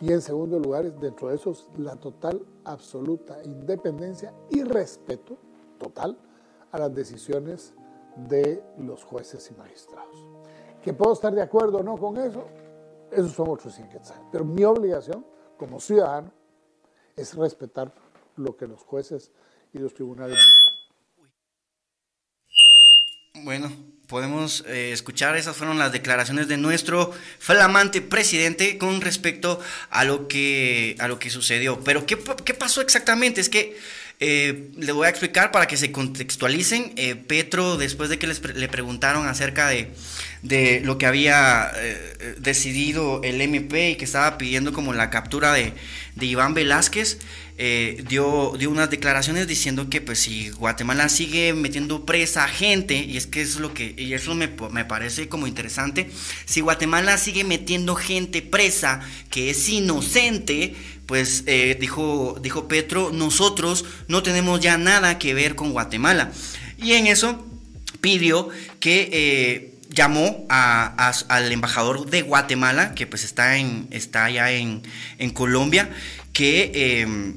Y 0.00 0.12
en 0.12 0.20
segundo 0.20 0.58
lugar, 0.58 0.92
dentro 0.98 1.28
de 1.28 1.36
esos, 1.36 1.68
la 1.76 1.96
total, 1.96 2.44
absoluta 2.64 3.42
independencia 3.44 4.32
y 4.50 4.62
respeto 4.62 5.36
total 5.78 6.16
a 6.70 6.78
las 6.78 6.94
decisiones 6.94 7.74
de 8.28 8.62
los 8.78 9.04
jueces 9.04 9.50
y 9.50 9.54
magistrados. 9.54 10.26
Que 10.82 10.92
puedo 10.92 11.12
estar 11.12 11.34
de 11.34 11.42
acuerdo 11.42 11.78
o 11.78 11.82
no 11.82 11.96
con 11.96 12.16
eso, 12.16 12.44
esos 13.10 13.32
son 13.32 13.48
otros 13.48 13.74
100 13.74 13.88
Pero 14.30 14.44
mi 14.44 14.64
obligación 14.64 15.26
como 15.56 15.80
ciudadano 15.80 16.30
es 17.16 17.34
respetar 17.34 17.92
lo 18.36 18.56
que 18.56 18.66
los 18.66 18.82
jueces 18.82 19.32
y 19.72 19.78
los 19.78 19.94
tribunales 19.94 20.38
dictan. 20.38 20.78
Bueno, 23.44 23.68
podemos 24.08 24.64
eh, 24.66 24.90
escuchar, 24.92 25.36
esas 25.36 25.56
fueron 25.56 25.78
las 25.78 25.92
declaraciones 25.92 26.48
de 26.48 26.56
nuestro 26.56 27.14
flamante 27.38 28.00
presidente 28.00 28.78
con 28.78 29.02
respecto 29.02 29.60
a 29.90 30.04
lo 30.04 30.28
que, 30.28 30.96
a 30.98 31.08
lo 31.08 31.18
que 31.18 31.28
sucedió. 31.28 31.80
Pero 31.84 32.06
¿qué, 32.06 32.18
qué 32.44 32.54
pasó 32.54 32.80
exactamente? 32.80 33.42
Es 33.42 33.50
que 33.50 33.76
eh, 34.20 34.70
le 34.76 34.90
voy 34.90 35.06
a 35.06 35.10
explicar 35.10 35.52
para 35.52 35.68
que 35.68 35.76
se 35.76 35.92
contextualicen. 35.92 36.92
Eh, 36.96 37.14
Petro, 37.14 37.76
después 37.76 38.10
de 38.10 38.18
que 38.18 38.26
les 38.26 38.42
le 38.42 38.68
preguntaron 38.68 39.28
acerca 39.28 39.68
de, 39.68 39.92
de 40.42 40.80
lo 40.84 40.98
que 40.98 41.06
había 41.06 41.70
eh, 41.76 42.34
decidido 42.38 43.22
el 43.22 43.40
MP 43.40 43.90
y 43.90 43.96
que 43.96 44.04
estaba 44.04 44.36
pidiendo 44.36 44.72
como 44.72 44.92
la 44.92 45.10
captura 45.10 45.52
de, 45.52 45.72
de 46.16 46.26
Iván 46.26 46.54
Velázquez, 46.54 47.18
dio, 48.08 48.54
dio 48.56 48.70
unas 48.70 48.88
declaraciones 48.88 49.48
diciendo 49.48 49.90
que 49.90 50.00
pues 50.00 50.20
si 50.20 50.50
Guatemala 50.50 51.08
sigue 51.08 51.54
metiendo 51.54 52.06
presa 52.06 52.44
a 52.44 52.48
gente, 52.48 52.94
y 52.94 53.16
es 53.16 53.26
que 53.26 53.42
eso 53.42 53.54
es 53.54 53.60
lo 53.60 53.74
que, 53.74 53.96
y 53.98 54.14
eso 54.14 54.32
me, 54.36 54.48
me 54.70 54.84
parece 54.84 55.28
como 55.28 55.48
interesante, 55.48 56.08
si 56.44 56.60
Guatemala 56.60 57.18
sigue 57.18 57.42
metiendo 57.42 57.96
gente 57.96 58.42
presa 58.42 59.00
que 59.28 59.50
es 59.50 59.68
inocente, 59.68 60.76
pues 61.08 61.44
eh, 61.46 61.74
dijo, 61.80 62.36
dijo 62.42 62.68
Petro, 62.68 63.10
nosotros 63.14 63.86
no 64.08 64.22
tenemos 64.22 64.60
ya 64.60 64.76
nada 64.76 65.18
que 65.18 65.32
ver 65.32 65.54
con 65.54 65.72
Guatemala. 65.72 66.30
Y 66.76 66.92
en 66.92 67.06
eso 67.06 67.46
pidió 68.02 68.50
que 68.78 69.08
eh, 69.10 69.74
llamó 69.88 70.46
al 70.50 71.50
embajador 71.50 72.10
de 72.10 72.20
Guatemala, 72.20 72.94
que 72.94 73.06
pues 73.06 73.24
está, 73.24 73.56
en, 73.56 73.88
está 73.90 74.26
allá 74.26 74.52
en, 74.52 74.82
en 75.16 75.30
Colombia, 75.30 75.88
que 76.34 77.00
em, 77.00 77.36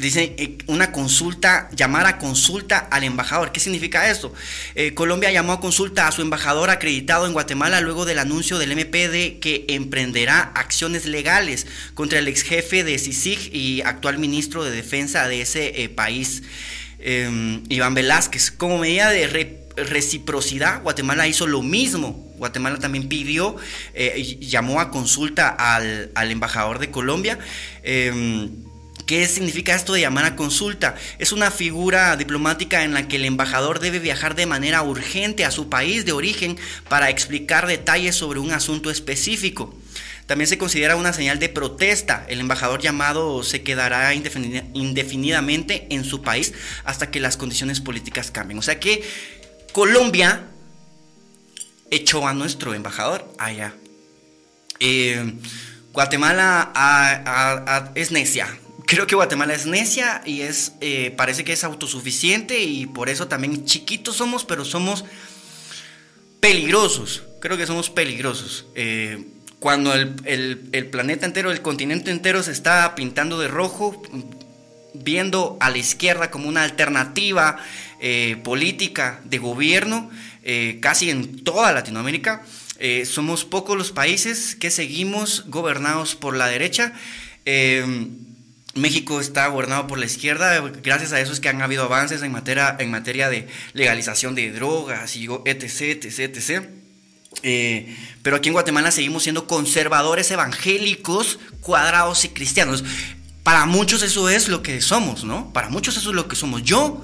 Dice 0.00 0.34
eh, 0.38 0.58
una 0.66 0.92
consulta, 0.92 1.68
llamar 1.74 2.06
a 2.06 2.18
consulta 2.18 2.78
al 2.78 3.04
embajador. 3.04 3.52
¿Qué 3.52 3.60
significa 3.60 4.10
esto? 4.10 4.32
Eh, 4.74 4.94
Colombia 4.94 5.30
llamó 5.32 5.52
a 5.52 5.60
consulta 5.60 6.06
a 6.06 6.12
su 6.12 6.22
embajador 6.22 6.70
acreditado 6.70 7.26
en 7.26 7.32
Guatemala 7.32 7.80
luego 7.80 8.04
del 8.04 8.18
anuncio 8.18 8.58
del 8.58 8.72
MP 8.72 9.08
de 9.08 9.38
que 9.38 9.64
emprenderá 9.68 10.52
acciones 10.54 11.06
legales 11.06 11.66
contra 11.94 12.18
el 12.18 12.28
ex 12.28 12.42
jefe 12.42 12.84
de 12.84 12.98
CICIG 12.98 13.52
y 13.52 13.82
actual 13.82 14.18
ministro 14.18 14.64
de 14.64 14.70
defensa 14.70 15.26
de 15.26 15.42
ese 15.42 15.82
eh, 15.82 15.88
país, 15.88 16.42
em, 17.00 17.62
Iván 17.68 17.94
Velázquez, 17.94 18.50
como 18.50 18.78
medida 18.78 19.10
de 19.10 19.26
reciprocidad, 19.76 20.82
Guatemala 20.82 21.26
hizo 21.26 21.46
lo 21.46 21.62
mismo. 21.62 22.26
Guatemala 22.38 22.78
también 22.78 23.08
pidió, 23.08 23.56
eh, 23.94 24.38
llamó 24.40 24.80
a 24.80 24.90
consulta 24.90 25.48
al, 25.48 26.10
embajador 26.30 26.78
de 26.78 26.90
Colombia. 26.90 27.38
Em, 27.82 28.67
¿Qué 29.08 29.26
significa 29.26 29.74
esto 29.74 29.94
de 29.94 30.02
llamar 30.02 30.26
a 30.26 30.36
consulta? 30.36 30.94
Es 31.18 31.32
una 31.32 31.50
figura 31.50 32.14
diplomática 32.18 32.84
en 32.84 32.92
la 32.92 33.08
que 33.08 33.16
el 33.16 33.24
embajador 33.24 33.80
debe 33.80 34.00
viajar 34.00 34.34
de 34.34 34.44
manera 34.44 34.82
urgente 34.82 35.46
a 35.46 35.50
su 35.50 35.70
país 35.70 36.04
de 36.04 36.12
origen 36.12 36.58
para 36.90 37.08
explicar 37.08 37.66
detalles 37.66 38.16
sobre 38.16 38.38
un 38.38 38.52
asunto 38.52 38.90
específico. 38.90 39.74
También 40.26 40.46
se 40.46 40.58
considera 40.58 40.94
una 40.94 41.14
señal 41.14 41.38
de 41.38 41.48
protesta. 41.48 42.26
El 42.28 42.40
embajador 42.40 42.82
llamado 42.82 43.42
se 43.44 43.62
quedará 43.62 44.12
indefinidamente 44.12 45.86
en 45.88 46.04
su 46.04 46.20
país 46.20 46.52
hasta 46.84 47.10
que 47.10 47.18
las 47.18 47.38
condiciones 47.38 47.80
políticas 47.80 48.30
cambien. 48.30 48.58
O 48.58 48.62
sea 48.62 48.78
que 48.78 49.02
Colombia 49.72 50.42
echó 51.90 52.28
a 52.28 52.34
nuestro 52.34 52.74
embajador 52.74 53.26
allá. 53.38 53.72
Eh, 54.80 55.32
Guatemala 55.94 57.90
es 57.94 58.10
necia. 58.10 58.48
Creo 58.88 59.06
que 59.06 59.14
Guatemala 59.14 59.52
es 59.52 59.66
necia 59.66 60.22
y 60.24 60.40
es 60.40 60.72
eh, 60.80 61.12
parece 61.14 61.44
que 61.44 61.52
es 61.52 61.62
autosuficiente 61.62 62.60
y 62.60 62.86
por 62.86 63.10
eso 63.10 63.28
también 63.28 63.66
chiquitos 63.66 64.16
somos, 64.16 64.46
pero 64.46 64.64
somos 64.64 65.04
peligrosos. 66.40 67.22
Creo 67.38 67.58
que 67.58 67.66
somos 67.66 67.90
peligrosos. 67.90 68.64
Eh, 68.74 69.26
cuando 69.60 69.92
el, 69.92 70.88
planeta 70.90 71.26
entero, 71.26 71.52
el 71.52 71.60
continente 71.60 72.10
entero 72.10 72.42
se 72.42 72.50
está 72.50 72.94
pintando 72.94 73.38
de 73.38 73.48
rojo, 73.48 74.00
viendo 74.94 75.58
a 75.60 75.68
la 75.68 75.76
izquierda 75.76 76.30
como 76.30 76.48
una 76.48 76.62
alternativa 76.62 77.58
eh, 78.00 78.40
política 78.42 79.20
de 79.24 79.36
gobierno, 79.36 80.10
casi 80.80 81.10
en 81.10 81.44
toda 81.44 81.72
Latinoamérica, 81.72 82.42
somos 83.04 83.44
pocos 83.44 83.76
los 83.76 83.92
países 83.92 84.56
que 84.56 84.70
seguimos 84.70 85.44
gobernados 85.48 86.14
por 86.14 86.34
la 86.34 86.46
derecha. 86.46 86.94
México 88.78 89.20
está 89.20 89.46
gobernado 89.48 89.86
por 89.86 89.98
la 89.98 90.06
izquierda, 90.06 90.60
gracias 90.82 91.12
a 91.12 91.20
eso 91.20 91.32
es 91.32 91.40
que 91.40 91.48
han 91.48 91.62
habido 91.62 91.84
avances 91.84 92.22
en 92.22 92.32
materia, 92.32 92.76
en 92.78 92.90
materia 92.90 93.28
de 93.28 93.46
legalización 93.72 94.34
de 94.34 94.50
drogas 94.52 95.16
y 95.16 95.26
etc, 95.44 96.04
etc, 96.04 96.18
etc. 96.18 96.68
Eh, 97.42 97.96
pero 98.22 98.36
aquí 98.36 98.48
en 98.48 98.54
Guatemala 98.54 98.90
seguimos 98.90 99.22
siendo 99.22 99.46
conservadores 99.46 100.30
evangélicos, 100.30 101.38
cuadrados 101.60 102.24
y 102.24 102.30
cristianos. 102.30 102.84
Para 103.42 103.66
muchos 103.66 104.02
eso 104.02 104.28
es 104.28 104.48
lo 104.48 104.62
que 104.62 104.80
somos, 104.80 105.24
¿no? 105.24 105.52
Para 105.52 105.68
muchos 105.68 105.96
eso 105.96 106.10
es 106.10 106.16
lo 106.16 106.28
que 106.28 106.36
somos. 106.36 106.62
Yo, 106.62 107.02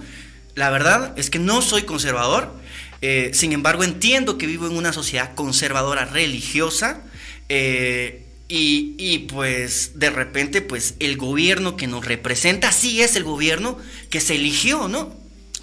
la 0.54 0.70
verdad 0.70 1.12
es 1.16 1.30
que 1.30 1.38
no 1.38 1.62
soy 1.62 1.82
conservador, 1.82 2.52
eh, 3.00 3.30
sin 3.34 3.52
embargo 3.52 3.84
entiendo 3.84 4.38
que 4.38 4.46
vivo 4.46 4.66
en 4.66 4.76
una 4.76 4.92
sociedad 4.92 5.34
conservadora 5.34 6.04
religiosa. 6.04 7.02
Eh, 7.48 8.23
y, 8.56 8.94
y, 8.98 9.18
pues 9.20 9.92
de 9.94 10.10
repente 10.10 10.62
pues 10.62 10.94
el 11.00 11.16
gobierno 11.16 11.76
que 11.76 11.88
nos 11.88 12.04
representa 12.04 12.70
sí 12.70 13.02
es 13.02 13.16
el 13.16 13.24
gobierno 13.24 13.78
que 14.10 14.20
se 14.20 14.36
eligió, 14.36 14.86
¿no? 14.86 15.12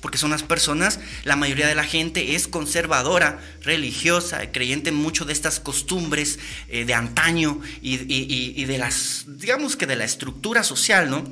porque 0.01 0.17
son 0.17 0.31
las 0.31 0.43
personas, 0.43 0.99
la 1.23 1.35
mayoría 1.35 1.67
de 1.67 1.75
la 1.75 1.83
gente 1.83 2.35
es 2.35 2.47
conservadora, 2.47 3.39
religiosa, 3.61 4.51
creyente 4.51 4.89
en 4.89 4.95
mucho 4.95 5.25
de 5.25 5.33
estas 5.33 5.59
costumbres 5.59 6.39
eh, 6.67 6.85
de 6.85 6.93
antaño 6.93 7.61
y, 7.81 8.65
de 8.65 8.77
las, 8.77 9.25
digamos 9.27 9.75
que 9.75 9.85
de 9.85 9.95
la 9.95 10.03
estructura 10.03 10.63
social, 10.63 11.09
¿no? 11.09 11.23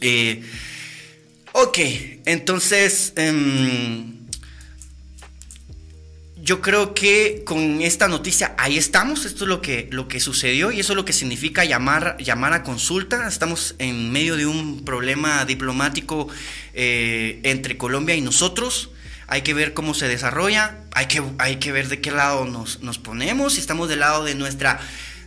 Eh, 0.00 0.42
ok, 1.52 1.78
entonces... 2.26 3.12
Em, 3.16 4.13
yo 6.44 6.60
creo 6.60 6.92
que 6.92 7.42
con 7.46 7.80
esta 7.80 8.06
noticia 8.06 8.54
ahí 8.58 8.76
estamos, 8.76 9.24
esto 9.24 9.44
es 9.44 9.48
lo 9.48 9.62
que, 9.62 9.88
lo 9.90 10.08
que 10.08 10.20
sucedió 10.20 10.70
y 10.70 10.80
eso 10.80 10.92
es 10.92 10.96
lo 10.96 11.06
que 11.06 11.14
significa 11.14 11.64
llamar, 11.64 12.18
llamar 12.18 12.52
a 12.52 12.62
consulta. 12.62 13.26
Estamos 13.26 13.74
en 13.78 14.12
medio 14.12 14.36
de 14.36 14.44
un 14.44 14.84
problema 14.84 15.46
diplomático 15.46 16.28
eh, 16.74 17.40
entre 17.44 17.78
Colombia 17.78 18.14
y 18.14 18.20
nosotros. 18.20 18.90
Hay 19.26 19.40
que 19.40 19.54
ver 19.54 19.72
cómo 19.72 19.94
se 19.94 20.06
desarrolla, 20.06 20.80
hay 20.92 21.06
que, 21.06 21.22
hay 21.38 21.56
que 21.56 21.72
ver 21.72 21.88
de 21.88 22.02
qué 22.02 22.10
lado 22.10 22.44
nos, 22.44 22.82
nos 22.82 22.98
ponemos, 22.98 23.54
si 23.54 23.60
estamos 23.60 23.88
del 23.88 24.00
lado 24.00 24.22
de 24.22 24.34
nuestra, 24.34 24.78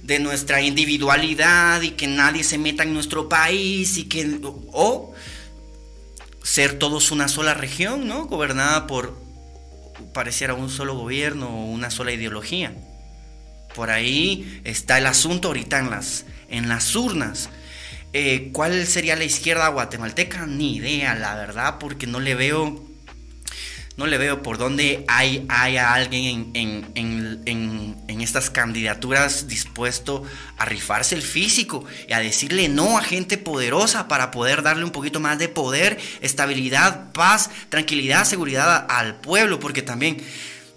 de 0.04 0.20
nuestra 0.20 0.62
individualidad 0.62 1.82
y 1.82 1.92
que 1.92 2.06
nadie 2.06 2.44
se 2.44 2.60
meta 2.60 2.84
en 2.84 2.94
nuestro 2.94 3.28
país 3.28 3.98
y 3.98 4.04
que... 4.04 4.40
o 4.72 5.16
ser 6.44 6.80
todos 6.80 7.12
una 7.12 7.28
sola 7.28 7.56
región, 7.56 8.08
¿no? 8.08 8.26
Gobernada 8.28 8.88
por 8.88 9.27
pareciera 10.14 10.54
un 10.54 10.70
solo 10.70 10.96
gobierno 10.96 11.50
o 11.50 11.66
una 11.66 11.92
sola 11.92 12.12
ideología. 12.12 12.74
Por 13.76 13.90
ahí 13.90 14.62
está 14.64 14.98
el 14.98 15.06
asunto 15.06 15.50
ahorita 15.50 15.80
en 15.80 15.90
las, 15.90 16.26
en 16.50 16.70
las 16.70 16.96
urnas. 16.96 17.50
Eh, 18.14 18.50
¿Cuál 18.54 18.88
sería 18.88 19.16
la 19.16 19.26
izquierda 19.26 19.68
guatemalteca? 19.68 20.46
Ni 20.46 20.78
idea, 20.78 21.14
la 21.16 21.36
verdad, 21.36 21.78
porque 21.80 22.08
no 22.08 22.20
le 22.20 22.36
veo 22.36 22.87
no 23.98 24.06
le 24.06 24.20
veo 24.20 24.44
por 24.44 24.60
dónde 24.60 25.04
hay, 25.08 25.46
alguien 25.50 26.52
en, 26.54 27.98
estas 28.22 28.50
candidaturas 28.50 29.48
dispuesto 29.48 30.24
a 30.58 30.66
rifarse 30.66 31.16
el 31.16 31.22
físico 31.22 31.86
y 32.10 32.14
a 32.14 32.20
decirle 32.20 32.68
no 32.68 32.98
a 32.98 33.02
gente 33.02 33.38
poderosa 33.38 34.08
para 34.08 34.32
poder 34.32 34.64
darle 34.64 34.84
un 34.84 34.92
poquito 34.92 35.20
más 35.20 35.40
de 35.40 35.48
poder, 35.48 35.98
estabilidad, 36.22 37.12
paz, 37.14 37.50
tranquilidad, 37.70 38.26
seguridad 38.26 38.86
al 38.90 39.16
pueblo, 39.22 39.60
porque 39.60 39.82
también 39.82 40.18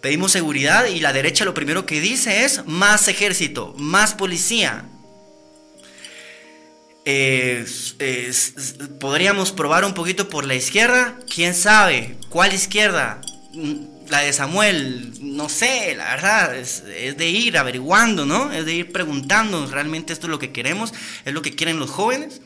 pedimos 0.00 0.32
seguridad 0.32 0.86
y 0.86 1.00
la 1.00 1.12
derecha 1.12 1.44
lo 1.44 1.54
primero 1.54 1.86
que 1.86 2.00
dice 2.00 2.44
es 2.44 2.64
más 2.66 3.08
ejército, 3.08 3.74
más 3.76 4.14
policía, 4.14 4.84
podríamos 8.98 9.52
probar 9.52 9.84
un 9.84 9.94
poquito 9.94 10.28
por 10.28 10.46
la 10.46 10.54
izquierda. 10.54 11.18
¿Quién 11.32 11.54
sabe? 11.54 12.16
¿Cuál 12.28 12.52
izquierda? 12.52 13.20
La 14.08 14.20
de 14.20 14.32
Samuel, 14.32 15.12
no 15.20 15.48
sé, 15.48 15.94
la 15.96 16.16
verdad, 16.16 16.56
es, 16.56 16.84
de 16.84 17.28
ir 17.28 17.56
averiguando, 17.56 18.26
¿no? 18.26 18.50
Es 18.52 18.66
de 18.66 18.74
ir 18.74 18.92
preguntando, 18.92 19.66
¿realmente 19.68 20.12
esto 20.12 20.26
es 20.26 20.30
lo 20.30 20.38
que 20.40 20.50
queremos? 20.50 20.92
¿Es 21.24 21.32
lo 21.32 21.42
que 21.42 21.54
quieren 21.54 21.78
los 21.78 21.90
jóvenes? 21.90 22.40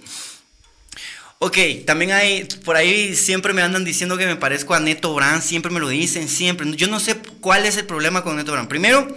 Ok, 1.38 1.58
también 1.86 2.12
hay, 2.12 2.44
por 2.64 2.76
ahí 2.76 3.14
siempre 3.14 3.52
me 3.52 3.62
andan 3.62 3.84
diciendo 3.84 4.16
que 4.16 4.26
me 4.26 4.36
parezco 4.36 4.74
a 4.74 4.80
Neto 4.80 5.14
Brand, 5.14 5.42
siempre 5.42 5.70
me 5.70 5.80
lo 5.80 5.88
dicen, 5.88 6.28
siempre. 6.28 6.70
Yo 6.76 6.86
no 6.86 7.00
sé 7.00 7.16
cuál 7.40 7.66
es 7.66 7.76
el 7.76 7.86
problema 7.86 8.22
con 8.22 8.36
Neto 8.36 8.52
Brand. 8.52 8.68
Primero, 8.68 9.14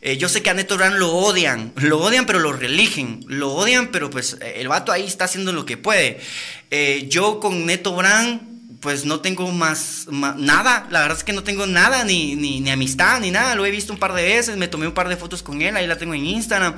eh, 0.00 0.16
yo 0.16 0.28
sé 0.28 0.42
que 0.42 0.50
a 0.50 0.54
Neto 0.54 0.76
Brand 0.76 0.96
lo 0.96 1.12
odian, 1.12 1.72
lo 1.76 1.98
odian 1.98 2.26
pero 2.26 2.38
lo 2.38 2.52
religen, 2.52 3.20
lo 3.26 3.52
odian 3.52 3.88
pero 3.88 4.10
pues 4.10 4.38
el 4.40 4.68
vato 4.68 4.92
ahí 4.92 5.04
está 5.04 5.24
haciendo 5.24 5.52
lo 5.52 5.64
que 5.66 5.76
puede. 5.76 6.20
Eh, 6.70 7.06
yo 7.08 7.40
con 7.40 7.66
Neto 7.66 7.94
Brand 7.94 8.58
pues 8.80 9.04
no 9.04 9.20
tengo 9.20 9.50
más, 9.50 10.06
nada, 10.10 10.86
la 10.90 11.00
verdad 11.00 11.18
es 11.18 11.24
que 11.24 11.32
no 11.32 11.42
tengo 11.42 11.66
nada, 11.66 12.04
ni, 12.04 12.36
ni, 12.36 12.60
ni, 12.60 12.70
amistad, 12.70 13.20
ni 13.20 13.30
nada, 13.30 13.56
lo 13.56 13.66
he 13.66 13.70
visto 13.70 13.92
un 13.92 13.98
par 13.98 14.12
de 14.12 14.22
veces, 14.22 14.56
me 14.56 14.68
tomé 14.68 14.86
un 14.86 14.94
par 14.94 15.08
de 15.08 15.16
fotos 15.16 15.42
con 15.42 15.60
él, 15.62 15.76
ahí 15.76 15.86
la 15.86 15.98
tengo 15.98 16.14
en 16.14 16.24
Instagram. 16.24 16.76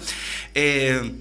Eh, 0.54 1.12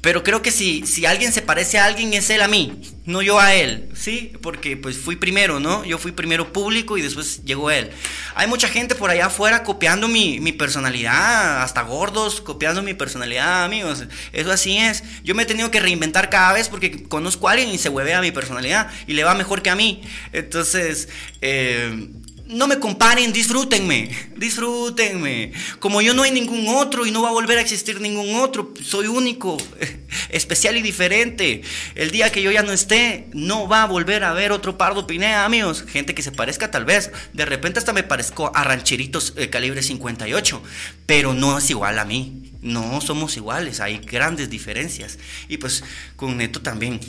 pero 0.00 0.22
creo 0.22 0.42
que 0.42 0.50
si, 0.50 0.86
si 0.86 1.06
alguien 1.06 1.32
se 1.32 1.42
parece 1.42 1.78
a 1.78 1.84
alguien 1.84 2.12
es 2.14 2.30
él 2.30 2.42
a 2.42 2.48
mí, 2.48 2.80
no 3.06 3.22
yo 3.22 3.40
a 3.40 3.54
él, 3.54 3.88
¿sí? 3.94 4.32
Porque 4.42 4.76
pues 4.76 4.98
fui 4.98 5.16
primero, 5.16 5.60
¿no? 5.60 5.84
Yo 5.84 5.98
fui 5.98 6.12
primero 6.12 6.52
público 6.52 6.98
y 6.98 7.02
después 7.02 7.44
llegó 7.44 7.70
él. 7.70 7.90
Hay 8.34 8.46
mucha 8.46 8.68
gente 8.68 8.94
por 8.94 9.10
allá 9.10 9.26
afuera 9.26 9.62
copiando 9.62 10.08
mi, 10.08 10.40
mi 10.40 10.52
personalidad, 10.52 11.62
hasta 11.62 11.82
gordos 11.82 12.40
copiando 12.40 12.82
mi 12.82 12.94
personalidad, 12.94 13.64
amigos. 13.64 14.04
Eso 14.32 14.52
así 14.52 14.76
es. 14.76 15.02
Yo 15.24 15.34
me 15.34 15.44
he 15.44 15.46
tenido 15.46 15.70
que 15.70 15.80
reinventar 15.80 16.30
cada 16.30 16.52
vez 16.52 16.68
porque 16.68 17.04
conozco 17.04 17.48
a 17.48 17.52
alguien 17.52 17.70
y 17.70 17.78
se 17.78 17.88
huevea 17.88 18.20
mi 18.20 18.32
personalidad 18.32 18.90
y 19.06 19.14
le 19.14 19.24
va 19.24 19.34
mejor 19.34 19.62
que 19.62 19.70
a 19.70 19.76
mí. 19.76 20.02
Entonces, 20.32 21.08
eh, 21.40 22.10
no 22.48 22.68
me 22.68 22.78
comparen, 22.78 23.32
disfrútenme, 23.32 24.08
disfrútenme. 24.36 25.52
Como 25.78 26.00
yo 26.00 26.14
no 26.14 26.22
hay 26.22 26.30
ningún 26.30 26.68
otro 26.68 27.06
y 27.06 27.10
no 27.10 27.22
va 27.22 27.30
a 27.30 27.32
volver 27.32 27.58
a 27.58 27.60
existir 27.60 28.00
ningún 28.00 28.36
otro, 28.36 28.72
soy 28.82 29.08
único, 29.08 29.56
especial 30.28 30.76
y 30.76 30.82
diferente. 30.82 31.62
El 31.94 32.10
día 32.10 32.30
que 32.30 32.42
yo 32.42 32.50
ya 32.50 32.62
no 32.62 32.72
esté, 32.72 33.28
no 33.32 33.68
va 33.68 33.82
a 33.82 33.86
volver 33.86 34.24
a 34.24 34.30
haber 34.30 34.52
otro 34.52 34.78
Pardo 34.78 35.06
Pinea, 35.06 35.44
amigos. 35.44 35.84
Gente 35.88 36.14
que 36.14 36.22
se 36.22 36.32
parezca 36.32 36.70
tal 36.70 36.84
vez. 36.84 37.10
De 37.32 37.44
repente 37.44 37.78
hasta 37.78 37.92
me 37.92 38.02
parezco 38.02 38.52
a 38.54 38.64
rancheritos 38.64 39.34
eh, 39.36 39.50
calibre 39.50 39.82
58, 39.82 40.62
pero 41.06 41.34
no 41.34 41.58
es 41.58 41.68
igual 41.70 41.98
a 41.98 42.04
mí. 42.04 42.52
No 42.62 43.00
somos 43.00 43.36
iguales, 43.36 43.80
hay 43.80 43.98
grandes 43.98 44.50
diferencias. 44.50 45.18
Y 45.48 45.58
pues 45.58 45.84
con 46.16 46.36
Neto 46.36 46.62
también. 46.62 47.00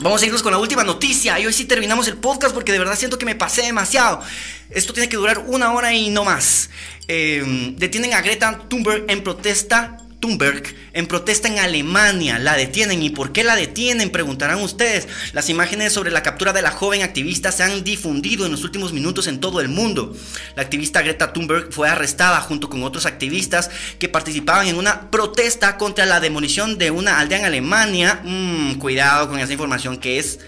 Vamos 0.00 0.22
a 0.22 0.26
irnos 0.26 0.44
con 0.44 0.52
la 0.52 0.58
última 0.58 0.84
noticia. 0.84 1.40
Y 1.40 1.46
hoy 1.46 1.52
sí 1.52 1.64
terminamos 1.64 2.06
el 2.06 2.16
podcast 2.18 2.54
porque 2.54 2.70
de 2.70 2.78
verdad 2.78 2.96
siento 2.96 3.18
que 3.18 3.26
me 3.26 3.34
pasé 3.34 3.62
demasiado. 3.62 4.20
Esto 4.70 4.92
tiene 4.92 5.08
que 5.08 5.16
durar 5.16 5.38
una 5.46 5.72
hora 5.72 5.92
y 5.92 6.10
no 6.10 6.24
más. 6.24 6.70
Em, 7.08 7.74
detienen 7.76 8.14
a 8.14 8.20
Greta 8.20 8.68
Thunberg 8.68 9.06
en 9.08 9.24
protesta 9.24 9.96
Thunberg 10.20 10.62
en 10.92 11.06
protesta 11.06 11.48
en 11.48 11.58
Alemania. 11.58 12.38
La 12.38 12.56
detienen. 12.56 13.02
¿Y 13.02 13.10
por 13.10 13.32
qué 13.32 13.44
la 13.44 13.56
detienen? 13.56 14.10
Preguntarán 14.10 14.60
ustedes. 14.60 15.08
Las 15.32 15.48
imágenes 15.48 15.92
sobre 15.92 16.10
la 16.10 16.22
captura 16.22 16.52
de 16.52 16.62
la 16.62 16.70
joven 16.70 17.02
activista 17.02 17.52
se 17.52 17.62
han 17.62 17.84
difundido 17.84 18.44
en 18.46 18.52
los 18.52 18.64
últimos 18.64 18.92
minutos 18.92 19.26
en 19.26 19.40
todo 19.40 19.60
el 19.60 19.68
mundo. 19.68 20.16
La 20.56 20.62
activista 20.62 21.02
Greta 21.02 21.32
Thunberg 21.32 21.72
fue 21.72 21.88
arrestada 21.88 22.40
junto 22.40 22.68
con 22.68 22.82
otros 22.82 23.06
activistas 23.06 23.70
que 23.98 24.08
participaban 24.08 24.66
en 24.66 24.76
una 24.76 25.10
protesta 25.10 25.76
contra 25.76 26.06
la 26.06 26.20
demolición 26.20 26.78
de 26.78 26.90
una 26.90 27.18
aldea 27.18 27.38
en 27.38 27.44
Alemania. 27.44 28.20
Mm, 28.24 28.74
cuidado 28.74 29.28
con 29.28 29.38
esa 29.38 29.52
información 29.52 29.98
que 29.98 30.18
es 30.18 30.40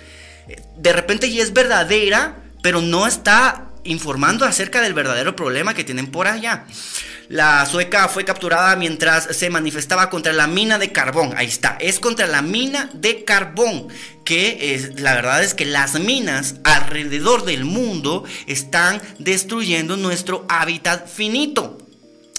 eh, 0.49 0.63
de 0.77 0.93
repente 0.93 1.31
ya 1.31 1.43
es 1.43 1.53
verdadera, 1.53 2.39
pero 2.63 2.81
no 2.81 3.07
está 3.07 3.69
informando 3.85 4.45
acerca 4.45 4.81
del 4.81 4.95
verdadero 4.95 5.37
problema 5.37 5.75
que 5.75 5.85
tienen 5.85 6.11
por 6.11 6.27
allá. 6.27 6.67
La 7.31 7.65
sueca 7.65 8.09
fue 8.09 8.25
capturada 8.25 8.75
mientras 8.75 9.37
se 9.37 9.51
manifestaba 9.51 10.11
contra 10.11 10.33
la 10.33 10.49
mina 10.49 10.81
de 10.81 10.91
carbón. 10.91 11.33
Ahí 11.37 11.47
está, 11.47 11.77
es 11.79 12.01
contra 12.01 12.27
la 12.27 12.43
mina 12.43 12.91
de 12.93 13.25
carbón. 13.25 13.87
Que 14.25 14.75
es, 14.75 15.01
la 15.01 15.15
verdad 15.15 15.41
es 15.41 15.55
que 15.55 15.65
las 15.65 16.01
minas 16.01 16.57
alrededor 16.65 17.45
del 17.45 17.65
mundo 17.65 18.25
están 18.49 19.01
destruyendo 19.21 19.97
nuestro 19.97 20.45
hábitat 20.49 21.07
finito. 21.07 21.79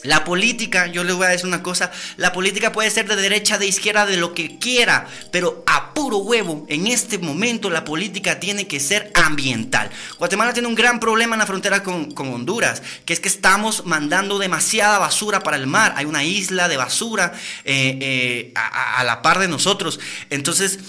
La 0.04 0.24
política, 0.24 0.88
yo 0.88 1.04
les 1.04 1.16
voy 1.16 1.28
a 1.28 1.30
decir 1.30 1.46
una 1.46 1.62
cosa, 1.62 1.92
la 2.18 2.34
política 2.34 2.72
puede 2.72 2.90
ser 2.90 3.08
de 3.08 3.16
derecha, 3.16 3.58
de 3.60 3.68
izquierda, 3.68 4.06
de 4.06 4.18
lo 4.18 4.34
que 4.34 4.58
quiera, 4.58 5.08
pero 5.32 5.64
a 5.68 5.94
puro 5.94 6.18
huevo, 6.18 6.66
en 6.70 6.88
este 6.88 7.20
momento 7.20 7.70
la 7.70 7.86
política 7.86 8.40
tiene 8.40 8.68
que 8.68 8.80
ser 8.80 9.12
ambiental. 9.14 9.92
Guatemala 10.18 10.54
tiene 10.54 10.68
un 10.68 10.76
gran 10.76 11.00
problema 11.00 11.36
en 11.36 11.40
la 11.40 11.46
frontera 11.46 11.84
con, 11.84 12.12
Honduras, 12.18 12.82
que 13.06 13.14
es 13.14 13.20
que 13.20 13.28
estamos 13.28 13.86
mandando 13.86 14.40
demasiada 14.40 14.98
basura 14.98 15.42
para 15.42 15.58
el 15.58 15.68
mar, 15.68 15.94
hay 15.96 16.06
una 16.06 16.24
isla 16.24 16.68
de 16.68 16.78
basura 16.78 17.34
eh, 17.64 17.98
eh, 18.02 18.54
a 18.56 19.04
la 19.04 19.22
par 19.22 19.40
de 19.40 19.48
nosotros. 19.48 20.00
Entonces, 20.30 20.80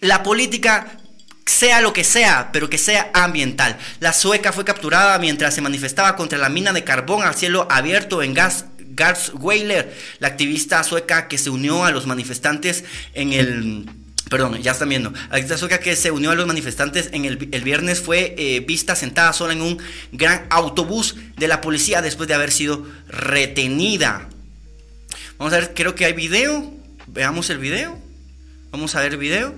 la 0.00 0.22
política 0.22 0.98
sea 1.46 1.80
lo 1.80 1.92
que 1.92 2.04
sea, 2.04 2.50
pero 2.52 2.70
que 2.70 2.78
sea 2.78 3.10
ambiental. 3.14 3.76
La 4.00 4.12
sueca 4.12 4.52
fue 4.52 4.64
capturada 4.64 5.18
mientras 5.18 5.54
se 5.54 5.60
manifestaba 5.60 6.16
contra 6.16 6.38
la 6.38 6.48
mina 6.48 6.72
de 6.72 6.84
carbón 6.84 7.22
a 7.22 7.32
cielo 7.32 7.66
abierto 7.70 8.22
en 8.22 8.34
Gas. 8.34 8.66
Weiler, 9.34 9.92
la 10.20 10.28
activista 10.28 10.84
sueca 10.84 11.26
que 11.26 11.36
se 11.36 11.50
unió 11.50 11.84
a 11.84 11.90
los 11.90 12.06
manifestantes 12.06 12.84
en 13.14 13.32
el 13.32 13.86
Perdón, 14.30 14.60
ya 14.62 14.72
están 14.72 14.88
viendo. 14.88 15.12
La 15.30 15.58
sueca 15.58 15.78
que 15.78 15.94
se 15.96 16.10
unió 16.10 16.30
a 16.30 16.34
los 16.34 16.46
manifestantes 16.46 17.10
en 17.12 17.24
el, 17.24 17.36
viernes 17.36 18.00
fue 18.00 18.34
eh, 18.38 18.60
vista 18.60 18.96
sentada 18.96 19.32
sola 19.32 19.52
en 19.52 19.60
un 19.60 19.78
gran 20.12 20.46
autobús 20.50 21.16
de 21.36 21.46
la 21.46 21.60
policía 21.60 22.00
después 22.00 22.26
de 22.28 22.34
haber 22.34 22.50
sido 22.50 22.86
retenida. 23.06 24.28
Vamos 25.38 25.52
a 25.52 25.58
ver, 25.58 25.74
creo 25.74 25.94
que 25.94 26.06
hay 26.06 26.14
video. 26.14 26.72
Veamos 27.06 27.50
el 27.50 27.58
video. 27.58 27.98
Vamos 28.70 28.94
a 28.94 29.02
ver 29.02 29.12
el 29.12 29.18
video. 29.18 29.54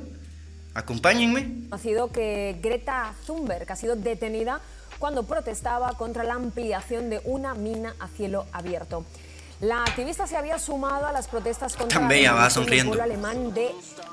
Acompáñenme. 0.77 1.68
Ha 1.70 1.79
sido 1.79 2.12
que 2.12 2.59
Greta 2.62 3.14
Thunberg 3.27 3.72
ha 3.72 3.77
sido 3.77 3.97
detenida 3.97 4.61
cuando 4.99 5.22
protestaba 5.22 5.95
contra 5.95 6.22
la 6.22 6.35
ampliación 6.35 7.09
de 7.09 7.22
una 7.24 7.55
mina 7.55 7.95
a 7.99 8.09
cielo 8.09 8.45
abierto. 8.53 9.07
La 9.61 9.83
activista 9.85 10.27
se 10.27 10.37
había 10.37 10.59
sumado 10.59 11.07
a 11.07 11.12
las 11.12 11.29
protestas 11.29 11.77
contra 11.77 11.99
Tan 11.99 12.09
bella, 12.09 12.35
va 12.35 12.51
sonriendo. 12.51 12.93
el 12.93 13.01
alemán 13.01 13.55
de 13.55 13.70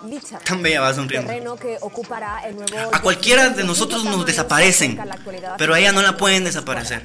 Lichard, 0.07 0.41
Tan 0.43 0.64
bella 0.64 0.80
va 0.80 0.93
sonriendo. 0.93 1.28
terreno 1.28 1.57
que 1.57 1.78
ocupará 1.82 2.47
el 2.47 2.55
nuevo 2.55 2.95
a 2.95 3.01
cualquiera 3.01 3.49
de 3.49 3.66
nosotros 3.66 4.05
nos 4.05 4.26
desaparecen, 4.26 4.97
pero 5.57 5.74
a 5.74 5.80
ella 5.80 5.91
no 5.91 6.01
la 6.01 6.16
pueden 6.16 6.45
desaparecer. 6.45 7.03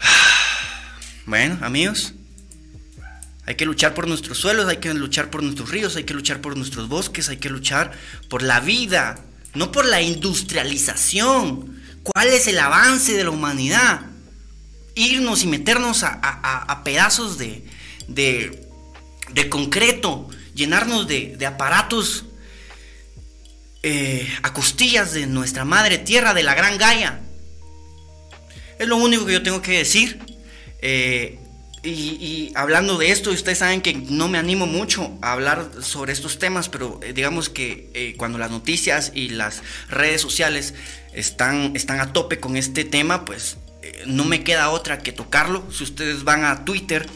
Bueno, 1.26 1.58
amigos, 1.60 2.14
hay 3.48 3.54
que 3.54 3.64
luchar 3.64 3.94
por 3.94 4.06
nuestros 4.06 4.36
suelos, 4.36 4.68
hay 4.68 4.76
que 4.76 4.92
luchar 4.92 5.30
por 5.30 5.42
nuestros 5.42 5.70
ríos, 5.70 5.96
hay 5.96 6.04
que 6.04 6.12
luchar 6.12 6.42
por 6.42 6.54
nuestros 6.54 6.86
bosques, 6.86 7.30
hay 7.30 7.38
que 7.38 7.48
luchar 7.48 7.92
por 8.28 8.42
la 8.42 8.60
vida, 8.60 9.24
no 9.54 9.72
por 9.72 9.86
la 9.86 10.02
industrialización. 10.02 11.80
¿Cuál 12.02 12.28
es 12.28 12.46
el 12.46 12.58
avance 12.58 13.14
de 13.14 13.24
la 13.24 13.30
humanidad? 13.30 14.02
Irnos 14.94 15.44
y 15.44 15.46
meternos 15.46 16.02
a, 16.02 16.82
pedazos 16.84 17.38
de, 17.38 17.64
concreto, 19.48 20.28
llenarnos 20.54 21.08
de, 21.08 21.38
aparatos 21.46 22.26
eh, 23.82 24.28
a 24.42 24.52
costillas 24.52 25.14
de 25.14 25.26
nuestra 25.26 25.64
madre 25.64 25.96
tierra, 25.96 26.34
de 26.34 26.42
la 26.42 26.54
gran 26.54 26.76
Gaia. 26.76 27.22
Es 28.78 28.86
lo 28.86 28.98
único 28.98 29.24
que 29.24 29.32
yo 29.32 29.42
tengo 29.42 29.62
que 29.62 29.78
decir. 29.78 30.18
Eh, 30.82 31.38
y, 31.90 32.52
hablando 32.54 32.98
de 32.98 33.10
esto, 33.10 33.30
ustedes 33.30 33.58
saben 33.58 33.80
que 33.80 33.94
no 33.94 34.28
me 34.28 34.38
animo 34.38 34.66
mucho 34.66 35.18
a 35.22 35.32
hablar 35.32 35.70
sobre 35.80 36.12
estos 36.12 36.38
temas, 36.38 36.68
pero 36.68 37.00
eh, 37.02 37.12
digamos 37.12 37.48
que 37.48 37.90
eh, 37.94 38.14
cuando 38.16 38.38
las 38.38 38.50
noticias 38.50 39.12
y 39.14 39.30
las 39.30 39.62
redes 39.88 40.20
sociales 40.20 40.74
están, 41.12 41.72
están 41.74 42.00
a 42.00 42.12
tope 42.12 42.40
con 42.40 42.56
este 42.56 42.84
tema, 42.84 43.24
pues 43.24 43.58
eh, 43.82 44.02
no 44.06 44.24
me 44.24 44.44
queda 44.44 44.70
otra 44.70 44.98
que 44.98 45.12
tocarlo. 45.12 45.64
Si 45.72 45.84
ustedes 45.84 46.24
van 46.24 46.44
a 46.44 46.64
Twitter, 46.64 47.08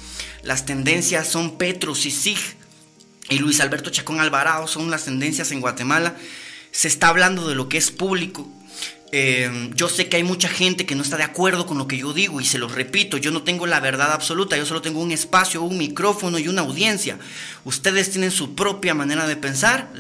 las 0.43 0.67
tendencias 0.67 1.29
son 1.29 1.57
Petros 1.59 2.07
y 2.07 2.11
Sig 2.11 2.39
y 3.29 3.39
Luis 3.39 3.61
Alberto 3.61 3.91
Chacón 3.91 4.21
Alvarado 4.21 4.67
son 4.67 4.91
las 4.91 5.05
tendencias 5.05 5.53
en 5.53 5.61
Guatemala. 5.61 6.17
Se 6.71 6.89
está 6.89 7.09
hablando 7.09 7.49
de 7.49 7.55
lo 7.55 7.69
que 7.69 7.79
es 7.79 7.91
público, 7.91 8.51
Em, 9.15 9.75
yo 9.75 9.91
sé 9.91 10.09
que 10.09 10.17
hay 10.17 10.25
mucha 10.25 10.49
gente 10.49 10.87
que 10.87 10.95
no 10.95 11.03
está 11.03 11.19
de 11.19 11.23
acuerdo 11.23 11.67
con 11.67 11.77
lo 11.77 11.87
que 11.87 11.99
yo 11.99 12.15
digo 12.15 12.41
y 12.41 12.47
se 12.47 12.57
lo 12.57 12.67
repito, 12.67 13.19
yo 13.19 13.31
no 13.31 13.43
tengo 13.43 13.67
la 13.67 13.79
verdad 13.79 14.11
absoluta, 14.11 14.57
yo 14.57 14.65
solo 14.65 14.81
tengo 14.81 15.03
un 15.03 15.13
espacio, 15.13 15.63
un 15.63 15.77
micrófono 15.77 16.39
y 16.39 16.49
una 16.49 16.63
audiencia. 16.63 17.19
Ustedes 17.67 18.11
tienen 18.11 18.31
su 18.31 18.55
propia 18.55 18.95
manera 18.95 19.27
de 19.27 19.37
pensar, 19.37 19.93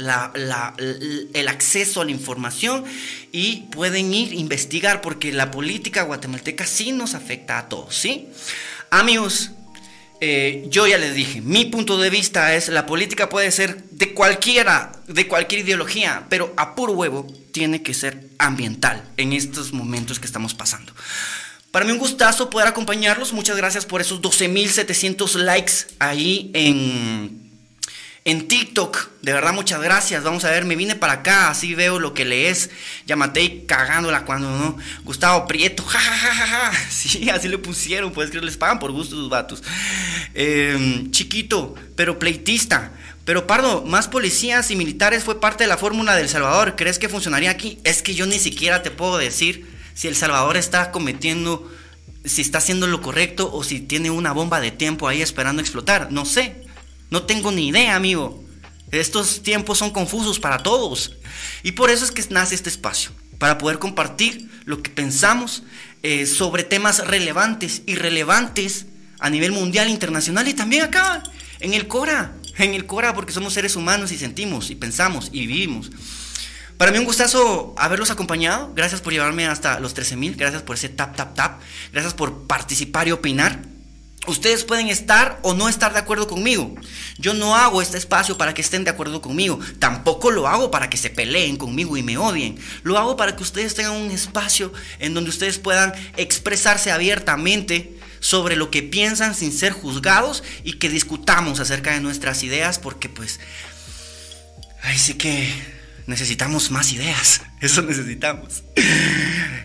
el 1.35 1.49
acceso 1.49 2.01
a 2.01 2.07
la 2.07 2.11
información 2.11 2.85
y 3.33 3.65
pueden 3.71 4.15
ir 4.15 4.33
a 4.33 4.37
investigar 4.37 5.03
porque 5.03 5.31
la 5.31 5.51
política 5.51 6.05
guatemalteca 6.05 6.65
sí 6.65 6.93
nos 6.93 7.15
afecta 7.15 7.59
a 7.59 7.69
todos, 7.69 7.95
¿sí? 7.95 8.29
Amigos, 8.89 9.51
eh, 10.25 10.67
yo 10.69 10.87
ya 10.87 10.99
les 10.99 11.17
dije, 11.17 11.41
mi 11.41 11.65
punto 11.65 11.99
de 11.99 12.09
vista 12.09 12.55
es 12.55 12.69
la 12.69 12.87
política 12.87 13.29
puede 13.29 13.51
ser 13.51 13.83
de 13.91 14.15
cualquiera, 14.15 14.93
de 15.09 15.27
cualquier 15.27 15.63
ideología, 15.63 16.27
pero 16.29 16.55
a 16.57 16.77
puro 16.77 16.93
huevo 16.93 17.27
tiene 17.51 17.83
que 17.83 17.93
ser 17.93 18.29
ambiental 18.39 19.03
en 19.17 19.33
estos 19.33 19.73
momentos 19.73 20.21
que 20.21 20.27
estamos 20.27 20.55
pasando. 20.55 20.93
Para 21.73 21.85
mí 21.85 21.91
un 21.91 21.99
gustazo 21.99 22.51
poder 22.51 22.69
acompañarlos. 22.69 23.33
Muchas 23.33 23.57
gracias 23.57 23.85
por 23.85 24.01
esos 24.01 24.23
12.700 24.23 25.35
likes 25.39 25.73
ahí 25.99 26.53
en 26.55 27.42
en 28.25 28.47
TikTok, 28.47 29.09
de 29.23 29.33
verdad, 29.33 29.53
muchas 29.53 29.81
gracias. 29.81 30.23
Vamos 30.23 30.45
a 30.45 30.51
ver, 30.51 30.65
me 30.65 30.77
vine 30.77 30.95
para 30.95 31.15
acá, 31.15 31.51
así 31.51 31.75
veo 31.75 31.99
lo 31.99 32.15
que 32.15 32.25
lees. 32.25 32.71
Yamatei 33.07 33.67
cagándola 33.67 34.25
cuando 34.25 34.49
no. 34.49 34.77
Gustavo 35.03 35.47
Prieto, 35.49 35.83
jajajaja. 35.83 36.73
Sí, 36.91 37.31
así 37.31 37.49
le 37.49 37.59
pusieron, 37.59 38.13
pues 38.13 38.31
que 38.31 38.41
les 38.41 38.57
pagan 38.57 38.79
por 38.79 38.93
gusto 38.93 39.17
sus 39.17 39.29
vatos. 39.29 39.65
Em, 40.35 41.11
chiquito, 41.11 41.75
pero 41.97 42.21
pleitista. 42.21 42.93
Pero 43.25 43.47
Pardo, 43.49 43.85
más 43.85 44.07
policías 44.07 44.71
y 44.71 44.77
militares 44.77 45.25
fue 45.25 45.41
parte 45.41 45.65
de 45.65 45.69
la 45.69 45.77
fórmula 45.77 46.15
del 46.15 46.29
Salvador. 46.29 46.77
¿Crees 46.77 47.01
que 47.01 47.09
funcionaría 47.09 47.51
aquí? 47.51 47.81
Es 47.83 48.03
que 48.03 48.15
yo 48.15 48.27
ni 48.27 48.39
siquiera 48.39 48.85
te 48.85 48.93
puedo 48.93 49.19
decir 49.19 49.67
si 49.95 50.07
El 50.07 50.15
Salvador 50.15 50.57
está 50.57 50.93
cometiendo, 50.93 51.71
si 52.25 52.41
está 52.41 52.59
haciendo 52.59 52.87
lo 52.87 53.01
correcto 53.01 53.51
o 53.53 53.65
si 53.65 53.81
tiene 53.81 54.11
una 54.11 54.33
bomba 54.33 54.61
de 54.61 54.71
tiempo 54.71 55.09
ahí 55.09 55.23
esperando 55.23 55.61
explotar. 55.61 56.13
No 56.13 56.25
sé. 56.25 56.62
No 57.13 57.25
tengo 57.25 57.53
ni 57.53 57.69
idea, 57.69 57.95
amigo. 57.95 58.43
Estos 58.91 59.43
tiempos 59.43 59.77
son 59.77 59.91
confusos 59.91 60.41
para 60.41 60.63
todos. 60.63 61.13
Y 61.63 61.73
por 61.73 61.91
eso 61.91 62.07
es 62.07 62.11
que 62.11 62.25
nace 62.31 62.55
este 62.55 62.71
espacio, 62.71 63.11
para 63.37 63.59
poder 63.59 63.79
compartir 63.79 64.51
lo 64.65 64.83
que 64.83 64.89
pensamos 64.89 65.63
eh, 66.03 66.25
sobre 66.25 66.65
temas 66.65 67.07
relevantes 67.07 67.83
y 67.85 67.97
relevantes 67.97 68.87
a 69.19 69.29
nivel 69.29 69.53
mundial, 69.53 69.91
internacional 69.91 70.49
y 70.49 70.55
también 70.55 70.85
acá, 70.85 71.23
en 71.61 71.75
el 71.75 71.87
Cora. 71.87 72.35
En 72.57 72.73
el 72.73 72.87
Cora, 72.87 73.15
porque 73.15 73.35
somos 73.35 73.53
seres 73.53 73.77
humanos 73.77 74.11
y 74.11 74.17
sentimos 74.17 74.71
y 74.71 74.75
pensamos 74.75 75.29
y 75.33 75.47
vivimos. 75.47 75.91
Para 76.79 76.93
mí 76.93 76.99
un 76.99 77.05
gustazo 77.05 77.75
haberlos 77.77 78.11
acompañado. 78.11 78.73
Gracias 78.75 79.03
por 79.03 79.13
llevarme 79.13 79.47
hasta 79.47 79.81
los 79.81 79.95
13.000. 79.95 80.35
Gracias 80.39 80.63
por 80.63 80.77
ese 80.77 80.89
tap, 80.89 81.15
tap, 81.15 81.35
tap. 81.35 81.61
Gracias 81.93 82.15
por 82.15 82.47
participar 82.47 83.07
y 83.07 83.13
opinar. 83.13 83.72
Ustedes 84.27 84.63
pueden 84.63 84.89
estar 84.89 85.41
o 85.43 85.53
no 85.53 85.69
estar 85.69 85.93
de 85.93 85.99
acuerdo 85.99 86.29
conmigo. 86.29 86.75
Yo 87.19 87.35
no 87.35 87.57
hago 87.57 87.83
este 87.83 87.99
espacio 87.99 88.39
para 88.39 88.55
que 88.55 88.63
estén 88.63 88.85
de 88.85 88.91
acuerdo 88.91 89.21
conmigo. 89.21 89.59
Tampoco 89.81 90.31
lo 90.31 90.47
hago 90.47 90.71
para 90.71 90.89
que 90.89 90.97
se 90.97 91.11
peleen 91.11 91.57
conmigo 91.57 91.97
y 91.97 92.05
me 92.05 92.17
odien. 92.17 92.57
Lo 92.85 92.99
hago 92.99 93.17
para 93.17 93.35
que 93.35 93.43
ustedes 93.43 93.75
tengan 93.75 93.97
un 93.97 94.13
espacio 94.13 94.73
en 95.01 95.15
donde 95.15 95.31
ustedes 95.31 95.59
puedan 95.59 95.93
expresarse 96.17 96.93
abiertamente 96.93 97.99
sobre 98.21 98.55
lo 98.55 98.71
que 98.71 98.85
piensan 98.85 99.35
sin 99.35 99.53
ser 99.53 99.73
juzgados 99.73 100.45
y 100.63 100.75
que 100.75 100.89
discutamos 100.89 101.59
acerca 101.59 101.93
de 101.93 102.01
nuestras 102.01 102.45
ideas 102.45 102.79
porque 102.79 103.09
pues... 103.09 103.41
Ay, 104.85 104.99
sí 104.99 105.15
que 105.15 105.82
necesitamos 106.07 106.71
más 106.71 106.93
ideas. 106.93 107.43
Eso 107.61 107.83
necesitamos. 107.83 108.65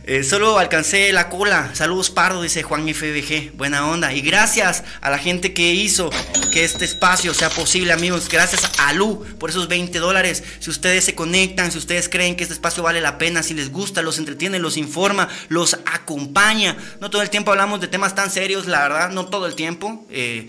Eh, 0.04 0.24
solo 0.24 0.60
alcancé 0.60 1.12
la 1.12 1.30
cola. 1.30 1.72
Saludos 1.74 2.10
Pardo, 2.10 2.42
dice 2.42 2.64
Juan 2.64 2.88
FBG. 2.88 3.54
Buena 3.56 3.88
onda. 3.88 4.14
Y 4.14 4.22
gracias 4.22 4.84
a 5.02 5.10
la 5.10 5.18
gente 5.18 5.54
que 5.54 5.74
hizo 5.74 6.10
que 6.54 6.64
este 6.64 6.86
espacio 6.86 7.34
sea 7.34 7.50
posible, 7.50 7.92
amigos. 7.92 8.30
Gracias 8.30 8.72
a 8.78 8.94
Lu 8.94 9.26
por 9.40 9.50
esos 9.50 9.68
20 9.68 9.98
dólares. 10.00 10.44
Si 10.60 10.70
ustedes 10.70 11.06
se 11.06 11.16
conectan, 11.16 11.72
si 11.72 11.78
ustedes 11.78 12.08
creen 12.08 12.36
que 12.36 12.44
este 12.44 12.54
espacio 12.54 12.84
vale 12.84 13.02
la 13.02 13.18
pena, 13.18 13.42
si 13.42 13.54
les 13.54 13.72
gusta, 13.72 14.02
los 14.02 14.20
entretiene, 14.20 14.60
los 14.60 14.78
informa, 14.78 15.28
los 15.50 15.74
acompaña. 15.92 16.78
No 17.02 17.10
todo 17.10 17.22
el 17.22 17.30
tiempo 17.30 17.52
hablamos 17.52 17.82
de 17.82 17.88
temas 17.88 18.16
tan 18.16 18.30
serios, 18.30 18.68
la 18.68 18.82
verdad, 18.82 19.10
no 19.10 19.26
todo 19.26 19.48
el 19.48 19.56
tiempo. 19.56 20.06
Eh, 20.10 20.48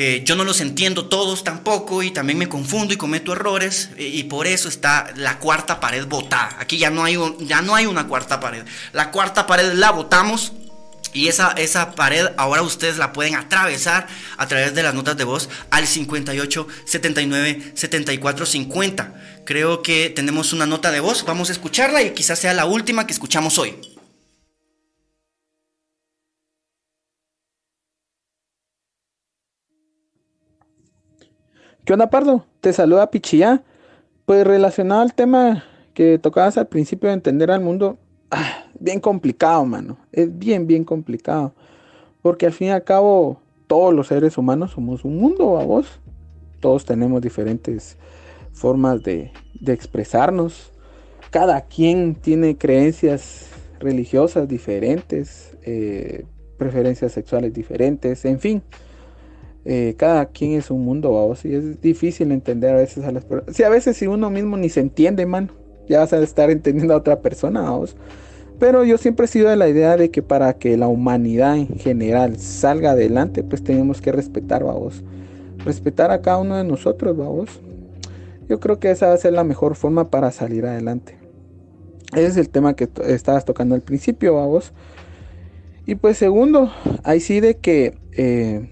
eh, 0.00 0.22
yo 0.24 0.36
no 0.36 0.44
los 0.44 0.60
entiendo 0.60 1.06
todos 1.06 1.42
tampoco 1.42 2.04
y 2.04 2.12
también 2.12 2.38
me 2.38 2.48
confundo 2.48 2.94
y 2.94 2.96
cometo 2.96 3.32
errores 3.32 3.90
eh, 3.96 4.06
y 4.06 4.22
por 4.22 4.46
eso 4.46 4.68
está 4.68 5.12
la 5.16 5.40
cuarta 5.40 5.80
pared 5.80 6.06
botada. 6.06 6.56
Aquí 6.60 6.78
ya 6.78 6.88
no, 6.88 7.02
hay 7.02 7.18
ya 7.40 7.62
no 7.62 7.74
hay 7.74 7.86
una 7.86 8.06
cuarta 8.06 8.38
pared. 8.38 8.64
La 8.92 9.10
cuarta 9.10 9.48
pared 9.48 9.72
la 9.72 9.90
botamos 9.90 10.52
y 11.12 11.26
esa, 11.26 11.50
esa 11.50 11.96
pared 11.96 12.28
ahora 12.36 12.62
ustedes 12.62 12.96
la 12.96 13.12
pueden 13.12 13.34
atravesar 13.34 14.06
a 14.36 14.46
través 14.46 14.72
de 14.72 14.84
las 14.84 14.94
notas 14.94 15.16
de 15.16 15.24
voz 15.24 15.48
al 15.70 15.88
58 15.88 16.68
79 16.84 17.72
74 17.74 18.46
50. 18.46 19.14
Creo 19.44 19.82
que 19.82 20.10
tenemos 20.10 20.52
una 20.52 20.66
nota 20.66 20.92
de 20.92 21.00
voz, 21.00 21.24
vamos 21.24 21.48
a 21.48 21.52
escucharla 21.52 22.02
y 22.02 22.14
quizás 22.14 22.38
sea 22.38 22.54
la 22.54 22.66
última 22.66 23.04
que 23.04 23.14
escuchamos 23.14 23.58
hoy. 23.58 23.74
¿Qué 31.88 31.94
onda, 31.94 32.10
Pardo? 32.10 32.44
Te 32.60 32.74
saluda 32.74 33.10
Pichilla. 33.10 33.62
Pues 34.26 34.46
relacionado 34.46 35.00
al 35.00 35.14
tema 35.14 35.64
que 35.94 36.18
tocabas 36.18 36.58
al 36.58 36.66
principio 36.66 37.08
de 37.08 37.14
entender 37.14 37.50
al 37.50 37.62
mundo, 37.62 37.96
ah, 38.30 38.66
bien 38.78 39.00
complicado, 39.00 39.64
mano. 39.64 39.96
Es 40.12 40.38
bien, 40.38 40.66
bien 40.66 40.84
complicado. 40.84 41.54
Porque 42.20 42.44
al 42.44 42.52
fin 42.52 42.68
y 42.68 42.70
al 42.72 42.84
cabo, 42.84 43.40
todos 43.66 43.94
los 43.94 44.08
seres 44.08 44.36
humanos 44.36 44.72
somos 44.72 45.02
un 45.02 45.16
mundo, 45.16 45.58
a 45.58 45.64
vos. 45.64 45.98
Todos 46.60 46.84
tenemos 46.84 47.22
diferentes 47.22 47.96
formas 48.52 49.02
de, 49.02 49.32
expresarnos. 49.66 50.70
Cada 51.30 51.62
quien 51.62 52.16
tiene 52.16 52.58
creencias 52.58 53.48
religiosas 53.80 54.46
diferentes, 54.46 55.56
eh, 55.62 56.26
preferencias 56.58 57.12
sexuales 57.12 57.54
diferentes, 57.54 58.26
en 58.26 58.40
fin. 58.40 58.62
Eh, 59.70 59.96
cada 59.98 60.24
quien 60.24 60.52
es 60.52 60.70
un 60.70 60.82
mundo, 60.82 61.12
vamos, 61.12 61.44
y 61.44 61.54
es 61.54 61.82
difícil 61.82 62.32
entender 62.32 62.74
a 62.74 62.78
veces 62.78 63.04
a 63.04 63.12
las 63.12 63.26
personas. 63.26 63.54
Si 63.54 63.64
a 63.64 63.68
veces 63.68 63.98
si 63.98 64.06
uno 64.06 64.30
mismo 64.30 64.56
ni 64.56 64.70
se 64.70 64.80
entiende, 64.80 65.26
man, 65.26 65.52
ya 65.86 65.98
vas 65.98 66.14
a 66.14 66.22
estar 66.22 66.50
entendiendo 66.50 66.94
a 66.94 66.96
otra 66.96 67.20
persona, 67.20 67.60
vamos. 67.60 67.94
Pero 68.58 68.82
yo 68.84 68.96
siempre 68.96 69.26
he 69.26 69.28
sido 69.28 69.50
de 69.50 69.56
la 69.56 69.68
idea 69.68 69.98
de 69.98 70.10
que 70.10 70.22
para 70.22 70.54
que 70.54 70.78
la 70.78 70.88
humanidad 70.88 71.58
en 71.58 71.78
general 71.78 72.38
salga 72.38 72.92
adelante, 72.92 73.42
pues 73.42 73.62
tenemos 73.62 74.00
que 74.00 74.10
respetar, 74.10 74.64
vamos. 74.64 75.04
Respetar 75.66 76.12
a 76.12 76.22
cada 76.22 76.38
uno 76.38 76.56
de 76.56 76.64
nosotros, 76.64 77.14
vamos. 77.14 77.60
Yo 78.48 78.60
creo 78.60 78.78
que 78.80 78.90
esa 78.90 79.08
va 79.08 79.12
a 79.12 79.18
ser 79.18 79.34
la 79.34 79.44
mejor 79.44 79.74
forma 79.74 80.08
para 80.08 80.30
salir 80.30 80.64
adelante. 80.64 81.18
Ese 82.14 82.26
es 82.26 82.36
el 82.38 82.48
tema 82.48 82.74
que 82.74 82.88
estabas 83.06 83.44
tocando 83.44 83.74
al 83.74 83.82
principio, 83.82 84.36
vamos. 84.36 84.72
Y 85.84 85.96
pues 85.96 86.16
segundo, 86.16 86.72
ahí 87.02 87.20
sí 87.20 87.40
de 87.40 87.58
que 87.58 87.98
eh, 88.16 88.70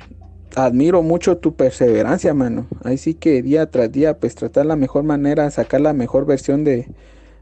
admiro 0.56 1.02
mucho 1.02 1.36
tu 1.36 1.54
perseverancia, 1.54 2.34
mano. 2.34 2.66
Ahí 2.82 2.98
sí 2.98 3.14
que 3.14 3.42
día 3.42 3.70
tras 3.70 3.92
día, 3.92 4.18
pues 4.18 4.34
tratar 4.34 4.66
la 4.66 4.74
mejor 4.74 5.04
manera, 5.04 5.50
sacar 5.50 5.82
la 5.82 5.92
mejor 5.92 6.26
versión 6.26 6.64
de, 6.64 6.88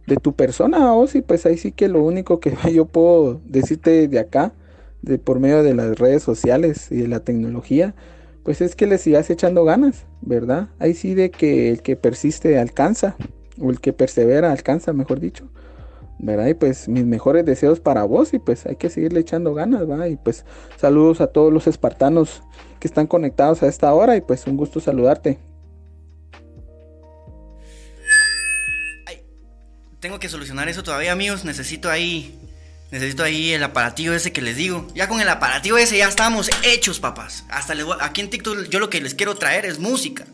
de 0.07 0.17
tu 0.17 0.35
persona, 0.35 0.93
vos, 0.93 1.15
y 1.15 1.23
pues 1.23 1.47
ahí 1.47 1.57
sí 1.57 1.73
que 1.73 1.89
lo 1.89 2.03
único 2.03 2.41
que 2.41 2.55
yo 2.75 2.87
puedo 2.87 3.41
decirte 3.47 4.09
de 4.09 4.19
acá, 4.19 4.53
de 5.03 5.19
por 5.19 5.39
medio 5.39 5.63
de 5.63 5.75
las 5.75 5.99
redes 5.99 6.23
sociales 6.23 6.91
y 6.91 6.97
de 6.97 7.09
la 7.09 7.21
tecnología, 7.21 7.95
pues 8.43 8.61
es 8.61 8.75
que 8.77 8.87
le 8.87 8.99
sigas 8.99 9.31
echando 9.31 9.65
ganas, 9.65 10.07
¿verdad? 10.21 10.69
Ahí 10.79 10.95
sí 10.95 11.15
de 11.15 11.31
que 11.31 11.71
el 11.71 11.83
que 11.83 11.97
persiste 11.97 12.59
alcanza, 12.59 13.17
o 13.61 13.71
el 13.71 13.81
que 13.81 13.93
persevera 13.93 14.51
alcanza, 14.51 14.93
mejor 14.93 15.21
dicho. 15.21 15.49
¿Verdad? 16.19 16.47
Y 16.47 16.55
pues 16.55 16.89
mis 16.89 17.05
mejores 17.05 17.45
deseos 17.45 17.81
para 17.81 18.05
vos 18.05 18.35
y 18.35 18.39
pues 18.39 18.67
hay 18.67 18.77
que 18.77 18.91
seguirle 18.91 19.21
echando 19.21 19.55
ganas, 19.55 19.89
¿va? 19.89 20.09
Y 20.09 20.17
pues 20.17 20.45
saludos 20.77 21.21
a 21.21 21.29
todos 21.29 21.53
los 21.53 21.67
espartanos 21.67 22.43
que 22.81 22.89
están 22.89 23.07
conectados 23.07 23.63
a 23.63 23.69
esta 23.69 23.93
hora 23.93 24.17
y 24.17 24.21
pues 24.21 24.47
un 24.47 24.57
gusto 24.57 24.81
saludarte. 24.81 25.39
tengo 30.05 30.21
que 30.21 30.29
solucionar 30.29 30.69
eso 30.69 30.83
todavía, 30.83 31.13
amigos. 31.13 31.47
Necesito 31.47 31.91
ahí, 31.91 32.39
necesito 32.91 33.23
ahí 33.23 33.53
el 33.53 33.63
aparativo 33.63 34.13
ese 34.13 34.35
que 34.35 34.43
les 34.43 34.55
digo. 34.55 34.87
Ya 34.95 35.09
con 35.09 35.19
el 35.23 35.29
aparativo 35.31 35.79
ese 35.79 35.97
ya 35.97 36.09
estamos 36.09 36.51
hechos, 36.63 37.01
papás. 37.01 37.47
Hasta 37.49 37.75
aquí 38.03 38.21
en 38.21 38.29
TikTok 38.29 38.69
yo 38.69 38.81
lo 38.81 38.91
que 38.91 39.01
les 39.01 39.15
quiero 39.15 39.35
traer 39.35 39.65
es 39.65 39.79
música. 39.79 40.27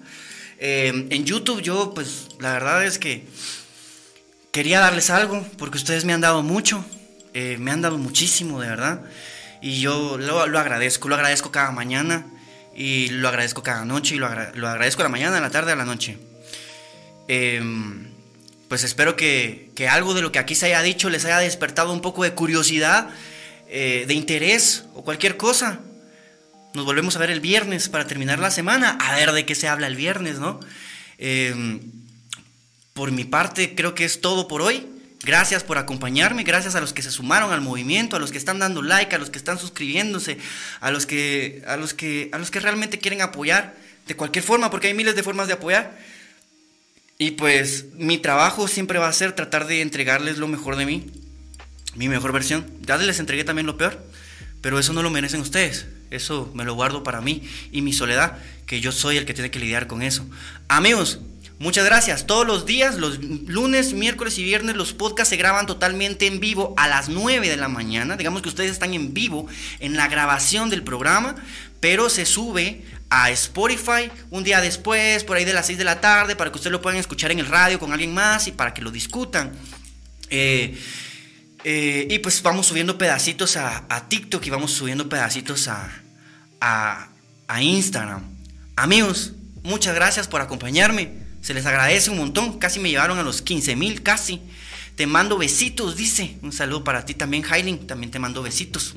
Eh, 0.59 1.07
en 1.11 1.25
YouTube 1.25 1.63
yo, 1.63 1.95
pues 1.95 2.31
la 2.41 2.53
verdad 2.53 2.85
es 2.85 2.99
que 2.99 3.29
quería 4.51 4.81
darles 4.81 5.11
algo 5.11 5.47
porque 5.59 5.79
ustedes 5.79 6.05
me 6.05 6.13
han 6.13 6.21
dado 6.21 6.43
mucho, 6.43 6.85
eh, 7.35 7.57
me 7.59 7.71
han 7.71 7.83
dado 7.83 7.99
muchísimo, 7.99 8.61
de 8.61 8.69
verdad. 8.69 9.03
Y 9.63 9.81
yo 9.81 10.17
lo, 10.19 10.41
agradezco, 10.41 11.09
lo 11.09 11.15
agradezco 11.15 11.51
cada 11.51 11.71
mañana 11.71 12.27
y 12.75 13.09
lo 13.11 13.29
agradezco 13.29 13.63
cada 13.63 13.85
noche 13.85 14.15
y 14.15 14.19
lo, 14.19 14.27
agradezco 14.27 15.03
a 15.03 15.05
la 15.05 15.11
mañana, 15.11 15.39
a 15.39 15.41
la 15.41 15.51
tarde, 15.51 15.73
a 15.73 15.77
la 15.77 15.85
noche. 15.85 16.19
Em, 17.29 18.09
pues 18.69 18.85
espero 18.85 19.17
que, 19.17 19.71
algo 19.91 20.15
de 20.15 20.23
lo 20.23 20.33
que 20.33 20.39
aquí 20.39 20.55
se 20.55 20.67
haya 20.67 20.83
dicho 20.83 21.11
les 21.11 21.25
haya 21.25 21.39
despertado 21.39 21.93
un 21.93 22.01
poco 22.01 22.25
de 22.25 22.33
curiosidad, 22.33 23.11
eh, 23.69 24.05
de 24.09 24.15
interés 24.15 24.85
o 24.95 25.05
cualquier 25.05 25.37
cosa. 25.37 25.81
Nos 26.73 26.85
volvemos 26.85 27.17
a 27.17 27.19
ver 27.19 27.31
el 27.31 27.41
viernes 27.41 27.89
para 27.89 28.07
terminar 28.07 28.39
la 28.39 28.51
semana, 28.51 28.97
a 29.01 29.15
ver 29.17 29.33
de 29.33 29.45
qué 29.45 29.55
se 29.55 29.69
habla 29.69 29.89
el 29.89 29.97
viernes, 29.97 30.39
¿no? 30.39 30.61
Eh, 31.19 31.81
por 33.01 33.13
mi 33.13 33.25
parte, 33.25 33.75
creo 33.75 33.95
que 33.95 34.05
es 34.05 34.21
todo 34.21 34.47
por 34.47 34.61
hoy. 34.61 34.87
Gracias 35.23 35.65
por 35.65 35.79
acompañarme, 35.79 36.43
gracias 36.43 36.75
a 36.75 36.83
los 36.83 36.93
que 36.93 37.01
se 37.01 37.11
sumaron 37.11 37.51
al 37.51 37.63
movimiento, 37.63 38.15
a 38.15 38.19
los 38.19 38.31
que 38.31 38.37
están 38.37 38.59
dando 38.59 38.83
like, 38.83 39.15
a 39.15 39.19
los 39.19 39.31
que 39.31 39.39
están 39.39 39.59
suscribiéndose, 39.59 40.37
a 40.83 40.91
los 40.91 41.07
que, 41.07 41.63
a 41.67 41.79
los 41.79 41.95
que, 41.95 42.29
a 42.31 42.37
los 42.37 42.51
que 42.51 42.61
realmente 42.61 42.99
quieren 42.99 43.23
apoyar 43.23 43.75
de 44.07 44.17
cualquier 44.17 44.45
forma, 44.45 44.71
porque 44.71 44.89
hay 44.89 44.93
miles 44.93 45.17
de 45.17 45.23
formas 45.23 45.47
de 45.47 45.55
apoyar. 45.55 45.99
Y 47.17 47.31
pues 47.31 47.87
mi 47.95 48.19
trabajo 48.19 48.69
siempre 48.69 48.99
va 48.99 49.09
a 49.09 49.15
ser 49.15 49.33
tratar 49.33 49.67
de 49.67 49.81
entregarles 49.81 50.37
lo 50.37 50.47
mejor 50.47 50.77
de 50.77 50.85
mí, 50.85 51.07
mi 51.95 52.11
mejor 52.11 52.33
versión. 52.33 52.67
Ya 52.83 52.99
les 52.99 53.19
entregué 53.19 53.45
también 53.45 53.65
lo 53.65 53.79
peor, 53.79 54.05
pero 54.61 54.79
eso 54.79 54.93
no 54.93 55.03
lo 55.03 55.09
merecen 55.09 55.41
ustedes. 55.41 55.87
Eso 56.11 56.53
me 56.55 56.65
lo 56.65 56.75
guardo 56.75 57.03
para 57.03 57.23
mí 57.23 57.49
y 57.73 57.81
mi 57.81 57.95
soledad, 57.95 58.37
que 58.67 58.83
yo 58.83 58.93
soy 58.93 59.17
el 59.17 59.25
que 59.25 59.33
tiene 59.33 59.51
que 59.51 59.59
lidiar 59.59 59.87
con 59.87 60.03
eso. 60.03 60.27
Amigos, 60.69 61.21
Muchas 61.61 61.85
gracias. 61.85 62.27
Todos 62.27 62.47
los 62.47 62.65
días, 62.65 62.95
los 62.95 63.19
lunes, 63.23 63.93
miércoles 63.93 64.39
y 64.39 64.45
viernes, 64.45 64.77
los 64.77 64.95
podcasts 64.95 65.29
se 65.29 65.37
graban 65.37 65.67
totalmente 65.67 66.27
en 66.27 66.41
vivo 66.41 66.73
a 66.79 66.89
las 66.89 67.11
9 67.11 67.51
de 67.51 67.57
la 67.59 67.69
mañana. 67.69 68.17
Digamos 68.17 68.41
que 68.41 68.49
ustedes 68.49 68.71
están 68.71 68.95
en 68.95 69.13
vivo 69.13 69.47
en 69.79 69.95
la 69.95 70.09
grabación 70.09 70.71
del 70.71 70.83
programa, 70.83 71.37
pero 71.79 72.09
se 72.09 72.25
sube 72.25 72.83
a 73.11 73.31
Spotify 73.33 74.11
un 74.31 74.43
día 74.43 74.63
después, 74.63 75.23
por 75.23 75.37
ahí 75.37 75.45
de 75.45 75.53
las 75.53 75.67
6 75.67 75.77
de 75.77 75.85
la 75.85 76.01
tarde, 76.01 76.35
para 76.35 76.51
que 76.51 76.57
ustedes 76.57 76.73
lo 76.73 76.81
puedan 76.81 76.99
escuchar 76.99 77.31
en 77.31 77.41
el 77.41 77.47
radio 77.47 77.79
con 77.79 77.93
alguien 77.93 78.15
más 78.15 78.49
y 78.49 78.53
para 78.53 78.73
que 78.73 78.81
lo 78.81 78.91
discutan. 78.91 79.53
Eh, 80.31 80.81
eh, 81.65 82.07
y 82.09 82.19
pues 82.21 82.41
vamos 82.41 82.69
subiendo 82.69 82.97
pedacitos 82.97 83.59
a, 83.59 84.07
TikTok 84.09 84.47
y 84.47 84.49
vamos 84.49 84.73
subiendo 84.73 85.11
pedacitos 85.11 85.69
a, 85.69 85.91
a 86.63 87.63
Instagram. 87.63 88.23
Amigos, 88.77 89.35
muchas 89.63 89.95
gracias 89.95 90.27
por 90.27 90.41
acompañarme. 90.41 91.29
Se 91.41 91.55
les 91.55 91.67
agradece 91.67 92.11
un 92.11 92.19
montón. 92.19 92.59
Casi 92.59 92.81
me 92.81 92.91
llevaron 92.91 93.19
a 93.19 93.23
los 93.23 93.43
15 93.43 93.77
mil, 93.77 94.03
casi. 94.03 94.41
Te 94.95 95.07
mando 95.07 95.39
besitos, 95.39 95.97
dice. 95.97 96.37
Un 96.43 96.53
saludo 96.53 96.85
para 96.85 97.05
ti 97.05 97.15
también, 97.15 97.45
Hailing. 97.49 97.87
También 97.87 98.11
te 98.11 98.19
mando 98.19 98.43
besitos. 98.43 98.95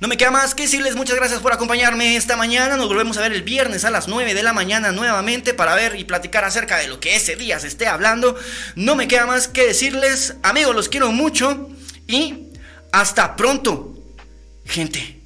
No 0.00 0.08
me 0.08 0.16
queda 0.16 0.30
más 0.30 0.54
que 0.54 0.64
decirles 0.64 0.96
muchas 0.96 1.16
gracias 1.16 1.40
por 1.40 1.52
acompañarme 1.52 2.16
esta 2.16 2.36
mañana. 2.36 2.76
Nos 2.76 2.88
volvemos 2.88 3.16
a 3.16 3.20
ver 3.20 3.32
el 3.32 3.42
viernes 3.42 3.84
a 3.84 3.90
las 3.90 4.08
9 4.08 4.34
de 4.34 4.42
la 4.42 4.52
mañana 4.52 4.92
nuevamente 4.92 5.54
para 5.54 5.74
ver 5.74 5.96
y 5.96 6.04
platicar 6.04 6.44
acerca 6.44 6.78
de 6.78 6.88
lo 6.88 7.00
que 7.00 7.16
ese 7.16 7.36
día 7.36 7.60
se 7.60 7.68
esté 7.68 7.86
hablando. 7.86 8.36
No 8.74 8.96
me 8.96 9.08
queda 9.08 9.26
más 9.26 9.48
que 9.48 9.66
decirles, 9.66 10.34
amigos, 10.42 10.74
los 10.74 10.88
quiero 10.88 11.12
mucho 11.12 11.68
y 12.06 12.48
hasta 12.92 13.36
pronto, 13.36 13.94
gente. 14.64 15.20